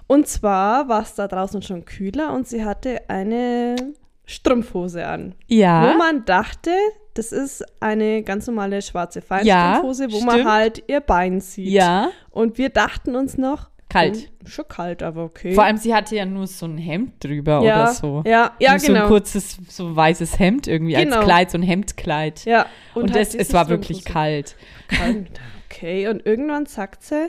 Und 0.07 0.29
zwar 0.29 0.89
war 0.89 1.03
es 1.03 1.15
da 1.15 1.27
draußen 1.29 1.63
schon 1.63 1.85
kühler 1.85 2.33
und 2.33 2.47
sie 2.47 2.65
hatte 2.65 3.09
eine 3.09 3.77
Strumpfhose 4.25 5.07
an. 5.07 5.35
ja. 5.49 5.93
Wo 5.93 5.99
man 5.99 6.25
dachte, 6.25 6.71
das 7.15 7.33
ist 7.33 7.65
eine 7.81 8.23
ganz 8.23 8.47
normale 8.47 8.83
schwarze 8.83 9.21
Feinstrumpfhose, 9.23 10.13
wo 10.13 10.21
man 10.21 10.35
stimmt. 10.37 10.51
halt 10.51 10.85
ihr 10.89 11.01
Bein 11.01 11.41
sieht. 11.41 11.69
ja, 11.69 12.11
Und 12.31 12.59
wir 12.59 12.69
dachten 12.69 13.17
uns 13.17 13.39
noch, 13.39 13.71
kalt. 13.89 14.17
hm, 14.17 14.47
schon 14.47 14.69
kalt, 14.69 15.03
aber 15.03 15.25
okay. 15.25 15.55
Vor 15.55 15.65
allem, 15.65 15.77
sie 15.77 15.95
hatte 15.95 16.15
ja 16.17 16.27
nur 16.27 16.47
so 16.47 16.67
ein 16.67 16.77
Hemd 16.77 17.23
drüber 17.25 17.63
ja, 17.63 17.83
oder 17.85 17.93
so. 17.95 18.23
Ja, 18.27 18.53
ja, 18.59 18.73
nur 18.73 18.79
So 18.81 18.87
ein 18.89 18.95
genau. 18.95 19.07
kurzes, 19.09 19.57
so 19.69 19.95
weißes 19.97 20.39
Hemd 20.39 20.67
irgendwie 20.67 20.95
Genau. 20.95 21.17
als 21.17 21.25
Kleid, 21.25 21.51
so 21.53 21.59
ein 21.59 21.63
Hemdkleid. 21.63 22.45
ja, 22.45 22.67
Und, 22.95 23.11
halt 23.13 23.17
das, 23.23 23.29
diese 23.31 23.43
es 23.43 23.53
war 23.55 23.69
wirklich 23.69 24.05
kalt. 24.05 24.57
Kalt. 24.89 25.27
Okay, 25.71 26.09
und 26.09 26.27
irgendwann 26.27 26.67
sagt 26.67 27.03
sie, 27.03 27.29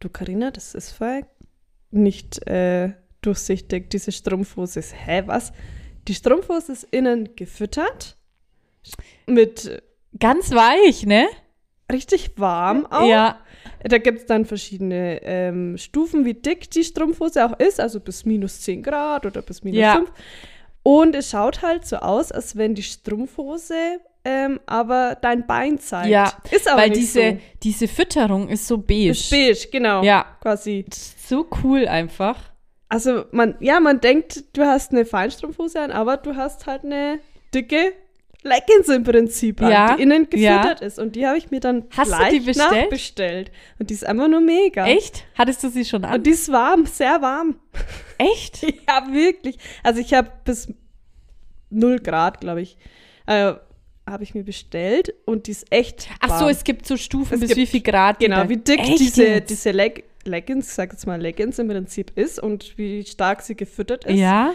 du 0.00 0.08
Karina, 0.08 0.50
das 0.50 0.74
ist 0.74 0.90
voll 0.92 1.22
nicht 1.92 2.46
äh, 2.46 2.92
durchsichtig, 3.20 3.90
diese 3.90 4.12
Strumpfhose. 4.12 4.80
ist- 4.80 4.94
Hä, 5.06 5.22
was? 5.26 5.52
Die 6.08 6.14
Strumpfhose 6.14 6.72
ist 6.72 6.84
innen 6.90 7.36
gefüttert 7.36 8.16
mit 9.26 9.66
äh, 9.66 9.80
Ganz 10.18 10.50
weich, 10.52 11.06
ne? 11.06 11.26
richtig 11.90 12.32
warm 12.36 12.86
auch. 12.86 13.06
Ja. 13.08 13.38
Da 13.84 13.98
gibt 13.98 14.20
es 14.20 14.26
dann 14.26 14.44
verschiedene 14.46 15.20
ähm, 15.22 15.76
Stufen, 15.76 16.24
wie 16.24 16.34
dick 16.34 16.70
die 16.70 16.84
Strumpfhose 16.84 17.44
auch 17.44 17.58
ist, 17.58 17.80
also 17.80 18.00
bis 18.00 18.24
minus 18.24 18.60
10 18.62 18.82
Grad 18.82 19.26
oder 19.26 19.42
bis 19.42 19.62
minus 19.62 19.78
Ja. 19.80 19.94
5. 19.96 20.10
Und 20.84 21.14
es 21.14 21.30
schaut 21.30 21.60
halt 21.62 21.86
so 21.86 21.96
aus, 21.96 22.32
als 22.32 22.56
wenn 22.56 22.74
die 22.74 22.82
Strumpfhose 22.82 23.74
ähm, 24.24 24.60
aber 24.66 25.16
dein 25.20 25.46
Bein 25.46 25.78
zeigt. 25.78 26.08
Ja, 26.10 26.32
ist 26.50 26.66
aber 26.68 26.82
Weil 26.82 26.88
nicht 26.90 27.00
diese, 27.02 27.30
so. 27.32 27.38
diese 27.62 27.88
Fütterung 27.88 28.48
ist 28.48 28.66
so 28.66 28.78
beige. 28.78 29.10
Ist 29.10 29.30
beige, 29.30 29.68
genau. 29.70 30.02
Ja. 30.02 30.31
Quasi. 30.42 30.84
So 31.26 31.46
cool 31.62 31.86
einfach. 31.86 32.38
Also 32.88 33.24
man, 33.30 33.54
ja, 33.60 33.80
man 33.80 34.00
denkt, 34.00 34.44
du 34.56 34.66
hast 34.66 34.90
eine 34.92 35.06
Feinstrumpfhose 35.06 35.80
an, 35.80 35.90
aber 35.92 36.16
du 36.18 36.36
hast 36.36 36.66
halt 36.66 36.84
eine 36.84 37.20
dicke 37.54 37.92
Leggings 38.42 38.88
im 38.88 39.04
Prinzip 39.04 39.62
an, 39.62 39.70
Ja, 39.70 39.96
die 39.96 40.02
innen 40.02 40.26
ja. 40.34 40.56
gefüttert 40.58 40.80
ist. 40.82 40.98
Und 40.98 41.14
die 41.14 41.24
habe 41.26 41.38
ich 41.38 41.50
mir 41.52 41.60
dann 41.60 41.84
Hast 41.96 42.10
du 42.10 42.16
gleich 42.16 42.32
die 42.32 42.40
bestellt? 42.40 42.70
nachbestellt. 42.72 43.52
Und 43.78 43.88
die 43.90 43.94
ist 43.94 44.04
einfach 44.04 44.26
nur 44.26 44.40
mega. 44.40 44.84
Echt? 44.86 45.24
Hattest 45.38 45.62
du 45.62 45.68
sie 45.70 45.84
schon 45.84 46.04
an? 46.04 46.14
Und 46.16 46.26
die 46.26 46.30
ist 46.30 46.50
warm, 46.50 46.84
sehr 46.86 47.22
warm. 47.22 47.56
Echt? 48.18 48.62
Ja, 48.88 49.06
wirklich. 49.12 49.58
Also 49.84 50.00
ich 50.00 50.12
habe 50.12 50.30
bis 50.44 50.68
0 51.70 52.00
Grad, 52.00 52.40
glaube 52.40 52.62
ich, 52.62 52.76
äh, 53.26 53.54
habe 54.10 54.24
ich 54.24 54.34
mir 54.34 54.42
bestellt 54.42 55.14
und 55.24 55.46
die 55.46 55.52
ist 55.52 55.70
echt 55.70 56.08
Ach 56.20 56.28
warm. 56.30 56.40
so, 56.40 56.48
es 56.48 56.64
gibt 56.64 56.84
so 56.86 56.96
Stufen, 56.96 57.34
Es 57.34 57.40
bis 57.40 57.56
wie 57.56 57.66
viel 57.66 57.80
Grad. 57.80 58.18
Genau, 58.18 58.48
wie 58.48 58.56
dick 58.56 58.80
Echt 58.80 58.98
diese, 58.98 59.40
diese 59.40 59.70
Leg 59.70 60.04
Leggings, 60.24 60.68
ich 60.68 60.74
sag 60.74 60.92
jetzt 60.92 61.06
mal 61.06 61.20
Leggings 61.20 61.58
im 61.58 61.68
Prinzip 61.68 62.16
ist 62.16 62.38
und 62.42 62.76
wie 62.78 63.04
stark 63.04 63.42
sie 63.42 63.54
gefüttert 63.54 64.04
ist. 64.04 64.18
Ja. 64.18 64.52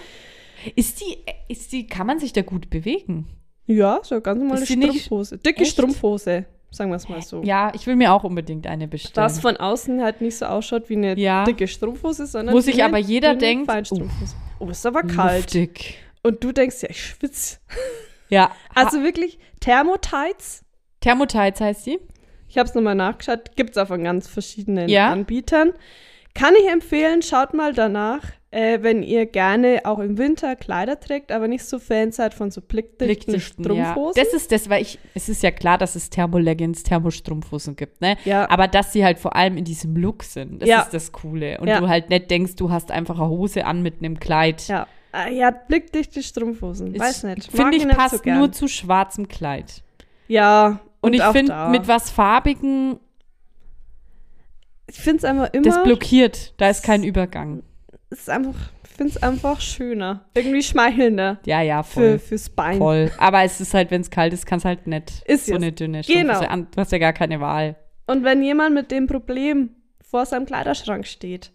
Ist 0.75 1.01
die, 1.01 1.17
ist 1.47 1.71
die, 1.71 1.88
kann 1.88 2.08
man 2.08 2.19
sich 2.19 2.34
da 2.34 2.41
gut 2.41 2.69
bewegen? 2.69 3.27
Ja, 3.67 3.99
so 4.03 4.20
ganz 4.22 4.39
normale 4.39 4.65
Strumpfhose. 4.65 5.38
Dicke 5.38 5.61
Echt? 5.63 5.74
Strumpfhose, 5.74 6.45
sagen 6.72 6.89
wir 6.89 6.95
es 6.95 7.09
mal 7.09 7.22
so. 7.22 7.43
Ja, 7.43 7.72
ich 7.76 7.86
will 7.86 7.95
mir 7.95 8.13
auch 8.13 8.24
unbedingt 8.24 8.65
eine 8.65 8.88
bestellen. 8.88 9.13
Das 9.15 9.39
von 9.39 9.57
außen 9.57 10.01
halt 10.01 10.22
nicht 10.22 10.38
so 10.38 10.45
ausschaut 10.45 10.89
wie 10.89 10.95
eine 10.95 11.18
Ja. 11.20 11.43
dicke 11.43 11.68
Strumpfhose, 11.68 12.26
sondern 12.28 12.55
Wo 12.55 12.61
sich 12.61 12.76
eine 12.76 12.86
aber 12.86 12.97
jeder 12.97 13.36
denkt, 13.36 13.70
Feinstrumpfhose. 13.70 14.36
Oh, 14.59 14.70
ist 14.70 14.86
aber 14.86 15.03
kalt. 15.03 15.53
Luftig. 15.53 15.99
Und 16.24 16.43
du 16.43 16.51
denkst 16.51 16.82
ja, 16.82 16.89
ich 16.89 17.03
schwitze. 17.03 17.59
Ja. 18.30 18.51
Also 18.74 19.03
wirklich 19.03 19.38
Thermotights. 19.59 20.63
Thermotights 21.01 21.61
heißt 21.61 21.84
sie? 21.84 21.99
Ich 22.50 22.58
habe 22.58 22.68
es 22.70 22.76
nochmal 22.76 22.95
nachgeschaut. 22.95 23.56
Gibt 23.56 23.72
es 23.72 23.78
auch 23.78 23.88
von 23.88 24.04
ganz 24.04 24.28
verschiedenen 24.28 24.89
Ja. 24.89 25.12
Anbietern. 25.12 25.74
Kann 26.34 26.54
ich 26.62 26.70
empfehlen, 26.72 27.24
schaut 27.24 27.56
mal 27.56 27.74
danach, 27.74 28.22
äh, 28.52 28.78
wenn 28.84 29.02
ihr 29.02 29.26
gerne 29.26 29.82
auch 29.86 29.98
im 29.98 30.20
Winter 30.20 30.56
Kleider 30.56 31.00
trägt, 31.00 31.32
aber 31.32 31.48
nicht 31.48 31.66
so 31.66 31.80
Fan 31.80 32.12
seid 32.12 32.36
von 32.36 32.52
so 32.52 32.62
blickdichten 32.62 33.08
Blickdichten, 33.34 33.64
ja. 33.76 33.86
Strumpfhosen. 33.91 34.24
Das 34.24 34.34
ist 34.34 34.52
das, 34.52 34.70
weil 34.70 34.84
ich, 34.84 35.00
es 35.16 35.30
ist 35.30 35.41
ja 35.41 35.50
klar, 35.50 35.80
dass 35.80 35.95
es 35.95 36.12
Thermoleggings, 36.12 36.84
Thermostrumpfhosen 36.84 37.76
gibt, 37.76 38.02
ne? 38.02 38.18
Ja. 38.24 38.48
Aber 38.52 38.68
dass 38.68 38.93
sie 38.93 39.04
halt 39.04 39.18
vor 39.18 39.36
allem 39.36 39.58
in 39.58 39.66
diesem 39.66 39.95
Look 39.95 40.24
sind, 40.24 40.62
das 40.62 40.70
Ja. 40.70 40.82
ist 40.82 40.93
das 40.93 41.12
Coole. 41.12 41.60
Und 41.60 41.68
Ja. 41.70 41.80
du 41.80 41.88
halt 41.89 42.10
nicht 42.12 42.30
denkst, 42.30 42.56
du 42.56 42.70
hast 42.70 42.91
einfach 42.91 43.20
eine 43.20 43.30
Hose 43.30 43.66
an 43.66 43.82
mit 43.82 43.95
einem 44.00 44.20
Kleid. 44.20 44.68
ja. 44.68 44.88
Ah, 45.14 45.30
ja, 45.30 45.50
blickdichte 45.50 46.22
Strumpfhosen. 46.22 46.98
Weiß 47.00 47.24
nicht. 47.24 47.50
Finde 47.50 47.78
ich 47.78 47.86
nicht 47.86 47.98
passt 47.98 48.24
so 48.24 48.30
nur 48.30 48.52
zu 48.52 48.68
schwarzem 48.68 49.28
Kleid. 49.28 49.82
Ja, 50.28 50.80
Und, 51.02 51.14
ich 51.14 51.24
finde, 51.24 51.70
mit 51.70 51.88
was 51.88 52.10
Farbigem, 52.10 53.00
Ich 54.88 55.00
finde 55.00 55.18
es 55.18 55.24
einfach 55.26 55.54
immer. 55.54 55.64
das 55.64 55.84
blockiert. 55.84 56.54
Da 56.58 56.70
ist 56.70 56.84
kein 56.84 57.04
Übergang. 57.04 57.64
es 58.10 58.20
ist 58.22 58.30
einfach, 58.30 58.56
ich 58.84 58.89
finde 58.91 59.14
es 59.16 59.24
einfach 59.24 59.62
schöner. 59.62 60.26
Irgendwie 60.34 60.64
schmeichelnder. 60.64 61.39
Ja, 61.45 61.62
ja, 61.62 61.84
Für, 61.84 61.93
voll. 62.12 62.20
fürs 62.20 62.50
Bein. 62.50 62.78
Voll. 62.80 63.12
Aber 63.18 63.43
es 63.43 63.62
ist 63.62 63.74
halt, 63.74 63.91
wenn 63.91 64.02
es 64.02 64.10
kalt 64.10 64.34
ist, 64.34 64.45
kann 64.45 64.60
es 64.60 64.66
halt 64.66 64.88
nicht. 64.88 65.24
Ist 65.26 65.45
so 65.48 65.56
eine 65.56 65.72
dünne 65.72 66.02
Genau. 66.02 66.34
Strumpfhose 66.34 66.50
an. 66.50 66.68
Du 66.72 66.82
hast 66.82 66.91
ja 66.91 66.98
gar 66.98 67.14
keine 67.14 67.39
Wahl. 67.39 67.76
Und 68.08 68.24
wenn 68.24 68.41
jemand 68.41 68.74
mit 68.74 68.89
dem 68.91 69.08
Problem 69.08 69.70
vor 70.02 70.26
seinem 70.26 70.45
Kleiderschrank 70.45 71.06
steht, 71.06 71.52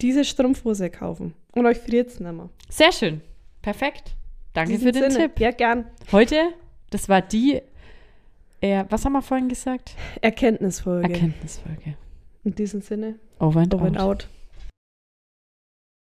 diese 0.00 0.24
Strumpfhose 0.24 0.88
kaufen. 0.88 1.34
Und 1.52 1.66
euch 1.66 1.78
friert 1.78 2.08
es 2.08 2.20
nicht 2.20 2.32
mehr. 2.32 2.48
Sehr 2.68 2.92
schön. 2.92 3.20
Perfekt. 3.60 4.14
Danke 4.54 4.78
für 4.78 4.92
den 4.92 5.10
Sinne. 5.10 5.24
Tipp. 5.26 5.40
Ja, 5.40 5.50
gern. 5.50 5.84
Heute, 6.12 6.36
das 6.90 7.08
war 7.08 7.20
die, 7.20 7.60
äh, 8.60 8.84
was 8.88 9.04
haben 9.04 9.12
wir 9.12 9.22
vorhin 9.22 9.48
gesagt? 9.48 9.94
Erkenntnisfolge. 10.20 11.08
Erkenntnisfolge. 11.12 11.94
In 12.44 12.54
diesem 12.54 12.80
Sinne, 12.80 13.16
Over 13.38 13.60
and 13.60 13.74
over 13.74 13.86
and 13.86 13.98
out. 13.98 14.24
out. 14.24 14.28